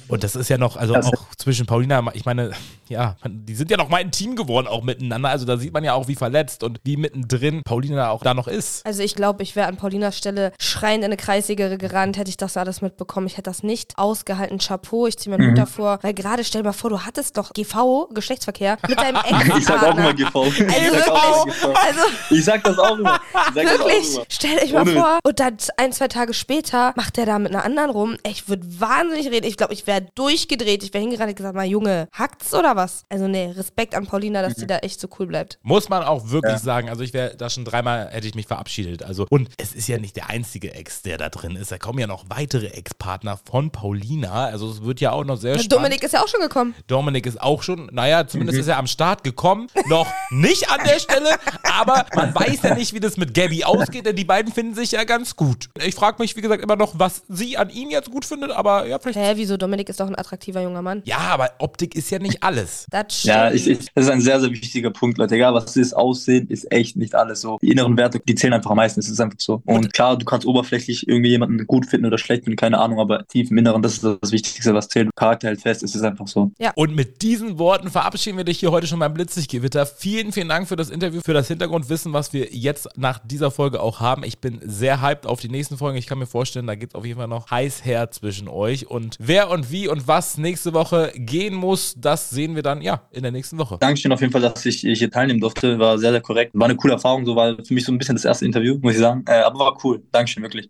Und 0.08 0.24
das 0.24 0.34
ist 0.34 0.48
ja 0.48 0.58
noch, 0.58 0.76
also 0.76 0.96
auch 0.96 1.34
zwischen 1.36 1.66
Paulina, 1.66 2.02
ich 2.14 2.24
meine, 2.24 2.52
ja, 2.88 3.16
die 3.26 3.54
sind 3.54 3.70
ja 3.70 3.76
noch 3.76 3.90
mal 3.90 3.98
ein 3.98 4.10
Team 4.10 4.34
geworden, 4.34 4.66
auch 4.66 4.82
miteinander. 4.82 5.28
Also 5.28 5.44
da 5.44 5.56
sieht 5.56 5.72
man 5.72 5.84
ja 5.84 5.92
auch, 5.92 6.08
wie 6.08 6.14
verletzt 6.14 6.64
und 6.64 6.80
wie 6.84 6.96
mittendrin 7.12 7.62
Paulina 7.64 8.10
auch 8.10 8.22
da 8.22 8.34
noch 8.34 8.48
ist. 8.48 8.84
Also 8.86 9.02
ich 9.02 9.14
glaube, 9.14 9.42
ich 9.42 9.54
wäre 9.56 9.68
an 9.68 9.76
Paulinas 9.76 10.16
Stelle 10.16 10.52
schreiend 10.60 10.98
in 11.04 11.06
eine 11.06 11.16
Kreissäge 11.16 11.76
gerannt, 11.78 12.16
hätte 12.16 12.30
ich 12.30 12.36
das 12.36 12.56
alles 12.56 12.80
mitbekommen. 12.82 13.26
Ich 13.26 13.34
hätte 13.34 13.50
das 13.50 13.62
nicht 13.62 13.98
ausgehalten. 13.98 14.58
Chapeau, 14.58 15.06
ich 15.06 15.18
ziehe 15.18 15.36
meinen 15.36 15.46
Hut 15.48 15.52
Mhm. 15.52 15.60
davor. 15.60 15.98
Weil 16.02 16.14
gerade 16.14 16.44
stell 16.44 16.62
dir 16.62 16.68
mal 16.68 16.72
vor, 16.72 16.90
du 16.90 17.00
hattest 17.00 17.36
doch 17.36 17.52
GV, 17.52 18.08
Geschlechtsverkehr, 18.12 18.78
mit 18.88 18.98
deinem 18.98 19.16
Ex-Partner. 19.24 19.56
Ich 19.58 19.64
sag 19.66 19.82
auch 19.82 19.96
immer 19.96 20.14
GV. 20.14 20.46
Ich 20.46 20.56
sag 20.90 21.08
auch 21.10 21.44
immer 21.46 21.52
GV. 21.52 21.66
Also 21.74 22.00
Ich 22.30 22.44
sag 22.44 22.64
das 22.64 22.78
auch 22.78 22.98
immer. 22.98 23.20
Ich 23.32 23.32
das 23.32 23.46
auch 23.46 23.54
Wirklich, 23.54 24.14
immer. 24.14 24.24
stell 24.28 24.58
euch 24.58 24.72
mal 24.72 24.82
Ohne 24.82 24.92
vor. 24.92 25.18
Und 25.24 25.40
dann 25.40 25.56
ein, 25.76 25.92
zwei 25.92 26.08
Tage 26.08 26.34
später 26.34 26.92
macht 26.96 27.16
der 27.16 27.26
da 27.26 27.38
mit 27.38 27.52
einer 27.54 27.64
anderen 27.64 27.90
rum. 27.90 28.16
Ich 28.26 28.48
würde 28.48 28.64
wahnsinnig 28.80 29.30
reden. 29.30 29.46
Ich 29.46 29.56
glaube, 29.56 29.72
ich 29.74 29.86
wäre 29.86 30.06
durchgedreht. 30.14 30.82
Ich 30.82 30.92
wäre 30.94 31.02
hingerannt 31.02 31.30
und 31.30 31.36
gesagt, 31.36 31.54
mal 31.54 31.66
Junge, 31.66 32.08
hackt's 32.12 32.54
oder 32.54 32.76
was? 32.76 33.04
Also 33.08 33.28
nee, 33.28 33.52
Respekt 33.56 33.94
an 33.94 34.06
Paulina, 34.06 34.42
dass 34.42 34.56
Mhm. 34.56 34.60
sie 34.60 34.66
da 34.66 34.78
echt 34.78 35.00
so 35.00 35.08
cool 35.18 35.26
bleibt. 35.26 35.58
Muss 35.62 35.88
man 35.88 36.02
auch 36.02 36.28
wirklich 36.30 36.52
Ja. 36.54 36.58
sagen. 36.58 36.88
Also 36.88 37.01
ich 37.02 37.12
wäre 37.12 37.36
da 37.36 37.50
schon 37.50 37.64
dreimal, 37.64 38.08
hätte 38.10 38.26
ich 38.26 38.34
mich 38.34 38.46
verabschiedet. 38.46 39.02
Also, 39.02 39.26
und 39.30 39.48
es 39.58 39.72
ist 39.74 39.88
ja 39.88 39.98
nicht 39.98 40.16
der 40.16 40.28
einzige 40.30 40.74
Ex, 40.74 41.02
der 41.02 41.18
da 41.18 41.28
drin 41.28 41.56
ist. 41.56 41.72
Da 41.72 41.78
kommen 41.78 41.98
ja 41.98 42.06
noch 42.06 42.24
weitere 42.28 42.66
Ex-Partner 42.68 43.38
von 43.50 43.70
Paulina. 43.70 44.46
Also 44.46 44.70
es 44.70 44.82
wird 44.82 45.00
ja 45.00 45.12
auch 45.12 45.24
noch 45.24 45.36
sehr 45.36 45.54
spannend. 45.54 45.72
Dominik 45.72 46.02
ist 46.02 46.12
ja 46.12 46.22
auch 46.22 46.28
schon 46.28 46.40
gekommen. 46.40 46.74
Dominik 46.86 47.26
ist 47.26 47.40
auch 47.40 47.62
schon, 47.62 47.88
naja, 47.92 48.26
zumindest 48.26 48.56
Mhm. 48.56 48.60
ist 48.62 48.68
er 48.68 48.78
am 48.78 48.86
Start 48.86 49.24
gekommen. 49.24 49.68
Noch 49.88 50.06
nicht 50.30 50.70
an 50.70 50.80
der 50.86 50.98
Stelle, 50.98 51.30
aber 51.62 52.06
man 52.14 52.34
weiß 52.34 52.62
ja 52.62 52.74
nicht, 52.74 52.92
wie 52.94 53.00
das 53.00 53.16
mit 53.16 53.34
Gabby 53.34 53.64
ausgeht, 53.64 54.06
denn 54.06 54.16
die 54.16 54.24
beiden 54.24 54.52
finden 54.52 54.74
sich 54.74 54.92
ja 54.92 55.04
ganz 55.04 55.36
gut. 55.36 55.68
Ich 55.84 55.94
frage 55.94 56.16
mich, 56.20 56.36
wie 56.36 56.40
gesagt, 56.40 56.62
immer 56.62 56.76
noch, 56.76 56.98
was 56.98 57.22
sie 57.28 57.56
an 57.56 57.70
ihm 57.70 57.90
jetzt 57.90 58.10
gut 58.10 58.24
findet, 58.24 58.50
aber 58.52 58.86
ja, 58.86 58.98
vielleicht. 58.98 59.18
Hä, 59.18 59.32
wieso? 59.36 59.56
Dominik 59.56 59.88
ist 59.88 60.00
doch 60.00 60.06
ein 60.06 60.18
attraktiver 60.18 60.62
junger 60.62 60.82
Mann. 60.82 61.02
Ja, 61.04 61.18
aber 61.18 61.50
Optik 61.58 61.94
ist 61.94 62.10
ja 62.10 62.18
nicht 62.18 62.42
alles. 62.42 62.86
Das 62.90 63.04
stimmt. 63.18 63.34
Ja, 63.34 63.50
ich, 63.52 63.66
ich, 63.68 63.78
das 63.94 64.04
ist 64.06 64.10
ein 64.10 64.20
sehr, 64.20 64.40
sehr 64.40 64.50
wichtiger 64.50 64.90
Punkt, 64.90 65.18
Leute. 65.18 65.34
Egal, 65.34 65.54
was 65.54 65.76
es 65.76 65.92
Aussehen 65.92 66.48
ist 66.48 66.70
echt 66.72 66.91
nicht 66.96 67.14
alles 67.14 67.40
so. 67.40 67.58
Die 67.62 67.68
inneren 67.68 67.96
Werte, 67.96 68.20
die 68.20 68.34
zählen 68.34 68.52
einfach 68.54 68.70
am 68.70 68.76
meisten. 68.76 69.00
Es 69.00 69.08
ist 69.08 69.20
einfach 69.20 69.38
so. 69.38 69.62
Und 69.64 69.92
klar, 69.92 70.16
du 70.16 70.24
kannst 70.24 70.46
oberflächlich 70.46 71.08
irgendwie 71.08 71.30
jemanden 71.30 71.66
gut 71.66 71.86
finden 71.86 72.06
oder 72.06 72.18
schlecht 72.18 72.44
finden, 72.44 72.56
keine 72.56 72.78
Ahnung, 72.78 73.00
aber 73.00 73.26
tief 73.26 73.50
im 73.50 73.58
Inneren, 73.58 73.82
das 73.82 73.94
ist 73.94 74.04
das 74.04 74.32
Wichtigste, 74.32 74.74
was 74.74 74.88
zählt. 74.88 75.10
Charakter 75.16 75.48
hält 75.48 75.60
fest, 75.60 75.82
es 75.82 75.94
ist 75.94 76.02
einfach 76.02 76.26
so. 76.26 76.52
Und 76.74 76.94
mit 76.94 77.22
diesen 77.22 77.58
Worten 77.58 77.90
verabschieden 77.90 78.36
wir 78.36 78.44
dich 78.44 78.60
hier 78.60 78.70
heute 78.70 78.86
schon 78.86 78.98
beim 78.98 79.14
Blitzlichtgewitter. 79.14 79.86
Vielen, 79.86 80.32
vielen 80.32 80.48
Dank 80.48 80.68
für 80.68 80.76
das 80.76 80.90
Interview, 80.90 81.20
für 81.24 81.34
das 81.34 81.48
Hintergrundwissen, 81.48 82.12
was 82.12 82.32
wir 82.32 82.48
jetzt 82.50 82.88
nach 82.96 83.18
dieser 83.18 83.50
Folge 83.50 83.80
auch 83.80 84.00
haben. 84.00 84.24
Ich 84.24 84.38
bin 84.38 84.60
sehr 84.64 85.00
hyped 85.00 85.26
auf 85.26 85.40
die 85.40 85.48
nächsten 85.48 85.76
Folgen. 85.76 85.98
Ich 85.98 86.06
kann 86.06 86.18
mir 86.18 86.26
vorstellen, 86.26 86.66
da 86.66 86.74
geht 86.74 86.90
es 86.90 86.94
auf 86.94 87.04
jeden 87.04 87.18
Fall 87.18 87.28
noch 87.28 87.50
heiß 87.50 87.84
her 87.84 88.10
zwischen 88.10 88.48
euch. 88.48 88.88
Und 88.88 89.16
wer 89.18 89.50
und 89.50 89.70
wie 89.70 89.88
und 89.88 90.08
was 90.08 90.38
nächste 90.38 90.72
Woche 90.72 91.12
gehen 91.14 91.54
muss, 91.54 91.94
das 91.98 92.30
sehen 92.30 92.54
wir 92.54 92.62
dann 92.62 92.82
ja 92.82 93.02
in 93.10 93.22
der 93.22 93.32
nächsten 93.32 93.58
Woche. 93.58 93.78
Dankeschön 93.80 94.12
auf 94.12 94.20
jeden 94.20 94.32
Fall, 94.32 94.42
dass 94.42 94.64
ich 94.64 94.80
hier 94.80 95.10
teilnehmen 95.10 95.40
durfte. 95.40 95.78
War 95.78 95.98
sehr, 95.98 96.10
sehr 96.10 96.20
korrekt. 96.20 96.52
War 96.54 96.66
eine 96.66 96.76
coole 96.82 96.94
Erfahrung, 96.94 97.24
so 97.24 97.36
war 97.36 97.56
für 97.64 97.74
mich 97.74 97.84
so 97.84 97.92
ein 97.92 97.98
bisschen 97.98 98.16
das 98.16 98.24
erste 98.24 98.44
Interview, 98.44 98.76
muss 98.82 98.94
ich 98.94 98.98
sagen. 98.98 99.24
Äh, 99.28 99.42
aber 99.42 99.58
war 99.60 99.78
cool. 99.84 100.02
Dankeschön, 100.10 100.42
wirklich. 100.42 100.68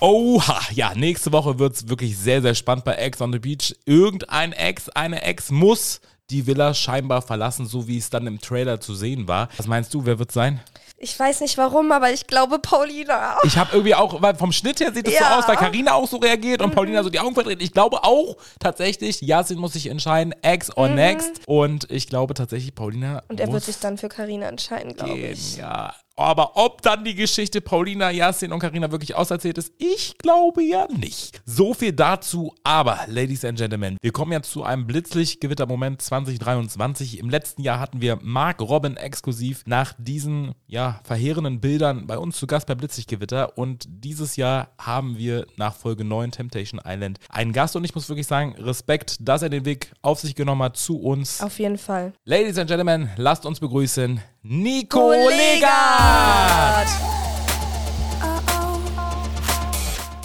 Oha, 0.00 0.60
ja, 0.72 0.92
nächste 0.94 1.32
Woche 1.32 1.58
wird 1.58 1.76
es 1.76 1.88
wirklich 1.88 2.18
sehr, 2.18 2.42
sehr 2.42 2.54
spannend 2.54 2.84
bei 2.84 2.94
Ex 2.94 3.22
on 3.22 3.32
the 3.32 3.38
Beach. 3.38 3.74
Irgendein 3.86 4.52
Ex, 4.52 4.88
eine 4.90 5.22
Ex 5.22 5.50
muss 5.50 6.00
die 6.30 6.46
Villa 6.46 6.74
scheinbar 6.74 7.22
verlassen, 7.22 7.66
so 7.66 7.86
wie 7.86 7.98
es 7.98 8.10
dann 8.10 8.26
im 8.26 8.40
Trailer 8.40 8.80
zu 8.80 8.94
sehen 8.94 9.28
war. 9.28 9.48
Was 9.56 9.66
meinst 9.66 9.94
du, 9.94 10.04
wer 10.04 10.18
wird 10.18 10.32
sein? 10.32 10.60
Ich 10.96 11.18
weiß 11.18 11.40
nicht 11.40 11.58
warum, 11.58 11.92
aber 11.92 12.12
ich 12.12 12.26
glaube 12.26 12.58
Paulina. 12.58 13.36
Ich 13.42 13.58
habe 13.58 13.70
irgendwie 13.72 13.94
auch, 13.94 14.22
weil 14.22 14.34
vom 14.36 14.52
Schnitt 14.52 14.80
her 14.80 14.92
sieht 14.92 15.06
es 15.08 15.18
so 15.18 15.24
Ja. 15.24 15.38
aus, 15.38 15.48
weil 15.48 15.56
Karina 15.56 15.92
auch 15.94 16.06
so 16.08 16.16
reagiert 16.18 16.62
und 16.62 16.74
Paulina 16.74 17.02
so 17.02 17.10
die 17.10 17.18
Augen 17.20 17.34
verdreht. 17.34 17.60
Ich 17.62 17.72
glaube 17.72 18.04
auch 18.04 18.36
tatsächlich, 18.60 19.20
Yasin 19.20 19.58
muss 19.58 19.72
sich 19.74 19.88
entscheiden, 19.88 20.32
Ex 20.42 20.74
or 20.76 20.88
Mhm. 20.88 20.94
Next. 20.94 21.40
Und 21.46 21.90
ich 21.90 22.08
glaube 22.08 22.34
tatsächlich, 22.34 22.74
Paulina 22.74 23.22
Und 23.28 23.40
er 23.40 23.52
wird 23.52 23.64
sich 23.64 23.78
dann 23.80 23.98
für 23.98 24.08
Karina 24.08 24.46
entscheiden, 24.46 24.94
glaube 24.94 25.18
ich. 25.18 25.56
Ja, 25.56 25.94
aber 26.16 26.56
ob 26.56 26.82
dann 26.82 27.04
die 27.04 27.14
Geschichte 27.14 27.60
Paulina, 27.60 28.10
Yasin 28.10 28.52
und 28.52 28.60
Karina 28.60 28.90
wirklich 28.92 29.14
auserzählt 29.14 29.58
ist, 29.58 29.72
ich 29.78 30.16
glaube 30.18 30.62
ja 30.62 30.86
nicht. 30.96 31.42
So 31.44 31.74
viel 31.74 31.92
dazu. 31.92 32.54
Aber, 32.62 33.00
Ladies 33.08 33.44
and 33.44 33.58
Gentlemen, 33.58 33.96
wir 34.00 34.12
kommen 34.12 34.32
jetzt 34.32 34.50
zu 34.50 34.62
einem 34.62 34.86
Blitzlicht-Gewitter-Moment 34.86 36.02
2023. 36.02 37.18
Im 37.18 37.30
letzten 37.30 37.62
Jahr 37.62 37.80
hatten 37.80 38.00
wir 38.00 38.18
Mark 38.22 38.60
Robin 38.60 38.96
exklusiv 38.96 39.62
nach 39.66 39.94
diesen, 39.98 40.54
ja, 40.66 41.00
verheerenden 41.04 41.60
Bildern 41.60 42.06
bei 42.06 42.18
uns 42.18 42.36
zu 42.36 42.46
Gast 42.46 42.66
bei 42.66 42.74
Blitzlicht-Gewitter. 42.74 43.58
Und 43.58 43.86
dieses 43.88 44.36
Jahr 44.36 44.68
haben 44.78 45.18
wir 45.18 45.46
nach 45.56 45.74
Folge 45.74 46.04
9 46.04 46.30
Temptation 46.30 46.80
Island 46.84 47.18
einen 47.28 47.52
Gast. 47.52 47.74
Und 47.74 47.84
ich 47.84 47.94
muss 47.94 48.08
wirklich 48.08 48.26
sagen, 48.26 48.54
Respekt, 48.58 49.16
dass 49.20 49.42
er 49.42 49.48
den 49.48 49.64
Weg 49.64 49.92
auf 50.02 50.20
sich 50.20 50.34
genommen 50.34 50.62
hat 50.62 50.76
zu 50.76 51.00
uns. 51.00 51.40
Auf 51.40 51.58
jeden 51.58 51.78
Fall. 51.78 52.12
Ladies 52.24 52.58
and 52.58 52.68
Gentlemen, 52.68 53.10
lasst 53.16 53.46
uns 53.46 53.58
begrüßen 53.58 54.20
Nico 54.46 55.10
Legat! 55.10 56.84
Legat! 56.84 56.88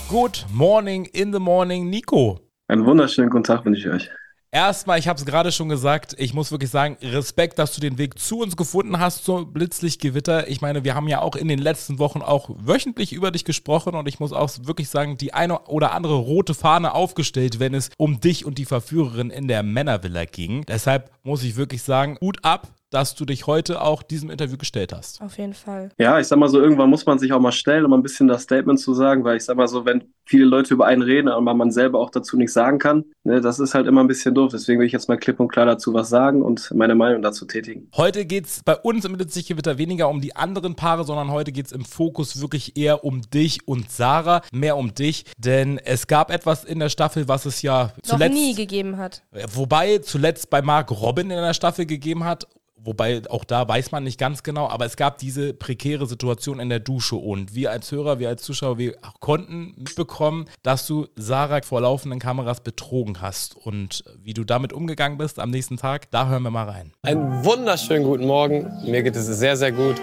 Good 0.09 0.45
morning 0.51 1.05
in 1.13 1.31
the 1.31 1.39
morning, 1.39 1.89
Nico. 1.89 2.41
Einen 2.67 2.85
wunderschönen 2.85 3.29
guten 3.29 3.45
Tag 3.45 3.63
wünsche 3.63 3.87
ich 3.87 3.95
euch. 3.95 4.09
Erstmal, 4.51 4.99
ich 4.99 5.07
habe 5.07 5.17
es 5.17 5.25
gerade 5.25 5.53
schon 5.53 5.69
gesagt, 5.69 6.15
ich 6.17 6.33
muss 6.33 6.51
wirklich 6.51 6.69
sagen, 6.69 6.97
Respekt, 7.01 7.59
dass 7.59 7.73
du 7.73 7.79
den 7.79 7.97
Weg 7.97 8.19
zu 8.19 8.39
uns 8.39 8.57
gefunden 8.57 8.99
hast, 8.99 9.23
zur 9.23 9.49
Blitzlichtgewitter. 9.53 10.49
Ich 10.49 10.59
meine, 10.59 10.83
wir 10.83 10.95
haben 10.95 11.07
ja 11.07 11.21
auch 11.21 11.37
in 11.37 11.47
den 11.47 11.59
letzten 11.59 11.97
Wochen 11.97 12.21
auch 12.21 12.49
wöchentlich 12.59 13.13
über 13.13 13.31
dich 13.31 13.45
gesprochen 13.45 13.95
und 13.95 14.05
ich 14.09 14.19
muss 14.19 14.33
auch 14.33 14.51
wirklich 14.63 14.89
sagen, 14.89 15.15
die 15.15 15.33
eine 15.33 15.61
oder 15.67 15.93
andere 15.93 16.15
rote 16.15 16.55
Fahne 16.55 16.93
aufgestellt, 16.93 17.61
wenn 17.61 17.73
es 17.73 17.89
um 17.95 18.19
dich 18.19 18.43
und 18.43 18.57
die 18.57 18.65
Verführerin 18.65 19.29
in 19.29 19.47
der 19.47 19.63
Männervilla 19.63 20.25
ging. 20.25 20.65
Deshalb 20.65 21.09
muss 21.23 21.41
ich 21.43 21.55
wirklich 21.55 21.83
sagen, 21.83 22.17
Hut 22.19 22.43
ab, 22.43 22.67
dass 22.89 23.15
du 23.15 23.25
dich 23.25 23.47
heute 23.47 23.81
auch 23.81 24.03
diesem 24.03 24.29
Interview 24.29 24.57
gestellt 24.57 24.93
hast. 24.93 25.21
Auf 25.21 25.37
jeden 25.37 25.53
Fall. 25.53 25.89
Ja, 25.97 26.19
ich 26.19 26.27
sag 26.27 26.39
mal 26.39 26.49
so, 26.49 26.59
irgendwann 26.59 26.89
muss 26.89 27.05
man 27.05 27.19
sich 27.19 27.33
auch 27.33 27.39
mal 27.39 27.51
stellen, 27.51 27.85
um 27.85 27.93
ein 27.93 28.03
bisschen 28.03 28.27
das 28.27 28.43
Statement 28.43 28.79
zu 28.79 28.93
sagen, 28.93 29.23
weil 29.23 29.37
ich 29.37 29.45
sag 29.45 29.57
mal 29.57 29.67
so, 29.67 29.85
wenn 29.85 30.13
viele 30.25 30.45
Leute 30.45 30.73
über 30.73 30.85
einen 30.85 31.01
reden, 31.01 31.27
aber 31.27 31.53
man 31.53 31.71
selber 31.71 31.99
auch 31.99 32.09
dazu 32.09 32.37
nichts 32.37 32.53
sagen 32.53 32.77
kann, 32.79 33.05
ne, 33.23 33.41
das 33.41 33.59
ist 33.59 33.73
halt 33.73 33.87
immer 33.87 34.01
ein 34.01 34.07
bisschen 34.07 34.35
doof. 34.35 34.51
Deswegen 34.51 34.79
will 34.79 34.87
ich 34.87 34.93
jetzt 34.93 35.09
mal 35.09 35.17
klipp 35.17 35.39
und 35.39 35.47
klar 35.49 35.65
dazu 35.65 35.93
was 35.93 36.09
sagen 36.09 36.41
und 36.41 36.71
meine 36.73 36.95
Meinung 36.95 37.21
dazu 37.21 37.45
tätigen. 37.45 37.89
Heute 37.95 38.25
geht 38.25 38.45
es 38.45 38.61
bei 38.63 38.75
uns 38.75 39.05
im 39.05 39.13
Blitzlichtgewitter 39.13 39.77
weniger 39.77 40.09
um 40.09 40.21
die 40.21 40.35
anderen 40.35 40.75
Paare, 40.75 41.03
sondern 41.03 41.31
heute 41.31 41.51
geht 41.51 41.67
es 41.67 41.71
im 41.71 41.85
Fokus 41.85 42.41
wirklich 42.41 42.77
eher 42.77 43.03
um 43.03 43.21
dich 43.21 43.67
und 43.67 43.91
Sarah, 43.91 44.41
mehr 44.51 44.77
um 44.77 44.93
dich, 44.93 45.25
denn 45.37 45.77
es 45.77 46.07
gab 46.07 46.31
etwas 46.31 46.63
in 46.63 46.79
der 46.79 46.89
Staffel, 46.89 47.27
was 47.27 47.45
es 47.45 47.61
ja 47.61 47.93
Noch 47.95 48.03
zuletzt 48.03 48.33
nie 48.33 48.53
gegeben 48.53 48.97
hat. 48.97 49.23
Wobei 49.53 49.99
zuletzt 49.99 50.49
bei 50.49 50.61
Mark 50.61 50.91
Robin 50.91 51.31
in 51.31 51.37
der 51.37 51.53
Staffel 51.53 51.85
gegeben 51.85 52.23
hat. 52.23 52.47
Wobei 52.83 53.21
auch 53.29 53.43
da 53.43 53.67
weiß 53.67 53.91
man 53.91 54.03
nicht 54.03 54.17
ganz 54.17 54.43
genau, 54.43 54.69
aber 54.69 54.85
es 54.85 54.95
gab 54.95 55.17
diese 55.17 55.53
prekäre 55.53 56.05
Situation 56.05 56.59
in 56.59 56.69
der 56.69 56.79
Dusche 56.79 57.15
und 57.17 57.53
wir 57.53 57.71
als 57.71 57.91
Hörer, 57.91 58.19
wir 58.19 58.29
als 58.29 58.43
Zuschauer, 58.43 58.77
wir 58.77 58.95
konnten 59.19 59.73
mitbekommen, 59.77 60.45
dass 60.63 60.87
du 60.87 61.07
Sarah 61.15 61.61
vor 61.61 61.81
laufenden 61.81 62.19
Kameras 62.19 62.61
betrogen 62.61 63.21
hast 63.21 63.55
und 63.55 64.03
wie 64.23 64.33
du 64.33 64.43
damit 64.43 64.71
umgegangen 64.71 65.17
bist 65.17 65.39
am 65.39 65.49
nächsten 65.49 65.77
Tag, 65.77 66.09
da 66.11 66.29
hören 66.29 66.43
wir 66.43 66.51
mal 66.51 66.69
rein. 66.69 66.93
Einen 67.01 67.43
wunderschönen 67.43 68.05
guten 68.05 68.25
Morgen. 68.25 68.71
Mir 68.85 69.03
geht 69.03 69.15
es 69.15 69.25
sehr, 69.25 69.57
sehr 69.57 69.71
gut. 69.71 69.95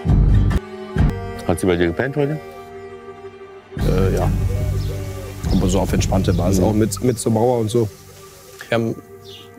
Hat 1.47 1.59
sie 1.59 1.65
bei 1.65 1.77
dir 1.77 1.87
gepennt 1.87 2.15
heute? 2.15 2.39
Äh, 3.79 4.15
ja. 4.15 4.29
Aber 5.51 5.69
so 5.69 5.79
auf 5.79 5.93
entspannte 5.93 6.33
Basis, 6.33 6.63
auch 6.63 6.73
mit, 6.73 7.01
mit 7.03 7.17
zur 7.17 7.31
Mauer 7.31 7.59
und 7.59 7.69
so. 7.69 7.89
Wir 8.69 8.77
haben 8.77 8.95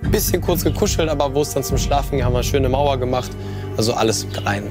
ein 0.03 0.11
bisschen 0.11 0.41
kurz 0.41 0.65
gekuschelt, 0.65 1.09
aber 1.09 1.35
wo 1.35 1.43
es 1.43 1.53
dann 1.55 1.65
zum 1.65 1.79
Schlafen 1.79 2.13
ging, 2.13 2.25
haben 2.25 2.33
wir 2.33 2.39
eine 2.39 2.45
schöne 2.45 2.69
Mauer 2.69 2.97
gemacht. 2.99 3.31
Also 3.77 3.95
alles 3.95 4.27
rein. 4.45 4.65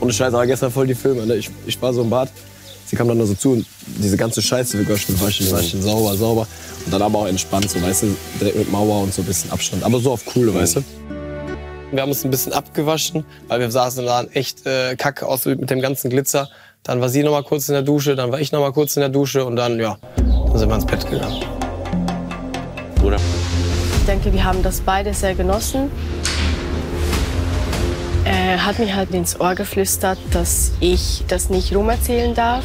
Und 0.00 0.10
ich 0.10 0.20
weiß 0.20 0.34
aber 0.34 0.46
gestern 0.46 0.70
voll 0.70 0.86
die 0.86 0.94
Filme. 0.94 1.26
Ne? 1.26 1.36
Ich, 1.36 1.50
ich 1.66 1.80
war 1.80 1.92
so 1.92 2.02
im 2.02 2.10
Bad, 2.10 2.28
sie 2.86 2.96
kam 2.96 3.08
dann 3.08 3.18
da 3.18 3.26
so 3.26 3.34
zu 3.34 3.52
und 3.52 3.66
diese 3.86 4.16
ganze 4.16 4.42
Scheiße 4.42 4.84
gewaschen, 4.84 5.20
waschen, 5.20 5.50
waschen, 5.50 5.82
sauber, 5.82 6.16
sauber. 6.16 6.46
Und 6.84 6.92
dann 6.92 7.02
aber 7.02 7.20
auch 7.20 7.26
entspannt, 7.26 7.70
so 7.70 7.80
weißt 7.82 8.04
du, 8.04 8.16
direkt 8.40 8.58
mit 8.58 8.70
Mauer 8.70 9.02
und 9.02 9.14
so 9.14 9.22
ein 9.22 9.24
bisschen 9.24 9.50
Abstand. 9.50 9.82
Aber 9.82 9.98
so 9.98 10.12
auf 10.12 10.24
coole, 10.26 10.54
weißt 10.54 10.76
du. 10.76 10.84
Wir 11.92 12.02
haben 12.02 12.10
uns 12.10 12.24
ein 12.24 12.30
bisschen 12.30 12.52
abgewaschen, 12.52 13.24
weil 13.48 13.60
wir 13.60 13.70
saßen 13.70 14.04
da 14.04 14.24
echt 14.32 14.66
äh, 14.66 14.96
kacke 14.96 15.26
aus 15.26 15.44
mit 15.44 15.70
dem 15.70 15.80
ganzen 15.80 16.10
Glitzer. 16.10 16.48
Dann 16.82 17.00
war 17.00 17.08
sie 17.08 17.22
noch 17.22 17.32
mal 17.32 17.42
kurz 17.42 17.68
in 17.68 17.74
der 17.74 17.82
Dusche, 17.82 18.14
dann 18.16 18.30
war 18.32 18.40
ich 18.40 18.52
noch 18.52 18.60
mal 18.60 18.72
kurz 18.72 18.96
in 18.96 19.00
der 19.00 19.08
Dusche 19.08 19.44
und 19.44 19.56
dann, 19.56 19.78
ja, 19.78 19.98
dann 20.16 20.58
sind 20.58 20.68
wir 20.68 20.74
ins 20.74 20.86
Bett 20.86 21.08
gegangen. 21.08 21.42
Oder? 23.04 23.18
Ich 24.06 24.12
denke, 24.12 24.32
wir 24.32 24.44
haben 24.44 24.62
das 24.62 24.82
beide 24.82 25.12
sehr 25.12 25.34
genossen. 25.34 25.90
Er 28.24 28.64
hat 28.64 28.78
mir 28.78 28.94
halt 28.94 29.10
ins 29.10 29.40
Ohr 29.40 29.56
geflüstert, 29.56 30.16
dass 30.30 30.70
ich 30.78 31.24
das 31.26 31.50
nicht 31.50 31.74
rumerzählen 31.74 32.32
darf. 32.32 32.62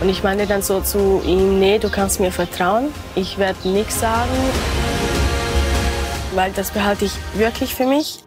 Und 0.00 0.08
ich 0.08 0.22
meine 0.22 0.46
dann 0.46 0.62
so 0.62 0.80
zu 0.80 1.20
ihm, 1.26 1.58
nee, 1.58 1.78
du 1.78 1.90
kannst 1.90 2.20
mir 2.20 2.32
vertrauen, 2.32 2.86
ich 3.16 3.36
werde 3.36 3.68
nichts 3.68 4.00
sagen, 4.00 4.32
weil 6.34 6.52
das 6.52 6.70
behalte 6.70 7.04
ich 7.04 7.12
wirklich 7.34 7.74
für 7.74 7.84
mich. 7.84 8.24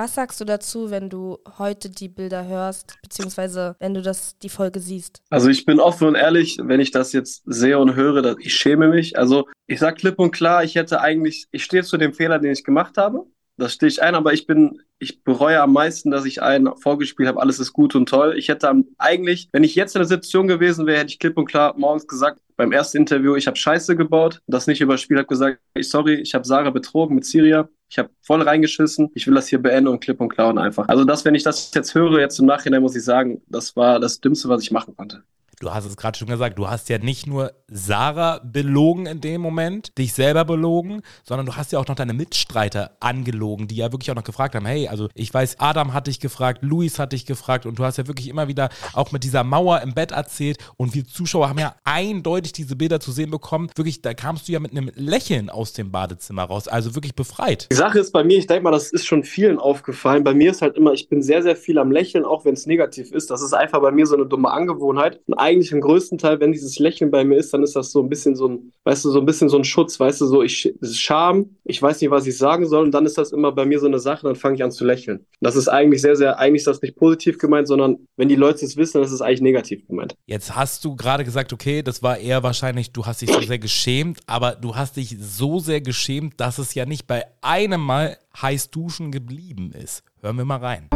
Was 0.00 0.14
sagst 0.14 0.40
du 0.40 0.44
dazu, 0.44 0.92
wenn 0.92 1.10
du 1.10 1.38
heute 1.58 1.90
die 1.90 2.06
Bilder 2.06 2.46
hörst, 2.46 2.94
beziehungsweise 3.02 3.74
wenn 3.80 3.94
du 3.94 4.00
das, 4.00 4.38
die 4.38 4.48
Folge 4.48 4.78
siehst? 4.78 5.20
Also 5.28 5.48
ich 5.48 5.64
bin 5.64 5.80
offen 5.80 6.06
und 6.06 6.14
ehrlich, 6.14 6.56
wenn 6.62 6.78
ich 6.78 6.92
das 6.92 7.12
jetzt 7.12 7.42
sehe 7.46 7.80
und 7.80 7.96
höre, 7.96 8.38
ich 8.38 8.54
schäme 8.54 8.86
mich. 8.86 9.18
Also 9.18 9.48
ich 9.66 9.80
sag 9.80 9.96
klipp 9.96 10.20
und 10.20 10.30
klar, 10.30 10.62
ich 10.62 10.76
hätte 10.76 11.00
eigentlich, 11.00 11.48
ich 11.50 11.64
stehe 11.64 11.82
zu 11.82 11.96
dem 11.96 12.14
Fehler, 12.14 12.38
den 12.38 12.52
ich 12.52 12.62
gemacht 12.62 12.96
habe. 12.96 13.26
Das 13.56 13.72
stehe 13.72 13.88
ich 13.88 14.00
ein, 14.00 14.14
aber 14.14 14.32
ich 14.32 14.46
bin, 14.46 14.82
ich 15.00 15.24
bereue 15.24 15.60
am 15.60 15.72
meisten, 15.72 16.12
dass 16.12 16.26
ich 16.26 16.42
einen 16.42 16.76
vorgespielt 16.76 17.28
habe, 17.28 17.40
alles 17.40 17.58
ist 17.58 17.72
gut 17.72 17.96
und 17.96 18.08
toll. 18.08 18.34
Ich 18.38 18.48
hätte 18.48 18.72
eigentlich, 18.98 19.48
wenn 19.50 19.64
ich 19.64 19.74
jetzt 19.74 19.96
in 19.96 19.98
der 19.98 20.06
Situation 20.06 20.46
gewesen 20.46 20.86
wäre, 20.86 21.00
hätte 21.00 21.10
ich 21.10 21.18
klipp 21.18 21.36
und 21.36 21.46
klar 21.46 21.74
morgens 21.76 22.06
gesagt, 22.06 22.40
beim 22.58 22.72
ersten 22.72 22.98
Interview, 22.98 23.36
ich 23.36 23.46
habe 23.46 23.56
Scheiße 23.56 23.96
gebaut, 23.96 24.42
das 24.48 24.66
nicht 24.66 24.80
überspielt, 24.80 25.18
habe 25.18 25.28
gesagt, 25.28 25.60
ich 25.74 25.88
sorry, 25.88 26.16
ich 26.16 26.34
habe 26.34 26.44
Sarah 26.44 26.70
betrogen 26.70 27.14
mit 27.14 27.24
Syria, 27.24 27.68
ich 27.88 27.98
habe 27.98 28.10
voll 28.20 28.42
reingeschissen, 28.42 29.10
ich 29.14 29.26
will 29.28 29.34
das 29.34 29.46
hier 29.46 29.62
beenden 29.62 29.86
und 29.86 30.00
klipp 30.00 30.20
und 30.20 30.28
klar 30.28 30.48
und 30.48 30.58
einfach. 30.58 30.88
Also 30.88 31.04
das, 31.04 31.24
wenn 31.24 31.36
ich 31.36 31.44
das 31.44 31.72
jetzt 31.72 31.94
höre, 31.94 32.18
jetzt 32.18 32.38
im 32.40 32.46
Nachhinein 32.46 32.82
muss 32.82 32.96
ich 32.96 33.04
sagen, 33.04 33.40
das 33.46 33.76
war 33.76 34.00
das 34.00 34.20
Dümmste, 34.20 34.48
was 34.48 34.62
ich 34.62 34.72
machen 34.72 34.96
konnte. 34.96 35.22
Du 35.60 35.72
hast 35.72 35.86
es 35.86 35.96
gerade 35.96 36.16
schon 36.16 36.28
gesagt, 36.28 36.56
du 36.58 36.68
hast 36.68 36.88
ja 36.88 36.98
nicht 36.98 37.26
nur 37.26 37.52
Sarah 37.66 38.40
belogen 38.44 39.06
in 39.06 39.20
dem 39.20 39.40
Moment, 39.40 39.98
dich 39.98 40.12
selber 40.14 40.44
belogen, 40.44 41.02
sondern 41.24 41.46
du 41.46 41.56
hast 41.56 41.72
ja 41.72 41.80
auch 41.80 41.86
noch 41.88 41.96
deine 41.96 42.14
Mitstreiter 42.14 42.92
angelogen, 43.00 43.66
die 43.66 43.76
ja 43.76 43.90
wirklich 43.90 44.10
auch 44.10 44.14
noch 44.14 44.24
gefragt 44.24 44.54
haben, 44.54 44.66
hey, 44.66 44.86
also 44.86 45.08
ich 45.14 45.34
weiß, 45.34 45.56
Adam 45.58 45.94
hat 45.94 46.06
dich 46.06 46.20
gefragt, 46.20 46.60
Luis 46.62 47.00
hat 47.00 47.12
dich 47.12 47.26
gefragt 47.26 47.66
und 47.66 47.78
du 47.78 47.84
hast 47.84 47.98
ja 47.98 48.06
wirklich 48.06 48.28
immer 48.28 48.46
wieder 48.46 48.68
auch 48.92 49.10
mit 49.10 49.24
dieser 49.24 49.42
Mauer 49.42 49.82
im 49.82 49.94
Bett 49.94 50.12
erzählt 50.12 50.58
und 50.76 50.94
wir 50.94 51.04
Zuschauer 51.04 51.48
haben 51.48 51.58
ja 51.58 51.74
eindeutig 51.82 52.52
diese 52.52 52.76
Bilder 52.76 53.00
zu 53.00 53.10
sehen 53.10 53.30
bekommen. 53.30 53.68
Wirklich, 53.74 54.00
da 54.00 54.14
kamst 54.14 54.46
du 54.46 54.52
ja 54.52 54.60
mit 54.60 54.70
einem 54.70 54.92
Lächeln 54.94 55.50
aus 55.50 55.72
dem 55.72 55.90
Badezimmer 55.90 56.44
raus, 56.44 56.68
also 56.68 56.94
wirklich 56.94 57.16
befreit. 57.16 57.66
Die 57.72 57.76
Sache 57.76 57.98
ist 57.98 58.12
bei 58.12 58.22
mir, 58.22 58.38
ich 58.38 58.46
denke 58.46 58.62
mal, 58.62 58.70
das 58.70 58.92
ist 58.92 59.06
schon 59.06 59.24
vielen 59.24 59.58
aufgefallen. 59.58 60.22
Bei 60.22 60.34
mir 60.34 60.52
ist 60.52 60.62
halt 60.62 60.76
immer, 60.76 60.92
ich 60.92 61.08
bin 61.08 61.20
sehr, 61.20 61.42
sehr 61.42 61.56
viel 61.56 61.78
am 61.78 61.90
Lächeln, 61.90 62.24
auch 62.24 62.44
wenn 62.44 62.54
es 62.54 62.66
negativ 62.66 63.10
ist. 63.10 63.30
Das 63.30 63.42
ist 63.42 63.54
einfach 63.54 63.80
bei 63.80 63.90
mir 63.90 64.06
so 64.06 64.14
eine 64.14 64.26
dumme 64.26 64.50
Angewohnheit. 64.50 65.20
Und 65.26 65.47
eigentlich 65.48 65.72
im 65.72 65.80
größten 65.80 66.18
Teil, 66.18 66.40
wenn 66.40 66.52
dieses 66.52 66.78
Lächeln 66.78 67.10
bei 67.10 67.24
mir 67.24 67.36
ist, 67.36 67.52
dann 67.54 67.62
ist 67.62 67.74
das 67.74 67.90
so 67.90 68.02
ein 68.02 68.08
bisschen 68.08 68.36
so 68.36 68.48
ein, 68.48 68.72
weißt 68.84 69.04
du, 69.04 69.10
so 69.10 69.20
ein 69.20 69.26
bisschen 69.26 69.48
so 69.48 69.56
ein 69.56 69.64
Schutz, 69.64 69.98
weißt 69.98 70.20
du, 70.20 70.26
so 70.26 70.42
ich, 70.42 70.72
Scham, 70.82 71.56
ich 71.64 71.80
weiß 71.80 72.00
nicht, 72.00 72.10
was 72.10 72.26
ich 72.26 72.36
sagen 72.36 72.66
soll. 72.66 72.84
Und 72.84 72.92
dann 72.92 73.06
ist 73.06 73.18
das 73.18 73.32
immer 73.32 73.52
bei 73.52 73.64
mir 73.64 73.80
so 73.80 73.86
eine 73.86 73.98
Sache, 73.98 74.26
dann 74.26 74.36
fange 74.36 74.56
ich 74.56 74.62
an 74.62 74.70
zu 74.70 74.84
lächeln. 74.84 75.24
Das 75.40 75.56
ist 75.56 75.68
eigentlich 75.68 76.02
sehr, 76.02 76.16
sehr, 76.16 76.38
eigentlich 76.38 76.60
ist 76.60 76.66
das 76.66 76.82
nicht 76.82 76.96
positiv 76.96 77.38
gemeint, 77.38 77.66
sondern 77.66 77.96
wenn 78.16 78.28
die 78.28 78.36
Leute 78.36 78.64
es 78.64 78.76
wissen, 78.76 78.98
dann 78.98 79.04
ist 79.04 79.12
es 79.12 79.22
eigentlich 79.22 79.40
negativ 79.40 79.86
gemeint. 79.86 80.14
Jetzt 80.26 80.54
hast 80.54 80.84
du 80.84 80.94
gerade 80.94 81.24
gesagt, 81.24 81.52
okay, 81.52 81.82
das 81.82 82.02
war 82.02 82.18
eher 82.18 82.42
wahrscheinlich, 82.42 82.92
du 82.92 83.06
hast 83.06 83.22
dich 83.22 83.32
so 83.32 83.40
sehr 83.40 83.58
geschämt, 83.58 84.20
aber 84.26 84.52
du 84.52 84.76
hast 84.76 84.96
dich 84.96 85.16
so 85.20 85.58
sehr 85.60 85.80
geschämt, 85.80 86.40
dass 86.40 86.58
es 86.58 86.74
ja 86.74 86.84
nicht 86.84 87.06
bei 87.06 87.24
einem 87.40 87.80
Mal 87.80 88.18
heiß 88.40 88.70
duschen 88.70 89.10
geblieben 89.10 89.72
ist. 89.72 90.02
Hören 90.20 90.36
wir 90.36 90.44
mal 90.44 90.58
rein. 90.58 90.88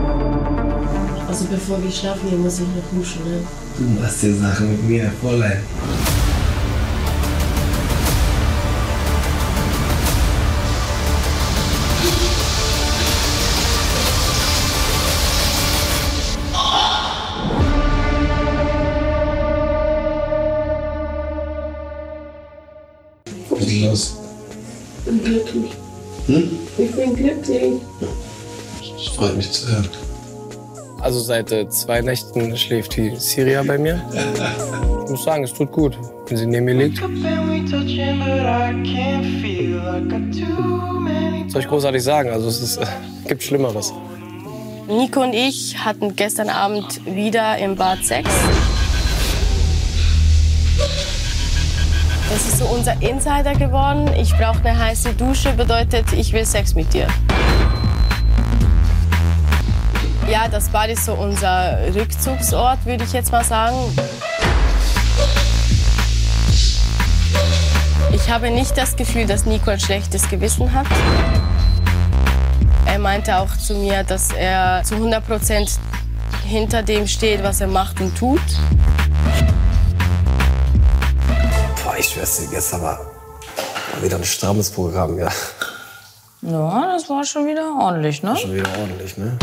Also 1.33 1.47
bevor 1.47 1.83
wir 1.83 1.91
schlafen 1.91 2.29
gehen, 2.29 2.43
muss 2.43 2.59
ich 2.59 2.67
noch 2.67 2.91
duschen, 2.93 3.25
ne? 3.25 3.41
Du 3.79 4.03
machst 4.03 4.23
dir 4.23 4.35
Sachen 4.35 4.71
mit 4.71 4.85
mir, 4.85 5.11
Fräulein. 5.19 5.63
Was 23.49 23.61
ist 23.67 23.81
los? 23.81 24.17
Ich 24.99 25.05
bin 25.07 25.25
glücklich. 25.25 25.73
Hm? 26.27 26.51
Ich 26.77 26.93
bin 26.93 27.17
glücklich. 27.17 27.81
Das 28.83 29.17
freut 29.17 29.35
mich 29.39 29.51
zu 29.51 29.67
hören. 29.69 29.89
Also 31.03 31.19
seit 31.19 31.51
äh, 31.51 31.69
zwei 31.69 32.01
Nächten 32.01 32.57
schläft 32.57 32.97
die 32.97 33.17
Syria 33.17 33.65
bei 33.65 33.77
mir. 33.77 34.01
Ich 35.05 35.11
muss 35.11 35.25
sagen, 35.25 35.43
es 35.43 35.53
tut 35.53 35.73
gut, 35.73 35.99
wenn 36.29 36.37
sie 36.37 36.47
neben 36.47 36.65
mir 36.65 36.75
liegt. 36.75 36.99
Soll 41.49 41.61
ich 41.61 41.69
großartig 41.69 42.03
sagen? 42.03 42.31
Also 42.31 42.49
es 42.49 42.63
ist, 42.63 42.77
äh, 42.77 42.87
gibt 43.27 43.43
Schlimmeres. 43.43 43.93
Nico 44.87 45.23
und 45.23 45.33
ich 45.33 45.77
hatten 45.77 46.15
gestern 46.15 46.49
Abend 46.49 47.05
wieder 47.05 47.59
im 47.59 47.75
Bad 47.75 48.05
Sex. 48.05 48.31
Das 52.31 52.47
ist 52.47 52.59
so 52.59 52.65
unser 52.67 52.95
Insider 53.03 53.55
geworden. 53.55 54.09
Ich 54.17 54.33
brauche 54.37 54.61
eine 54.61 54.79
heiße 54.79 55.15
Dusche, 55.15 55.53
bedeutet, 55.53 56.13
ich 56.13 56.33
will 56.33 56.47
Sex 56.47 56.77
mit 56.77 56.95
dir. 56.95 57.09
Ja, 60.33 60.49
das 60.49 60.71
Bad 60.71 60.89
ist 60.89 61.05
so 61.05 61.13
unser 61.13 61.95
Rückzugsort, 61.95 62.87
würde 62.87 63.05
ich 63.05 63.13
jetzt 63.13 63.31
mal 63.31 63.45
sagen. 63.45 63.77
Ich 68.15 68.31
habe 68.31 68.49
nicht 68.49 68.75
das 68.79 68.97
Gefühl, 68.97 69.27
dass 69.27 69.45
Nico 69.45 69.69
ein 69.69 69.79
schlechtes 69.79 70.27
Gewissen 70.31 70.73
hat. 70.73 70.87
Er 72.87 72.99
meinte 72.99 73.37
auch 73.37 73.55
zu 73.59 73.75
mir, 73.75 74.05
dass 74.05 74.31
er 74.33 74.83
zu 74.85 74.95
100 74.95 75.23
Prozent 75.27 75.71
hinter 76.47 76.83
dem 76.83 77.07
steht, 77.07 77.43
was 77.43 77.61
er 77.61 77.69
macht 77.69 78.01
und 78.01 78.17
tut. 78.17 78.41
Boah, 81.85 81.95
ich 81.99 82.09
schwör's 82.09 82.39
dir, 82.39 82.47
gestern 82.47 82.81
war 82.81 82.99
war 83.93 84.03
wieder 84.03 84.17
ein 84.17 84.25
strammes 84.25 84.71
Programm, 84.71 85.19
ja. 85.19 85.29
Ja, 86.41 86.91
das 86.91 87.11
war 87.11 87.23
schon 87.23 87.47
wieder 87.47 87.77
ordentlich, 87.79 88.23
ne? 88.23 88.35
Schon 88.35 88.55
wieder 88.55 88.71
ordentlich, 88.81 89.19
ne? 89.19 89.37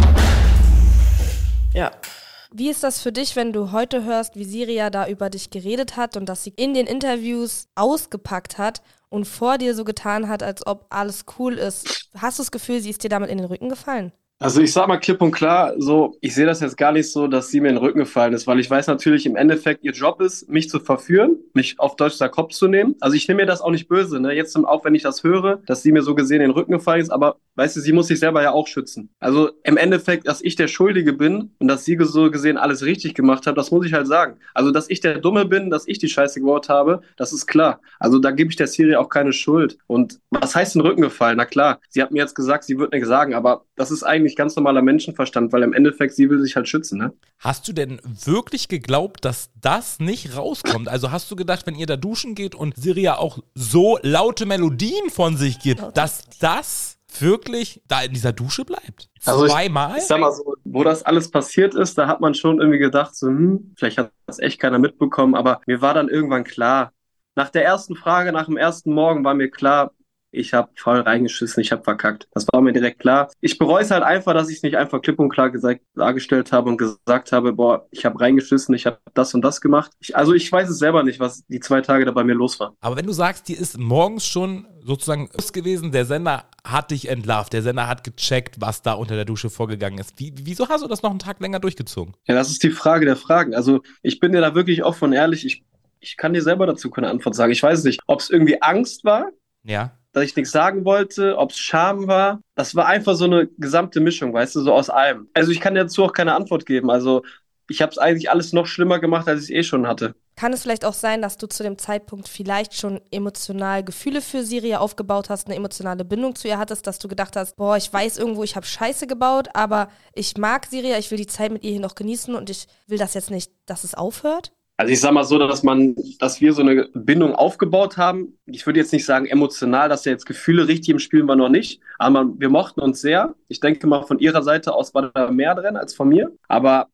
Wie 2.51 2.69
ist 2.69 2.83
das 2.83 2.99
für 2.99 3.11
dich, 3.11 3.35
wenn 3.35 3.53
du 3.53 3.71
heute 3.71 4.03
hörst, 4.05 4.35
wie 4.35 4.43
Siria 4.43 4.89
da 4.89 5.07
über 5.07 5.29
dich 5.29 5.51
geredet 5.51 5.97
hat 5.97 6.17
und 6.17 6.27
dass 6.27 6.43
sie 6.43 6.53
in 6.55 6.73
den 6.73 6.87
Interviews 6.87 7.67
ausgepackt 7.75 8.57
hat 8.57 8.81
und 9.09 9.25
vor 9.25 9.59
dir 9.59 9.75
so 9.75 9.83
getan 9.83 10.27
hat, 10.27 10.41
als 10.41 10.65
ob 10.65 10.87
alles 10.89 11.25
cool 11.37 11.53
ist? 11.59 12.09
Hast 12.17 12.39
du 12.39 12.41
das 12.41 12.51
Gefühl, 12.51 12.81
sie 12.81 12.89
ist 12.89 13.03
dir 13.03 13.09
damit 13.09 13.29
in 13.29 13.37
den 13.37 13.45
Rücken 13.45 13.69
gefallen? 13.69 14.11
Also 14.41 14.61
ich 14.61 14.71
sag 14.71 14.87
mal 14.87 14.97
klipp 14.97 15.21
und 15.21 15.31
klar, 15.31 15.73
so, 15.77 16.15
ich 16.21 16.33
sehe 16.33 16.45
das 16.45 16.61
jetzt 16.61 16.77
gar 16.77 16.93
nicht 16.93 17.11
so, 17.11 17.27
dass 17.27 17.49
sie 17.49 17.59
mir 17.59 17.67
in 17.67 17.75
den 17.75 17.83
Rücken 17.83 17.99
gefallen 17.99 18.31
ist, 18.31 18.47
weil 18.47 18.57
ich 18.61 18.69
weiß 18.69 18.87
natürlich 18.87 19.25
im 19.25 19.35
Endeffekt, 19.35 19.83
ihr 19.83 19.91
Job 19.91 20.21
ist, 20.21 20.47
mich 20.47 20.69
zu 20.69 20.79
verführen, 20.79 21.35
mich 21.53 21.77
auf 21.77 21.97
Deutsch 21.97 22.17
der 22.19 22.29
Kopf 22.29 22.53
zu 22.53 22.69
nehmen. 22.69 22.95
Also 23.01 23.17
ich 23.17 23.27
nehme 23.27 23.41
mir 23.41 23.47
das 23.47 23.59
auch 23.59 23.71
nicht 23.71 23.89
böse, 23.89 24.21
ne? 24.21 24.31
Jetzt 24.33 24.55
auch 24.55 24.85
wenn 24.85 24.95
ich 24.95 25.03
das 25.03 25.25
höre, 25.25 25.57
dass 25.65 25.83
sie 25.83 25.91
mir 25.91 26.03
so 26.03 26.15
gesehen 26.15 26.37
in 26.37 26.49
den 26.49 26.51
Rücken 26.51 26.71
gefallen 26.71 27.01
ist, 27.01 27.09
aber 27.09 27.35
weißt 27.55 27.75
du, 27.75 27.81
sie 27.81 27.91
muss 27.91 28.07
sich 28.07 28.19
selber 28.19 28.41
ja 28.41 28.51
auch 28.51 28.67
schützen. 28.67 29.09
Also 29.19 29.51
im 29.63 29.75
Endeffekt, 29.75 30.25
dass 30.25 30.41
ich 30.41 30.55
der 30.55 30.69
Schuldige 30.69 31.11
bin 31.11 31.51
und 31.59 31.67
dass 31.67 31.83
sie 31.83 31.97
so 31.99 32.31
gesehen 32.31 32.55
alles 32.55 32.85
richtig 32.85 33.15
gemacht 33.15 33.45
hat, 33.45 33.57
das 33.57 33.71
muss 33.71 33.85
ich 33.85 33.91
halt 33.91 34.07
sagen. 34.07 34.37
Also, 34.53 34.71
dass 34.71 34.89
ich 34.89 35.01
der 35.01 35.19
Dumme 35.19 35.43
bin, 35.43 35.69
dass 35.69 35.85
ich 35.85 35.99
die 35.99 36.07
Scheiße 36.07 36.39
gebaut 36.39 36.69
habe, 36.69 37.01
das 37.17 37.33
ist 37.33 37.47
klar. 37.47 37.81
Also 37.99 38.17
da 38.19 38.31
gebe 38.31 38.49
ich 38.49 38.55
der 38.55 38.67
Siri 38.67 38.95
auch 38.95 39.09
keine 39.09 39.33
Schuld. 39.33 39.77
Und 39.87 40.19
was 40.29 40.55
heißt 40.55 40.75
in 40.75 40.81
den 40.81 40.87
Rücken 40.87 41.01
gefallen? 41.01 41.35
Na 41.35 41.45
klar, 41.45 41.81
sie 41.89 42.01
hat 42.01 42.11
mir 42.11 42.19
jetzt 42.19 42.35
gesagt, 42.35 42.63
sie 42.63 42.77
wird 42.77 42.93
nichts 42.93 43.09
sagen, 43.09 43.33
aber 43.33 43.65
das 43.75 43.91
ist 43.91 44.03
eigentlich 44.03 44.28
ganz 44.35 44.55
normaler 44.55 44.81
Menschenverstand, 44.81 45.51
weil 45.53 45.63
im 45.63 45.73
Endeffekt 45.73 46.15
sie 46.15 46.29
will 46.29 46.39
sich 46.41 46.55
halt 46.55 46.67
schützen, 46.67 46.97
ne? 46.99 47.13
Hast 47.39 47.67
du 47.67 47.73
denn 47.73 47.99
wirklich 48.03 48.67
geglaubt, 48.67 49.25
dass 49.25 49.49
das 49.61 49.99
nicht 49.99 50.35
rauskommt? 50.35 50.87
Also 50.87 51.11
hast 51.11 51.29
du 51.31 51.35
gedacht, 51.35 51.65
wenn 51.67 51.75
ihr 51.75 51.85
da 51.85 51.95
duschen 51.97 52.35
geht 52.35 52.55
und 52.55 52.75
Siri 52.75 53.01
ja 53.01 53.17
auch 53.17 53.39
so 53.55 53.97
laute 54.01 54.45
Melodien 54.45 55.09
von 55.09 55.37
sich 55.37 55.59
gibt, 55.59 55.83
dass 55.95 56.23
das 56.39 56.97
wirklich 57.19 57.81
da 57.87 58.01
in 58.03 58.13
dieser 58.13 58.33
Dusche 58.33 58.65
bleibt? 58.65 59.09
Also 59.25 59.45
ich- 59.45 59.51
Zweimal? 59.51 59.97
Ich 59.97 60.03
sag 60.03 60.19
mal 60.19 60.31
so, 60.31 60.55
wo 60.63 60.83
das 60.83 61.03
alles 61.03 61.31
passiert 61.31 61.73
ist, 61.75 61.97
da 61.97 62.07
hat 62.07 62.21
man 62.21 62.35
schon 62.35 62.59
irgendwie 62.59 62.79
gedacht, 62.79 63.15
so, 63.15 63.27
hm, 63.27 63.73
vielleicht 63.77 63.97
hat 63.97 64.11
das 64.27 64.39
echt 64.39 64.59
keiner 64.59 64.79
mitbekommen, 64.79 65.35
aber 65.35 65.61
mir 65.65 65.81
war 65.81 65.93
dann 65.93 66.07
irgendwann 66.09 66.43
klar. 66.43 66.91
Nach 67.35 67.49
der 67.49 67.63
ersten 67.65 67.95
Frage, 67.95 68.31
nach 68.31 68.45
dem 68.45 68.57
ersten 68.57 68.93
Morgen 68.93 69.23
war 69.23 69.33
mir 69.33 69.49
klar, 69.49 69.91
ich 70.31 70.53
habe 70.53 70.69
voll 70.75 70.99
reingeschissen, 70.99 71.61
ich 71.61 71.71
habe 71.71 71.83
verkackt. 71.83 72.27
Das 72.33 72.45
war 72.51 72.61
mir 72.61 72.73
direkt 72.73 72.99
klar. 72.99 73.31
Ich 73.41 73.57
bereue 73.57 73.81
es 73.81 73.91
halt 73.91 74.03
einfach, 74.03 74.33
dass 74.33 74.49
ich 74.49 74.57
es 74.57 74.63
nicht 74.63 74.77
einfach 74.77 75.01
klipp 75.01 75.19
und 75.19 75.29
klar 75.29 75.49
gesagt, 75.49 75.81
dargestellt 75.95 76.51
habe 76.51 76.69
und 76.69 76.77
gesagt 76.77 77.31
habe, 77.31 77.53
boah, 77.53 77.87
ich 77.91 78.05
habe 78.05 78.19
reingeschissen, 78.19 78.75
ich 78.75 78.85
habe 78.85 78.99
das 79.13 79.33
und 79.33 79.41
das 79.41 79.61
gemacht. 79.61 79.91
Ich, 79.99 80.15
also 80.15 80.33
ich 80.33 80.51
weiß 80.51 80.69
es 80.69 80.77
selber 80.77 81.03
nicht, 81.03 81.19
was 81.19 81.45
die 81.47 81.59
zwei 81.59 81.81
Tage 81.81 82.05
da 82.05 82.11
bei 82.11 82.23
mir 82.23 82.35
los 82.35 82.59
war. 82.59 82.75
Aber 82.81 82.95
wenn 82.95 83.05
du 83.05 83.13
sagst, 83.13 83.47
dir 83.47 83.59
ist 83.59 83.77
morgens 83.77 84.25
schon 84.25 84.67
sozusagen 84.81 85.29
gewesen, 85.53 85.91
der 85.91 86.05
Sender 86.05 86.45
hat 86.63 86.91
dich 86.91 87.09
entlarvt, 87.09 87.53
der 87.53 87.61
Sender 87.61 87.87
hat 87.87 88.03
gecheckt, 88.03 88.61
was 88.61 88.81
da 88.81 88.93
unter 88.93 89.15
der 89.15 89.25
Dusche 89.25 89.49
vorgegangen 89.49 89.99
ist. 89.99 90.13
Wie, 90.19 90.33
wieso 90.43 90.69
hast 90.69 90.83
du 90.83 90.87
das 90.87 91.01
noch 91.01 91.09
einen 91.09 91.19
Tag 91.19 91.39
länger 91.39 91.59
durchgezogen? 91.59 92.15
Ja, 92.27 92.35
das 92.35 92.49
ist 92.49 92.63
die 92.63 92.71
Frage 92.71 93.05
der 93.05 93.15
Fragen. 93.15 93.55
Also 93.55 93.81
ich 94.01 94.19
bin 94.19 94.31
dir 94.31 94.41
da 94.41 94.55
wirklich 94.55 94.83
offen 94.83 95.05
und 95.05 95.13
ehrlich, 95.13 95.45
ich, 95.45 95.63
ich 95.99 96.17
kann 96.17 96.33
dir 96.33 96.41
selber 96.41 96.65
dazu 96.65 96.89
keine 96.89 97.09
Antwort 97.09 97.35
sagen. 97.35 97.51
Ich 97.51 97.61
weiß 97.63 97.79
es 97.79 97.85
nicht, 97.85 97.99
ob 98.07 98.21
es 98.21 98.29
irgendwie 98.29 98.61
Angst 98.61 99.03
war, 99.03 99.29
Ja. 99.63 99.91
Dass 100.11 100.23
ich 100.23 100.35
nichts 100.35 100.51
sagen 100.51 100.85
wollte, 100.85 101.37
ob 101.37 101.51
es 101.51 101.57
Scham 101.57 102.07
war. 102.07 102.41
Das 102.55 102.75
war 102.75 102.87
einfach 102.87 103.15
so 103.15 103.25
eine 103.25 103.47
gesamte 103.57 103.99
Mischung, 103.99 104.33
weißt 104.33 104.55
du, 104.55 104.61
so 104.61 104.73
aus 104.73 104.89
allem. 104.89 105.27
Also 105.33 105.51
ich 105.51 105.59
kann 105.59 105.75
dir 105.75 105.81
dazu 105.81 106.03
auch 106.03 106.13
keine 106.13 106.33
Antwort 106.33 106.65
geben. 106.65 106.89
Also 106.89 107.23
ich 107.69 107.81
habe 107.81 107.91
es 107.91 107.97
eigentlich 107.97 108.29
alles 108.29 108.51
noch 108.51 108.65
schlimmer 108.65 108.99
gemacht, 108.99 109.27
als 109.27 109.43
ich 109.43 109.49
es 109.51 109.55
eh 109.55 109.63
schon 109.63 109.87
hatte. 109.87 110.15
Kann 110.35 110.53
es 110.53 110.63
vielleicht 110.63 110.85
auch 110.85 110.93
sein, 110.93 111.21
dass 111.21 111.37
du 111.37 111.47
zu 111.47 111.63
dem 111.63 111.77
Zeitpunkt 111.77 112.27
vielleicht 112.27 112.73
schon 112.73 113.01
emotional 113.11 113.83
Gefühle 113.83 114.21
für 114.21 114.43
Siri 114.43 114.73
aufgebaut 114.75 115.29
hast, 115.29 115.47
eine 115.47 115.55
emotionale 115.55 116.05
Bindung 116.05 116.33
zu 116.33 116.47
ihr 116.47 116.57
hattest, 116.57 116.87
dass 116.87 116.97
du 116.97 117.07
gedacht 117.07 117.35
hast, 117.35 117.57
boah, 117.57 117.77
ich 117.77 117.91
weiß 117.91 118.17
irgendwo, 118.17 118.43
ich 118.43 118.55
habe 118.55 118.65
Scheiße 118.65 119.05
gebaut, 119.05 119.49
aber 119.53 119.89
ich 120.13 120.37
mag 120.37 120.65
Siri, 120.65 120.97
ich 120.97 121.11
will 121.11 121.17
die 121.17 121.27
Zeit 121.27 121.51
mit 121.51 121.63
ihr 121.63 121.71
hier 121.71 121.81
noch 121.81 121.95
genießen 121.95 122.33
und 122.35 122.49
ich 122.49 122.67
will 122.87 122.97
das 122.97 123.13
jetzt 123.13 123.31
nicht, 123.31 123.51
dass 123.65 123.83
es 123.83 123.93
aufhört? 123.93 124.53
Also 124.79 124.93
ich 124.93 125.01
sag 125.01 125.11
mal 125.11 125.25
so, 125.25 125.37
dass 125.37 125.61
man, 125.61 125.93
dass 126.19 126.39
wir 126.39 126.53
so 126.53 126.61
eine 126.61 126.87
Bindung 126.93 127.35
aufgebaut 127.35 127.97
haben. 127.97 128.39
Ich 128.45 128.65
würde 128.65 128.79
jetzt 128.79 128.93
nicht 128.93 129.03
sagen 129.03 129.25
emotional, 129.25 129.89
dass 129.89 130.05
ja 130.05 130.13
jetzt 130.13 130.25
Gefühle 130.25 130.69
richtig 130.69 130.87
im 130.87 130.99
Spiel 130.99 131.27
war 131.27 131.35
noch 131.35 131.49
nicht. 131.49 131.81
Aber 131.97 132.25
wir 132.39 132.47
mochten 132.47 132.79
uns 132.79 133.01
sehr. 133.01 133.35
Ich 133.49 133.59
denke 133.59 133.87
mal, 133.87 134.03
von 134.03 134.19
ihrer 134.19 134.41
Seite 134.41 134.73
aus 134.73 134.93
war 134.93 135.11
da 135.11 135.31
mehr 135.31 135.53
drin 135.53 135.75
als 135.75 135.93
von 135.93 136.07
mir. 136.07 136.31
Aber 136.47 136.87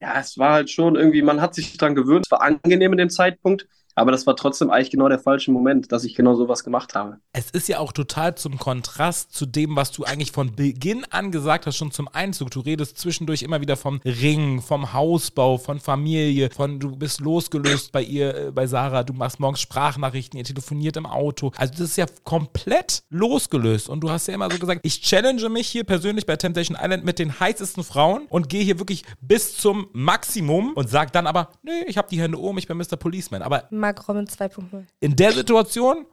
ja, 0.00 0.20
es 0.20 0.38
war 0.38 0.52
halt 0.52 0.70
schon 0.70 0.94
irgendwie, 0.94 1.22
man 1.22 1.40
hat 1.40 1.56
sich 1.56 1.76
dran 1.76 1.96
gewöhnt. 1.96 2.26
Es 2.26 2.30
war 2.30 2.42
angenehm 2.42 2.92
in 2.92 2.98
dem 2.98 3.10
Zeitpunkt. 3.10 3.66
Aber 3.94 4.10
das 4.10 4.26
war 4.26 4.36
trotzdem 4.36 4.70
eigentlich 4.70 4.90
genau 4.90 5.08
der 5.08 5.18
falsche 5.18 5.50
Moment, 5.50 5.92
dass 5.92 6.04
ich 6.04 6.14
genau 6.14 6.34
sowas 6.34 6.64
gemacht 6.64 6.94
habe. 6.94 7.18
Es 7.32 7.50
ist 7.50 7.68
ja 7.68 7.78
auch 7.78 7.92
total 7.92 8.34
zum 8.36 8.58
Kontrast 8.58 9.34
zu 9.34 9.46
dem, 9.46 9.76
was 9.76 9.92
du 9.92 10.04
eigentlich 10.04 10.32
von 10.32 10.54
Beginn 10.54 11.04
an 11.10 11.30
gesagt 11.30 11.66
hast, 11.66 11.76
schon 11.76 11.90
zum 11.90 12.08
Einzug. 12.08 12.50
Du 12.50 12.60
redest 12.60 12.98
zwischendurch 12.98 13.42
immer 13.42 13.60
wieder 13.60 13.76
vom 13.76 14.00
Ring, 14.04 14.62
vom 14.62 14.92
Hausbau, 14.92 15.58
von 15.58 15.80
Familie, 15.80 16.50
von 16.50 16.80
du 16.80 16.96
bist 16.96 17.20
losgelöst 17.20 17.92
bei 17.92 18.02
ihr, 18.02 18.34
äh, 18.34 18.50
bei 18.50 18.66
Sarah, 18.66 19.02
du 19.02 19.12
machst 19.12 19.40
morgens 19.40 19.60
Sprachnachrichten, 19.60 20.38
ihr 20.38 20.44
telefoniert 20.44 20.96
im 20.96 21.06
Auto. 21.06 21.52
Also 21.56 21.72
das 21.72 21.82
ist 21.82 21.96
ja 21.96 22.06
komplett 22.24 23.02
losgelöst. 23.10 23.88
Und 23.88 24.00
du 24.00 24.10
hast 24.10 24.26
ja 24.28 24.34
immer 24.34 24.50
so 24.50 24.58
gesagt, 24.58 24.80
ich 24.84 25.02
challenge 25.02 25.48
mich 25.48 25.68
hier 25.68 25.84
persönlich 25.84 26.26
bei 26.26 26.36
Temptation 26.36 26.78
Island 26.80 27.04
mit 27.04 27.18
den 27.18 27.38
heißesten 27.38 27.84
Frauen 27.84 28.26
und 28.28 28.48
gehe 28.48 28.62
hier 28.62 28.78
wirklich 28.78 29.04
bis 29.20 29.56
zum 29.56 29.88
Maximum 29.92 30.72
und 30.74 30.88
sag 30.88 31.12
dann 31.12 31.26
aber, 31.26 31.50
nee, 31.62 31.84
ich 31.86 31.98
habe 31.98 32.08
die 32.08 32.20
Hände 32.20 32.38
oben, 32.38 32.58
ich 32.58 32.66
bin 32.66 32.76
Mr. 32.76 32.96
Policeman. 32.96 33.42
Aber 33.42 33.64
Mark 33.82 34.08
Robin 34.08 34.26
2.0. 34.26 34.84
in 35.00 35.16
der 35.16 35.32
Situation 35.32 36.06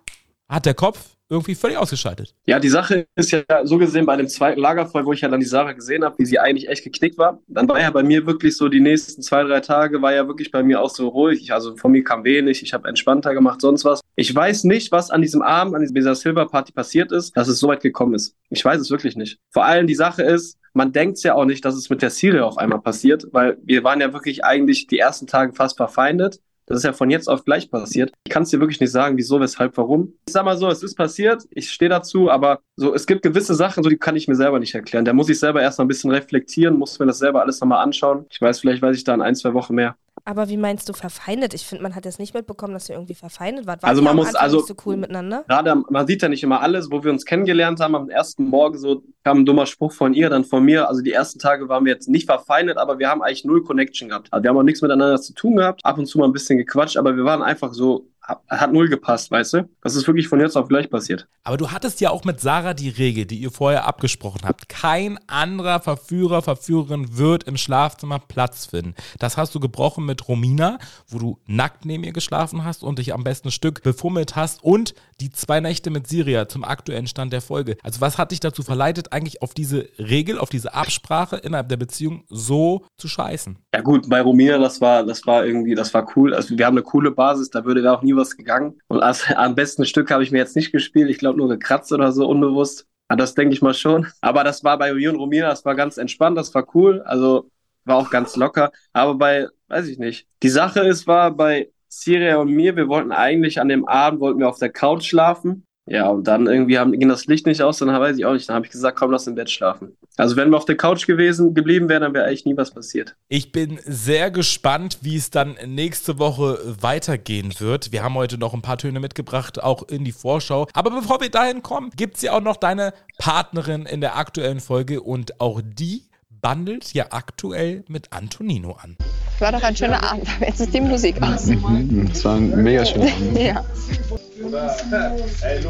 hat 0.49 0.65
der 0.65 0.73
Kopf 0.73 1.15
irgendwie 1.29 1.53
völlig 1.53 1.77
ausgeschaltet. 1.77 2.33
Ja, 2.47 2.59
die 2.59 2.69
Sache 2.69 3.05
ist 3.15 3.31
ja 3.31 3.43
so 3.63 3.77
gesehen 3.77 4.07
bei 4.07 4.17
dem 4.17 4.27
zweiten 4.27 4.59
Lagerfeuer, 4.59 5.05
wo 5.05 5.13
ich 5.13 5.21
ja 5.21 5.29
dann 5.29 5.39
die 5.39 5.45
Sarah 5.45 5.73
gesehen 5.73 6.03
habe, 6.03 6.17
wie 6.17 6.25
sie 6.25 6.39
eigentlich 6.39 6.67
echt 6.67 6.83
geknickt 6.83 7.19
war. 7.19 7.39
Dann 7.47 7.67
war 7.69 7.79
ja 7.79 7.91
bei 7.91 8.01
mir 8.01 8.25
wirklich 8.25 8.57
so 8.57 8.67
die 8.67 8.79
nächsten 8.79 9.21
zwei, 9.21 9.43
drei 9.43 9.59
Tage 9.59 10.01
war 10.01 10.11
ja 10.11 10.27
wirklich 10.27 10.49
bei 10.49 10.63
mir 10.63 10.81
auch 10.81 10.89
so 10.89 11.07
ruhig. 11.07 11.39
Ich, 11.43 11.53
also 11.53 11.77
von 11.77 11.91
mir 11.91 12.03
kam 12.03 12.23
wenig, 12.23 12.63
ich 12.63 12.73
habe 12.73 12.89
entspannter 12.89 13.35
gemacht, 13.35 13.61
sonst 13.61 13.85
was. 13.85 14.01
Ich 14.15 14.33
weiß 14.33 14.63
nicht, 14.63 14.91
was 14.91 15.11
an 15.11 15.21
diesem 15.21 15.43
Abend, 15.43 15.75
an 15.75 15.85
dieser 15.85 16.15
Silver 16.15 16.47
Party 16.47 16.71
passiert 16.71 17.11
ist, 17.11 17.37
dass 17.37 17.47
es 17.47 17.59
so 17.59 17.67
weit 17.67 17.81
gekommen 17.81 18.15
ist. 18.15 18.35
Ich 18.49 18.65
weiß 18.65 18.81
es 18.81 18.89
wirklich 18.89 19.15
nicht. 19.15 19.37
Vor 19.51 19.65
allem 19.65 19.85
die 19.85 19.95
Sache 19.95 20.23
ist, 20.23 20.57
man 20.73 20.91
denkt 20.91 21.21
ja 21.23 21.35
auch 21.35 21.45
nicht, 21.45 21.63
dass 21.63 21.75
es 21.75 21.89
mit 21.89 22.01
der 22.01 22.09
Siri 22.09 22.39
auf 22.39 22.57
einmal 22.57 22.81
passiert, 22.81 23.27
weil 23.31 23.57
wir 23.63 23.83
waren 23.83 24.01
ja 24.01 24.13
wirklich 24.13 24.43
eigentlich 24.43 24.87
die 24.87 24.97
ersten 24.97 25.27
Tage 25.27 25.53
fast 25.53 25.77
verfeindet. 25.77 26.39
Das 26.69 26.77
ist 26.77 26.83
ja 26.83 26.93
von 26.93 27.09
jetzt 27.09 27.27
auf 27.27 27.45
gleich 27.45 27.71
passiert. 27.71 28.13
Ich 28.23 28.31
kann 28.31 28.43
es 28.43 28.49
dir 28.49 28.59
wirklich 28.59 28.79
nicht 28.79 28.91
sagen, 28.91 29.17
wieso, 29.17 29.39
weshalb, 29.39 29.75
warum. 29.75 30.13
Ich 30.27 30.33
sag 30.33 30.45
mal 30.45 30.55
so, 30.55 30.67
es 30.69 30.83
ist 30.83 30.95
passiert, 30.95 31.43
ich 31.49 31.71
stehe 31.71 31.89
dazu, 31.89 32.29
aber 32.29 32.59
so, 32.75 32.93
es 32.93 33.07
gibt 33.07 33.23
gewisse 33.23 33.55
Sachen, 33.55 33.83
so 33.83 33.89
die 33.89 33.97
kann 33.97 34.15
ich 34.15 34.27
mir 34.27 34.35
selber 34.35 34.59
nicht 34.59 34.75
erklären. 34.75 35.03
Da 35.03 35.13
muss 35.13 35.29
ich 35.29 35.39
selber 35.39 35.63
erst 35.63 35.79
mal 35.79 35.85
ein 35.85 35.87
bisschen 35.87 36.11
reflektieren, 36.11 36.77
muss 36.77 36.99
mir 36.99 37.07
das 37.07 37.17
selber 37.17 37.41
alles 37.41 37.59
nochmal 37.59 37.83
anschauen. 37.83 38.27
Ich 38.29 38.39
weiß, 38.39 38.59
vielleicht 38.59 38.83
weiß 38.83 38.95
ich 38.95 39.03
da 39.03 39.15
in 39.15 39.21
ein, 39.21 39.35
zwei 39.35 39.53
Wochen 39.55 39.73
mehr. 39.73 39.95
Aber 40.25 40.49
wie 40.49 40.57
meinst 40.57 40.87
du 40.89 40.93
verfeindet? 40.93 41.53
Ich 41.53 41.65
finde, 41.65 41.83
man 41.83 41.95
hat 41.95 42.05
jetzt 42.05 42.19
nicht 42.19 42.33
mitbekommen, 42.33 42.73
dass 42.73 42.89
ihr 42.89 42.95
irgendwie 42.95 43.15
verfeindet 43.15 43.65
wart. 43.67 43.81
Wart 43.83 43.89
Also 43.89 44.01
man 44.01 44.15
muss- 44.15 44.35
also- 44.35 44.57
nicht 44.57 44.67
so 44.67 44.75
cool 44.85 44.97
miteinander? 44.97 45.43
Gerade, 45.47 45.75
man 45.89 46.07
sieht 46.07 46.21
ja 46.21 46.29
nicht 46.29 46.43
immer 46.43 46.61
alles, 46.61 46.91
wo 46.91 47.03
wir 47.03 47.11
uns 47.11 47.25
kennengelernt 47.25 47.79
haben. 47.79 47.95
Am 47.95 48.09
ersten 48.09 48.45
Morgen 48.45 48.77
so 48.77 49.03
kam 49.23 49.39
ein 49.39 49.45
dummer 49.45 49.65
Spruch 49.65 49.91
von 49.93 50.13
ihr, 50.13 50.29
dann 50.29 50.43
von 50.45 50.63
mir. 50.63 50.87
Also 50.87 51.01
die 51.01 51.11
ersten 51.13 51.39
Tage 51.39 51.67
waren 51.69 51.85
wir 51.85 51.93
jetzt 51.93 52.09
nicht 52.09 52.25
verfeindet, 52.25 52.77
aber 52.77 52.99
wir 52.99 53.09
haben 53.09 53.21
eigentlich 53.21 53.45
null 53.45 53.63
Connection 53.63 54.09
gehabt. 54.09 54.27
Also 54.31 54.43
wir 54.43 54.49
haben 54.49 54.57
auch 54.57 54.63
nichts 54.63 54.81
miteinander 54.81 55.19
zu 55.21 55.33
tun 55.33 55.55
gehabt, 55.55 55.85
ab 55.85 55.97
und 55.97 56.05
zu 56.05 56.17
mal 56.19 56.25
ein 56.25 56.33
bisschen 56.33 56.57
gequatscht, 56.57 56.97
aber 56.97 57.15
wir 57.15 57.23
waren 57.25 57.41
einfach 57.41 57.73
so, 57.73 58.07
hat- 58.47 58.73
null 58.73 58.89
gepasst, 58.89 59.31
weißt 59.31 59.53
du? 59.53 59.69
Das 59.81 59.95
ist 59.95 60.05
wirklich 60.07 60.27
von 60.27 60.39
jetzt 60.39 60.55
auf 60.55 60.67
gleich 60.67 60.89
passiert. 60.89 61.27
Aber 61.43 61.57
du 61.57 61.71
hattest 61.71 61.99
ja 62.01 62.11
auch 62.11 62.25
mit 62.25 62.39
Sarah 62.39 62.73
die 62.73 62.89
Regel, 62.89 63.25
die 63.25 63.37
ihr 63.37 63.51
vorher 63.51 63.87
abgesprochen 63.87 64.41
habt. 64.43 64.69
Kein 64.69 65.19
anderer 65.27 65.79
Verführer, 65.79 66.41
Verführerin 66.41 67.17
wird 67.17 67.43
im 67.45 67.57
Schlafzimmer 67.57 68.19
Platz 68.19 68.65
finden. 68.67 68.93
Das 69.17 69.37
hast 69.37 69.55
du 69.55 69.59
gebrochen 69.59 70.05
mit 70.05 70.27
Romina, 70.27 70.77
wo 71.07 71.17
du 71.19 71.39
nackt 71.47 71.85
neben 71.85 72.03
ihr 72.03 72.13
geschlafen 72.13 72.63
hast 72.63 72.83
und 72.83 72.99
dich 72.99 73.13
am 73.13 73.23
besten 73.23 73.47
ein 73.47 73.51
Stück 73.51 73.81
befummelt 73.83 74.35
hast 74.35 74.63
und 74.63 74.93
die 75.21 75.29
zwei 75.31 75.59
Nächte 75.59 75.89
mit 75.89 76.07
Siria 76.07 76.47
zum 76.47 76.63
aktuellen 76.63 77.07
Stand 77.07 77.33
der 77.33 77.41
Folge. 77.41 77.77
Also 77.83 77.99
was 78.01 78.17
hat 78.17 78.31
dich 78.31 78.39
dazu 78.39 78.63
verleitet, 78.63 79.11
eigentlich 79.11 79.41
auf 79.41 79.53
diese 79.53 79.89
Regel, 79.97 80.37
auf 80.37 80.49
diese 80.49 80.73
Absprache 80.73 81.37
innerhalb 81.37 81.69
der 81.69 81.77
Beziehung 81.77 82.23
so 82.29 82.85
zu 82.97 83.07
scheißen? 83.07 83.57
Ja 83.73 83.81
gut, 83.81 84.09
bei 84.09 84.21
Romina, 84.21 84.57
das 84.57 84.79
war, 84.81 85.03
das 85.03 85.25
war 85.25 85.45
irgendwie, 85.45 85.75
das 85.75 85.93
war 85.93 86.07
cool. 86.15 86.33
Also 86.33 86.57
wir 86.57 86.65
haben 86.65 86.75
eine 86.77 86.83
coole 86.83 87.11
Basis, 87.11 87.49
da 87.49 87.65
würde 87.65 87.81
da 87.81 87.93
auch 87.95 88.01
nie 88.01 88.15
was 88.19 88.37
gegangen. 88.37 88.79
Und 88.87 89.01
als, 89.01 89.29
am 89.31 89.55
besten 89.55 89.85
Stück 89.85 90.11
habe 90.11 90.23
ich 90.23 90.31
mir 90.31 90.37
jetzt 90.37 90.55
nicht 90.55 90.71
gespielt. 90.71 91.09
Ich 91.09 91.17
glaube 91.17 91.37
nur 91.37 91.49
gekratzt 91.49 91.91
oder 91.91 92.11
so, 92.11 92.27
unbewusst. 92.27 92.85
Ja, 93.09 93.15
das 93.15 93.33
denke 93.33 93.53
ich 93.53 93.61
mal 93.61 93.73
schon. 93.73 94.07
Aber 94.21 94.43
das 94.43 94.63
war 94.63 94.77
bei 94.77 94.93
und 94.93 95.15
Romina, 95.15 95.49
das 95.49 95.65
war 95.65 95.75
ganz 95.75 95.97
entspannt, 95.97 96.37
das 96.37 96.53
war 96.53 96.67
cool. 96.75 97.01
Also 97.01 97.49
war 97.85 97.97
auch 97.97 98.09
ganz 98.11 98.35
locker. 98.35 98.71
Aber 98.93 99.15
bei, 99.15 99.47
weiß 99.67 99.87
ich 99.87 99.97
nicht. 99.97 100.27
Die 100.43 100.49
Sache 100.49 100.81
ist, 100.81 101.07
war 101.07 101.31
bei 101.31 101.69
Syria 101.87 102.37
und 102.37 102.51
mir, 102.51 102.75
wir 102.75 102.87
wollten 102.87 103.11
eigentlich 103.11 103.59
an 103.59 103.69
dem 103.69 103.87
Abend, 103.87 104.19
wollten 104.21 104.39
wir 104.39 104.49
auf 104.49 104.59
der 104.59 104.71
Couch 104.71 105.05
schlafen. 105.05 105.65
Ja, 105.89 106.07
und 106.09 106.27
dann 106.27 106.45
irgendwie 106.45 106.77
haben, 106.77 106.91
ging 106.91 107.09
das 107.09 107.25
Licht 107.25 107.47
nicht 107.47 107.63
aus, 107.63 107.79
dann 107.79 107.89
weiß 107.89 108.17
ich 108.17 108.25
auch 108.25 108.33
nicht. 108.33 108.47
Dann 108.47 108.55
habe 108.55 108.65
ich 108.65 108.71
gesagt, 108.71 108.97
komm, 108.97 109.09
lass 109.09 109.25
im 109.25 109.33
Bett 109.33 109.49
schlafen. 109.49 109.97
Also 110.17 110.35
wenn 110.35 110.51
wir 110.51 110.57
auf 110.57 110.65
der 110.65 110.77
Couch 110.77 111.07
gewesen, 111.07 111.55
geblieben 111.55 111.89
wären, 111.89 112.03
dann 112.03 112.13
wäre 112.13 112.25
eigentlich 112.25 112.45
nie 112.45 112.55
was 112.55 112.71
passiert. 112.71 113.15
Ich 113.27 113.51
bin 113.51 113.79
sehr 113.85 114.29
gespannt, 114.29 114.99
wie 115.01 115.15
es 115.15 115.31
dann 115.31 115.57
nächste 115.65 116.19
Woche 116.19 116.59
weitergehen 116.79 117.53
wird. 117.57 117.91
Wir 117.91 118.03
haben 118.03 118.13
heute 118.13 118.37
noch 118.37 118.53
ein 118.53 118.61
paar 118.61 118.77
Töne 118.77 118.99
mitgebracht, 118.99 119.63
auch 119.63 119.81
in 119.87 120.03
die 120.03 120.11
Vorschau. 120.11 120.67
Aber 120.73 120.91
bevor 120.91 121.21
wir 121.21 121.31
dahin 121.31 121.63
kommen, 121.63 121.89
gibt 121.95 122.17
es 122.17 122.21
ja 122.21 122.33
auch 122.33 122.41
noch 122.41 122.57
deine 122.57 122.93
Partnerin 123.17 123.87
in 123.87 124.01
der 124.01 124.15
aktuellen 124.15 124.59
Folge 124.59 125.01
und 125.01 125.41
auch 125.41 125.61
die 125.63 126.08
bandelt 126.41 126.93
ja 126.93 127.05
aktuell 127.11 127.83
mit 127.87 128.11
Antonino 128.13 128.73
an. 128.73 128.95
War 129.39 129.51
doch 129.51 129.63
ein 129.63 129.75
schöner 129.75 130.03
Abend. 130.03 130.27
Aber 130.37 130.47
Jetzt 130.47 130.59
ist 130.61 130.73
die 130.73 130.81
Musik 130.81 131.21
aus. 131.21 131.45
Mhm, 131.45 132.09
Das 132.09 132.25
war 132.25 132.35
ein 132.35 132.63
mega 132.63 132.85
schöner 132.85 133.05
Abend. 133.13 133.37
ja. 133.39 133.65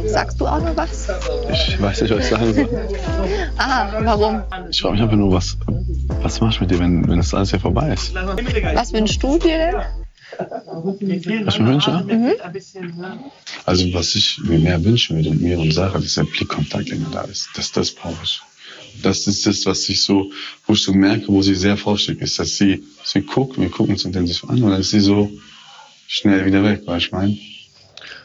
Sagst 0.08 0.40
du 0.40 0.48
auch 0.48 0.62
noch 0.62 0.76
was? 0.78 1.08
Ich 1.52 1.82
weiß 1.82 2.02
nicht, 2.02 2.12
was 2.12 2.20
ich 2.24 2.30
sagen 2.30 2.54
soll. 2.54 2.70
Ah, 3.58 3.92
warum? 4.04 4.42
Ich 4.70 4.82
frage 4.82 4.94
mich 4.94 5.02
einfach 5.04 5.16
nur, 5.18 5.34
was, 5.34 5.58
was 6.22 6.40
machst 6.40 6.58
du 6.60 6.64
mit 6.64 6.72
dir, 6.72 6.80
wenn, 6.80 7.08
wenn 7.08 7.18
das 7.18 7.34
alles 7.34 7.50
hier 7.50 7.60
vorbei 7.60 7.94
ist? 7.94 8.14
Was 8.16 8.94
wünschst 8.94 9.22
du 9.24 9.38
dir 9.40 9.58
denn? 9.58 9.76
Was 11.46 11.56
ich 11.56 11.60
mir 11.62 11.68
wünsche? 11.68 11.92
Mhm. 11.92 12.32
Also, 13.66 13.94
was 13.94 14.16
ich 14.16 14.40
mir 14.44 14.60
mehr 14.60 14.84
wünschen 14.84 15.18
würde, 15.18 15.32
mir 15.32 15.60
und 15.60 15.74
Sarah, 15.74 15.98
dass 16.00 16.14
der 16.16 16.24
Blickkontakt 16.24 16.90
länger 16.90 17.08
da 17.12 17.22
ist. 17.22 17.50
Das, 17.56 17.72
das 17.72 17.92
brauche 17.92 18.24
ich. 18.24 18.42
Das 19.02 19.28
ist 19.28 19.46
das, 19.46 19.66
was 19.66 19.88
ich 19.90 20.02
so, 20.02 20.32
wo 20.66 20.74
ich 20.74 20.84
so 20.84 20.94
merke, 20.94 21.28
wo 21.28 21.42
sie 21.42 21.56
sehr 21.56 21.78
vorsichtig 21.78 22.22
ist, 22.22 22.40
dass 22.40 22.58
sie, 22.58 22.84
sie 23.04 23.22
guckt, 23.22 23.60
wir 23.60 23.70
gucken 23.70 23.94
uns 23.94 24.06
intensiv 24.06 24.44
an 24.50 24.62
und 24.64 24.72
dann 24.72 24.80
ist 24.82 24.92
sie 24.92 25.00
so 25.00 25.32
schnell 26.08 26.46
wieder 26.46 26.64
weg, 26.64 26.82
weißt 26.86 27.04
du, 27.04 27.06
ich 27.08 27.12
meine? 27.12 27.32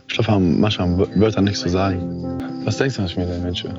Ich 0.06 0.14
glaube, 0.14 0.30
haben 0.32 0.60
manchmal 0.60 0.88
haben 0.88 1.20
Wörter 1.20 1.40
nichts 1.40 1.60
zu 1.60 1.68
sagen. 1.68 2.38
Was 2.64 2.76
denkst 2.76 2.96
du, 2.96 3.02
was 3.02 3.10
ich 3.12 3.16
mir 3.16 3.26
denn 3.26 3.42
wünsche? 3.44 3.74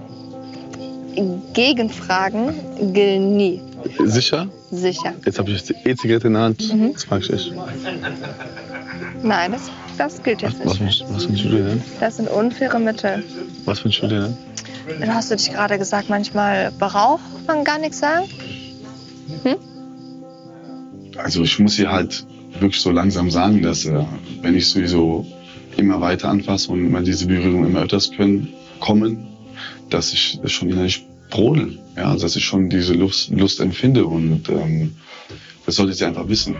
Gegenfragen 1.53 2.93
gilt 2.93 3.21
nie. 3.21 3.61
Sicher? 4.03 4.49
Sicher. 4.71 5.13
Jetzt 5.25 5.39
habe 5.39 5.51
ich 5.51 5.63
die 5.63 5.75
E-Zigarette 5.86 6.27
in 6.27 6.33
der 6.33 6.41
Hand. 6.41 6.73
Mhm. 6.73 6.93
Das 6.93 7.03
frage 7.05 7.21
ich 7.23 7.27
dich. 7.29 7.53
Nein, 9.23 9.51
das, 9.53 9.69
das 9.97 10.21
gilt 10.23 10.41
jetzt 10.41 10.59
Was, 10.65 10.79
nicht. 10.79 11.01
wünschst- 11.03 11.13
was 11.13 11.27
wünschst 11.27 11.45
du 11.45 11.49
dir 11.49 11.63
denn? 11.63 11.83
Das 11.99 12.17
sind 12.17 12.29
unfaire 12.29 12.79
Mittel. 12.79 13.23
Was 13.65 13.83
wünschst 13.83 14.03
du 14.03 14.07
dir 14.07 14.21
denn? 14.23 14.38
Hast 15.07 15.31
du 15.31 15.36
dich 15.36 15.51
gerade 15.51 15.77
gesagt, 15.77 16.09
manchmal 16.09 16.71
braucht 16.71 17.21
man 17.47 17.63
gar 17.63 17.79
nichts 17.79 17.99
sagen. 17.99 18.25
Hm? 19.43 19.55
Also 21.17 21.43
ich 21.43 21.59
muss 21.59 21.79
ihr 21.79 21.91
halt 21.91 22.25
wirklich 22.59 22.81
so 22.81 22.91
langsam 22.91 23.31
sagen, 23.31 23.61
dass 23.61 23.86
äh, 23.86 24.05
wenn 24.41 24.55
ich 24.55 24.67
sowieso 24.67 25.25
immer 25.77 26.01
weiter 26.01 26.29
anfasse 26.29 26.71
und 26.71 26.86
immer 26.86 27.01
diese 27.01 27.27
Berührungen 27.27 27.69
immer 27.69 27.81
öfters 27.81 28.11
können, 28.11 28.53
kommen, 28.79 29.27
dass 29.89 30.13
ich 30.13 30.39
schon 30.45 30.69
innerlich 30.69 31.05
brodel. 31.29 31.79
Ja, 31.95 32.15
dass 32.15 32.36
ich 32.36 32.45
schon 32.45 32.69
diese 32.69 32.93
Lust, 32.93 33.29
Lust 33.29 33.59
empfinde 33.59 34.05
und 34.05 34.49
ähm, 34.49 34.95
das 35.65 35.75
sollte 35.75 35.93
sie 35.93 36.05
einfach 36.05 36.27
wissen. 36.27 36.55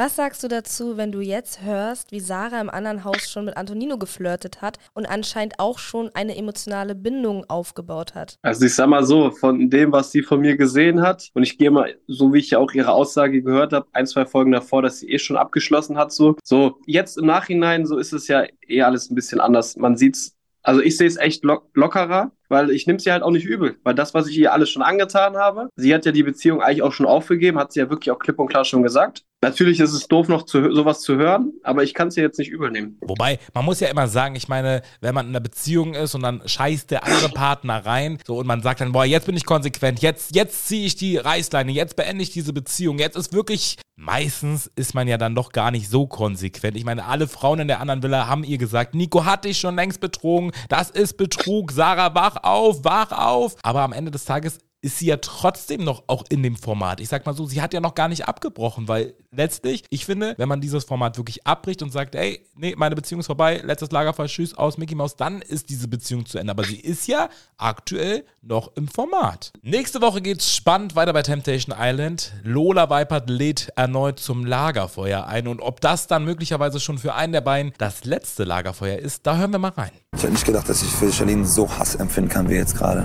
Was 0.00 0.14
sagst 0.14 0.44
du 0.44 0.46
dazu, 0.46 0.96
wenn 0.96 1.10
du 1.10 1.20
jetzt 1.20 1.64
hörst, 1.64 2.12
wie 2.12 2.20
Sarah 2.20 2.60
im 2.60 2.70
anderen 2.70 3.02
Haus 3.02 3.28
schon 3.28 3.46
mit 3.46 3.56
Antonino 3.56 3.98
geflirtet 3.98 4.62
hat 4.62 4.78
und 4.94 5.06
anscheinend 5.06 5.58
auch 5.58 5.80
schon 5.80 6.08
eine 6.14 6.36
emotionale 6.36 6.94
Bindung 6.94 7.44
aufgebaut 7.48 8.14
hat? 8.14 8.36
Also 8.42 8.64
ich 8.66 8.76
sag 8.76 8.86
mal 8.86 9.02
so, 9.02 9.32
von 9.32 9.70
dem, 9.70 9.90
was 9.90 10.12
sie 10.12 10.22
von 10.22 10.38
mir 10.38 10.56
gesehen 10.56 11.02
hat, 11.02 11.30
und 11.34 11.42
ich 11.42 11.58
gehe 11.58 11.72
mal, 11.72 11.96
so 12.06 12.32
wie 12.32 12.38
ich 12.38 12.50
ja 12.50 12.60
auch 12.60 12.70
ihre 12.74 12.92
Aussage 12.92 13.42
gehört 13.42 13.72
habe, 13.72 13.88
ein, 13.92 14.06
zwei 14.06 14.24
Folgen 14.24 14.52
davor, 14.52 14.82
dass 14.82 15.00
sie 15.00 15.10
eh 15.10 15.18
schon 15.18 15.36
abgeschlossen 15.36 15.98
hat, 15.98 16.12
so. 16.12 16.36
So, 16.44 16.78
jetzt 16.86 17.18
im 17.18 17.26
Nachhinein, 17.26 17.84
so 17.84 17.98
ist 17.98 18.12
es 18.12 18.28
ja 18.28 18.44
eh 18.68 18.82
alles 18.82 19.10
ein 19.10 19.16
bisschen 19.16 19.40
anders. 19.40 19.76
Man 19.76 19.96
sieht's, 19.96 20.36
also 20.62 20.80
ich 20.80 20.96
sehe 20.96 21.08
es 21.08 21.16
echt 21.16 21.42
lock 21.42 21.70
lockerer, 21.74 22.30
weil 22.48 22.70
ich 22.70 22.86
nehme 22.86 22.98
sie 22.98 23.12
halt 23.12 23.22
auch 23.22 23.30
nicht 23.30 23.46
übel, 23.46 23.76
weil 23.84 23.94
das, 23.94 24.14
was 24.14 24.28
ich 24.28 24.38
ihr 24.38 24.52
alles 24.52 24.70
schon 24.70 24.82
angetan 24.82 25.36
habe, 25.36 25.68
sie 25.76 25.94
hat 25.94 26.06
ja 26.06 26.12
die 26.12 26.22
Beziehung 26.22 26.62
eigentlich 26.62 26.82
auch 26.82 26.92
schon 26.92 27.06
aufgegeben, 27.06 27.58
hat 27.58 27.72
sie 27.72 27.80
ja 27.80 27.90
wirklich 27.90 28.10
auch 28.10 28.18
klipp 28.18 28.38
und 28.38 28.48
klar 28.48 28.64
schon 28.64 28.82
gesagt. 28.82 29.24
Natürlich 29.40 29.78
ist 29.78 29.92
es 29.92 30.08
doof, 30.08 30.26
noch 30.26 30.42
zu, 30.44 30.72
sowas 30.72 31.00
zu 31.00 31.14
hören, 31.14 31.52
aber 31.62 31.84
ich 31.84 31.94
kann 31.94 32.08
es 32.08 32.16
ihr 32.16 32.24
jetzt 32.24 32.40
nicht 32.40 32.50
übel 32.50 32.72
nehmen. 32.72 32.98
Wobei, 33.02 33.38
man 33.54 33.64
muss 33.64 33.78
ja 33.78 33.86
immer 33.86 34.08
sagen, 34.08 34.34
ich 34.34 34.48
meine, 34.48 34.82
wenn 35.00 35.14
man 35.14 35.26
in 35.26 35.32
einer 35.32 35.40
Beziehung 35.40 35.94
ist 35.94 36.16
und 36.16 36.22
dann 36.24 36.42
scheißt 36.44 36.90
der 36.90 37.04
andere 37.04 37.28
Partner 37.28 37.86
rein, 37.86 38.18
so 38.26 38.36
und 38.36 38.48
man 38.48 38.62
sagt 38.62 38.80
dann, 38.80 38.90
boah, 38.90 39.04
jetzt 39.04 39.26
bin 39.26 39.36
ich 39.36 39.46
konsequent, 39.46 40.02
jetzt, 40.02 40.34
jetzt 40.34 40.66
ziehe 40.66 40.86
ich 40.86 40.96
die 40.96 41.18
Reißleine, 41.18 41.70
jetzt 41.70 41.94
beende 41.94 42.22
ich 42.22 42.30
diese 42.30 42.52
Beziehung, 42.52 42.98
jetzt 42.98 43.16
ist 43.16 43.32
wirklich, 43.32 43.76
meistens 43.94 44.70
ist 44.74 44.94
man 44.94 45.06
ja 45.06 45.18
dann 45.18 45.36
doch 45.36 45.52
gar 45.52 45.70
nicht 45.70 45.88
so 45.88 46.08
konsequent. 46.08 46.76
Ich 46.76 46.84
meine, 46.84 47.04
alle 47.04 47.28
Frauen 47.28 47.60
in 47.60 47.68
der 47.68 47.80
anderen 47.80 48.02
Villa 48.02 48.26
haben 48.26 48.42
ihr 48.42 48.58
gesagt, 48.58 48.96
Nico 48.96 49.24
hat 49.24 49.44
dich 49.44 49.58
schon 49.58 49.76
längst 49.76 50.00
betrogen, 50.00 50.50
das 50.68 50.90
ist 50.90 51.16
Betrug, 51.16 51.70
Sarah, 51.70 52.08
auf, 52.44 52.84
wach 52.84 53.12
auf. 53.12 53.56
Aber 53.62 53.82
am 53.82 53.92
Ende 53.92 54.10
des 54.10 54.24
Tages 54.24 54.58
ist 54.80 54.98
sie 54.98 55.06
ja 55.06 55.16
trotzdem 55.16 55.82
noch 55.82 56.04
auch 56.06 56.24
in 56.28 56.42
dem 56.42 56.56
Format. 56.56 57.00
Ich 57.00 57.08
sag 57.08 57.26
mal 57.26 57.34
so, 57.34 57.46
sie 57.46 57.60
hat 57.60 57.74
ja 57.74 57.80
noch 57.80 57.94
gar 57.94 58.08
nicht 58.08 58.28
abgebrochen, 58.28 58.86
weil 58.86 59.14
letztlich, 59.30 59.84
ich 59.90 60.04
finde, 60.04 60.34
wenn 60.36 60.48
man 60.48 60.60
dieses 60.60 60.84
Format 60.84 61.16
wirklich 61.16 61.46
abbricht 61.46 61.82
und 61.82 61.92
sagt, 61.92 62.14
ey, 62.14 62.44
nee, 62.54 62.74
meine 62.76 62.94
Beziehung 62.94 63.20
ist 63.20 63.26
vorbei, 63.26 63.60
letztes 63.64 63.90
Lagerfall, 63.90 64.28
tschüss, 64.28 64.54
aus 64.56 64.78
Mickey 64.78 64.94
Mouse, 64.94 65.16
dann 65.16 65.42
ist 65.42 65.70
diese 65.70 65.88
Beziehung 65.88 66.26
zu 66.26 66.38
Ende. 66.38 66.52
Aber 66.52 66.64
sie 66.64 66.78
ist 66.78 67.08
ja 67.08 67.28
aktuell 67.56 68.24
noch 68.40 68.76
im 68.76 68.88
Format. 68.88 69.52
Nächste 69.62 70.00
Woche 70.00 70.22
geht's 70.22 70.54
spannend 70.54 70.94
weiter 70.94 71.12
bei 71.12 71.22
Temptation 71.22 71.74
Island. 71.78 72.32
Lola 72.44 72.88
Weipert 72.88 73.28
lädt 73.28 73.72
erneut 73.74 74.20
zum 74.20 74.46
Lagerfeuer 74.46 75.26
ein 75.26 75.48
und 75.48 75.60
ob 75.60 75.80
das 75.80 76.06
dann 76.06 76.24
möglicherweise 76.24 76.78
schon 76.78 76.98
für 76.98 77.14
einen 77.14 77.32
der 77.32 77.40
beiden 77.40 77.72
das 77.78 78.04
letzte 78.04 78.44
Lagerfeuer 78.44 78.98
ist, 78.98 79.26
da 79.26 79.36
hören 79.36 79.52
wir 79.52 79.58
mal 79.58 79.70
rein. 79.70 79.90
Ich 80.16 80.22
hätte 80.22 80.32
nicht 80.32 80.46
gedacht, 80.46 80.68
dass 80.68 80.82
ich 80.82 80.88
für 80.88 81.12
Charlene 81.12 81.44
so 81.44 81.68
Hass 81.70 81.96
empfinden 81.96 82.30
kann 82.30 82.48
wie 82.48 82.54
jetzt 82.54 82.76
gerade. 82.76 83.04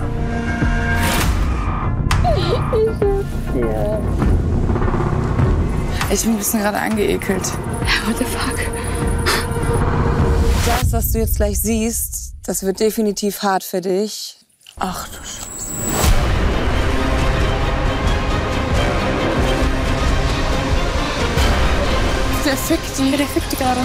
Ich 6.10 6.22
bin 6.22 6.32
ein 6.32 6.38
bisschen 6.38 6.60
gerade 6.60 6.78
angeekelt. 6.78 7.44
What 8.06 8.18
the 8.18 8.24
fuck? 8.24 8.58
Das, 10.66 10.92
was 10.92 11.12
du 11.12 11.18
jetzt 11.18 11.36
gleich 11.36 11.60
siehst, 11.60 12.34
das 12.46 12.62
wird 12.62 12.80
definitiv 12.80 13.42
hart 13.42 13.64
für 13.64 13.80
dich. 13.80 14.36
Ach 14.78 15.08
du 15.08 15.16
Scheiße. 15.16 15.44
Der 22.44 22.56
fickt 22.56 22.98
die. 22.98 23.16
Der 23.16 23.26
fickt 23.26 23.52
die 23.52 23.56
gerade. 23.56 23.80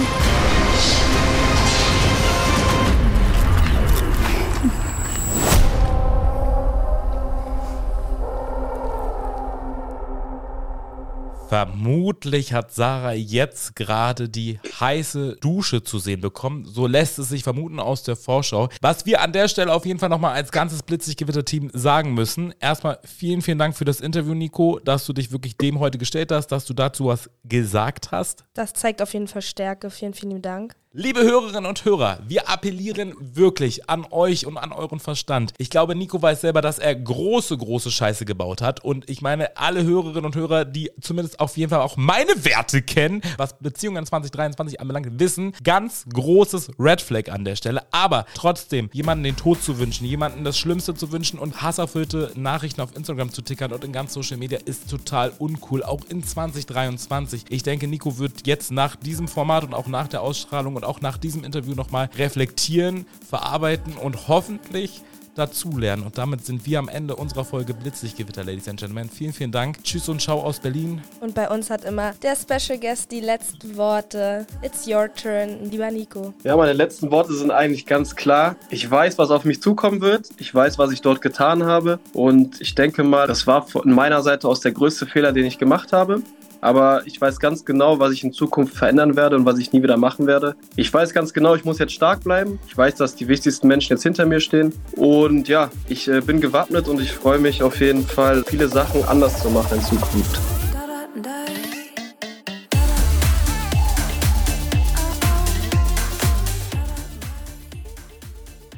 Vermutlich 11.50 12.52
hat 12.52 12.72
Sarah 12.72 13.12
jetzt 13.12 13.74
gerade 13.74 14.28
die 14.28 14.60
heiße 14.78 15.38
Dusche 15.40 15.82
zu 15.82 15.98
sehen 15.98 16.20
bekommen. 16.20 16.64
So 16.64 16.86
lässt 16.86 17.18
es 17.18 17.28
sich 17.28 17.42
vermuten 17.42 17.80
aus 17.80 18.04
der 18.04 18.14
Vorschau. 18.14 18.68
Was 18.80 19.04
wir 19.04 19.20
an 19.20 19.32
der 19.32 19.48
Stelle 19.48 19.72
auf 19.72 19.84
jeden 19.84 19.98
Fall 19.98 20.10
nochmal 20.10 20.34
als 20.34 20.52
ganzes 20.52 20.84
Blitzig-Gewitter-Team 20.84 21.72
sagen 21.72 22.14
müssen. 22.14 22.54
Erstmal 22.60 23.00
vielen, 23.02 23.42
vielen 23.42 23.58
Dank 23.58 23.76
für 23.76 23.84
das 23.84 24.00
Interview, 24.00 24.34
Nico, 24.34 24.78
dass 24.78 25.04
du 25.06 25.12
dich 25.12 25.32
wirklich 25.32 25.56
dem 25.56 25.80
heute 25.80 25.98
gestellt 25.98 26.30
hast, 26.30 26.52
dass 26.52 26.66
du 26.66 26.72
dazu 26.72 27.06
was 27.06 27.28
gesagt 27.42 28.12
hast. 28.12 28.44
Das 28.54 28.72
zeigt 28.72 29.02
auf 29.02 29.12
jeden 29.12 29.26
Fall 29.26 29.42
Stärke. 29.42 29.90
Vielen, 29.90 30.14
vielen 30.14 30.42
Dank. 30.42 30.76
Liebe 30.92 31.20
Hörerinnen 31.20 31.66
und 31.66 31.84
Hörer, 31.84 32.18
wir 32.26 32.48
appellieren 32.48 33.14
wirklich 33.20 33.88
an 33.88 34.08
euch 34.10 34.44
und 34.44 34.56
an 34.56 34.72
euren 34.72 34.98
Verstand. 34.98 35.52
Ich 35.56 35.70
glaube, 35.70 35.94
Nico 35.94 36.20
weiß 36.20 36.40
selber, 36.40 36.62
dass 36.62 36.80
er 36.80 36.96
große, 36.96 37.56
große 37.56 37.92
Scheiße 37.92 38.24
gebaut 38.24 38.60
hat. 38.60 38.82
Und 38.84 39.08
ich 39.08 39.22
meine, 39.22 39.56
alle 39.56 39.84
Hörerinnen 39.84 40.24
und 40.24 40.34
Hörer, 40.34 40.64
die 40.64 40.90
zumindest 41.00 41.38
auf 41.38 41.56
jeden 41.56 41.70
Fall 41.70 41.82
auch 41.82 41.96
meine 41.96 42.44
Werte 42.44 42.82
kennen, 42.82 43.22
was 43.36 43.56
Beziehungen 43.60 44.04
2023 44.04 44.80
anbelangt, 44.80 45.20
wissen, 45.20 45.52
ganz 45.62 46.06
großes 46.12 46.72
Red 46.76 47.00
Flag 47.00 47.30
an 47.30 47.44
der 47.44 47.54
Stelle. 47.54 47.84
Aber 47.92 48.26
trotzdem, 48.34 48.90
jemanden 48.92 49.22
den 49.22 49.36
Tod 49.36 49.62
zu 49.62 49.78
wünschen, 49.78 50.06
jemanden 50.06 50.42
das 50.42 50.58
Schlimmste 50.58 50.96
zu 50.96 51.12
wünschen 51.12 51.38
und 51.38 51.62
hasserfüllte 51.62 52.32
Nachrichten 52.34 52.80
auf 52.80 52.96
Instagram 52.96 53.30
zu 53.30 53.42
tickern 53.42 53.72
und 53.72 53.84
in 53.84 53.92
ganz 53.92 54.12
Social 54.12 54.38
Media 54.38 54.58
ist 54.64 54.90
total 54.90 55.32
uncool, 55.38 55.84
auch 55.84 56.00
in 56.08 56.24
2023. 56.24 57.44
Ich 57.48 57.62
denke, 57.62 57.86
Nico 57.86 58.18
wird 58.18 58.44
jetzt 58.48 58.72
nach 58.72 58.96
diesem 58.96 59.28
Format 59.28 59.62
und 59.62 59.72
auch 59.72 59.86
nach 59.86 60.08
der 60.08 60.22
Ausstrahlung 60.22 60.79
und 60.80 60.84
auch 60.86 61.02
nach 61.02 61.18
diesem 61.18 61.44
Interview 61.44 61.74
nochmal 61.74 62.08
reflektieren, 62.16 63.04
verarbeiten 63.28 63.94
und 63.94 64.28
hoffentlich 64.28 65.02
dazulernen. 65.34 66.04
Und 66.04 66.18
damit 66.18 66.44
sind 66.44 66.66
wir 66.66 66.78
am 66.78 66.88
Ende 66.88 67.16
unserer 67.16 67.44
Folge 67.44 67.74
Blitzlichtgewitter, 67.74 68.44
Ladies 68.44 68.68
and 68.68 68.80
Gentlemen. 68.80 69.08
Vielen, 69.08 69.32
vielen 69.32 69.52
Dank. 69.52 69.82
Tschüss 69.84 70.08
und 70.08 70.20
ciao 70.20 70.40
aus 70.40 70.58
Berlin. 70.60 71.02
Und 71.20 71.34
bei 71.34 71.48
uns 71.48 71.70
hat 71.70 71.84
immer 71.84 72.12
der 72.22 72.34
Special 72.34 72.78
Guest 72.78 73.10
die 73.12 73.20
letzten 73.20 73.76
Worte. 73.76 74.46
It's 74.62 74.88
your 74.88 75.08
turn, 75.14 75.70
lieber 75.70 75.90
Nico. 75.90 76.34
Ja, 76.42 76.56
meine 76.56 76.72
letzten 76.72 77.10
Worte 77.10 77.34
sind 77.34 77.50
eigentlich 77.50 77.86
ganz 77.86 78.16
klar. 78.16 78.56
Ich 78.70 78.90
weiß, 78.90 79.18
was 79.18 79.30
auf 79.30 79.44
mich 79.44 79.62
zukommen 79.62 80.00
wird. 80.00 80.30
Ich 80.38 80.54
weiß, 80.54 80.78
was 80.78 80.90
ich 80.92 81.00
dort 81.02 81.20
getan 81.20 81.64
habe. 81.64 82.00
Und 82.12 82.60
ich 82.60 82.74
denke 82.74 83.04
mal, 83.04 83.26
das 83.26 83.46
war 83.46 83.66
von 83.66 83.90
meiner 83.92 84.22
Seite 84.22 84.48
aus 84.48 84.60
der 84.60 84.72
größte 84.72 85.06
Fehler, 85.06 85.32
den 85.32 85.46
ich 85.46 85.58
gemacht 85.58 85.92
habe. 85.92 86.22
Aber 86.60 87.02
ich 87.06 87.20
weiß 87.20 87.40
ganz 87.40 87.64
genau, 87.64 87.98
was 87.98 88.12
ich 88.12 88.24
in 88.24 88.32
Zukunft 88.32 88.74
verändern 88.74 89.16
werde 89.16 89.36
und 89.36 89.44
was 89.44 89.58
ich 89.58 89.72
nie 89.72 89.82
wieder 89.82 89.96
machen 89.96 90.26
werde. 90.26 90.56
Ich 90.76 90.92
weiß 90.92 91.12
ganz 91.12 91.32
genau, 91.32 91.54
ich 91.54 91.64
muss 91.64 91.78
jetzt 91.78 91.92
stark 91.92 92.22
bleiben. 92.22 92.58
Ich 92.68 92.76
weiß, 92.76 92.96
dass 92.96 93.14
die 93.14 93.28
wichtigsten 93.28 93.68
Menschen 93.68 93.94
jetzt 93.94 94.02
hinter 94.02 94.26
mir 94.26 94.40
stehen. 94.40 94.72
Und 94.96 95.48
ja, 95.48 95.70
ich 95.88 96.08
äh, 96.08 96.20
bin 96.20 96.40
gewappnet 96.40 96.88
und 96.88 97.00
ich 97.00 97.12
freue 97.12 97.38
mich 97.38 97.62
auf 97.62 97.80
jeden 97.80 98.06
Fall, 98.06 98.44
viele 98.46 98.68
Sachen 98.68 99.04
anders 99.04 99.42
zu 99.42 99.50
machen 99.50 99.78
in 99.78 99.82
Zukunft. 99.82 100.40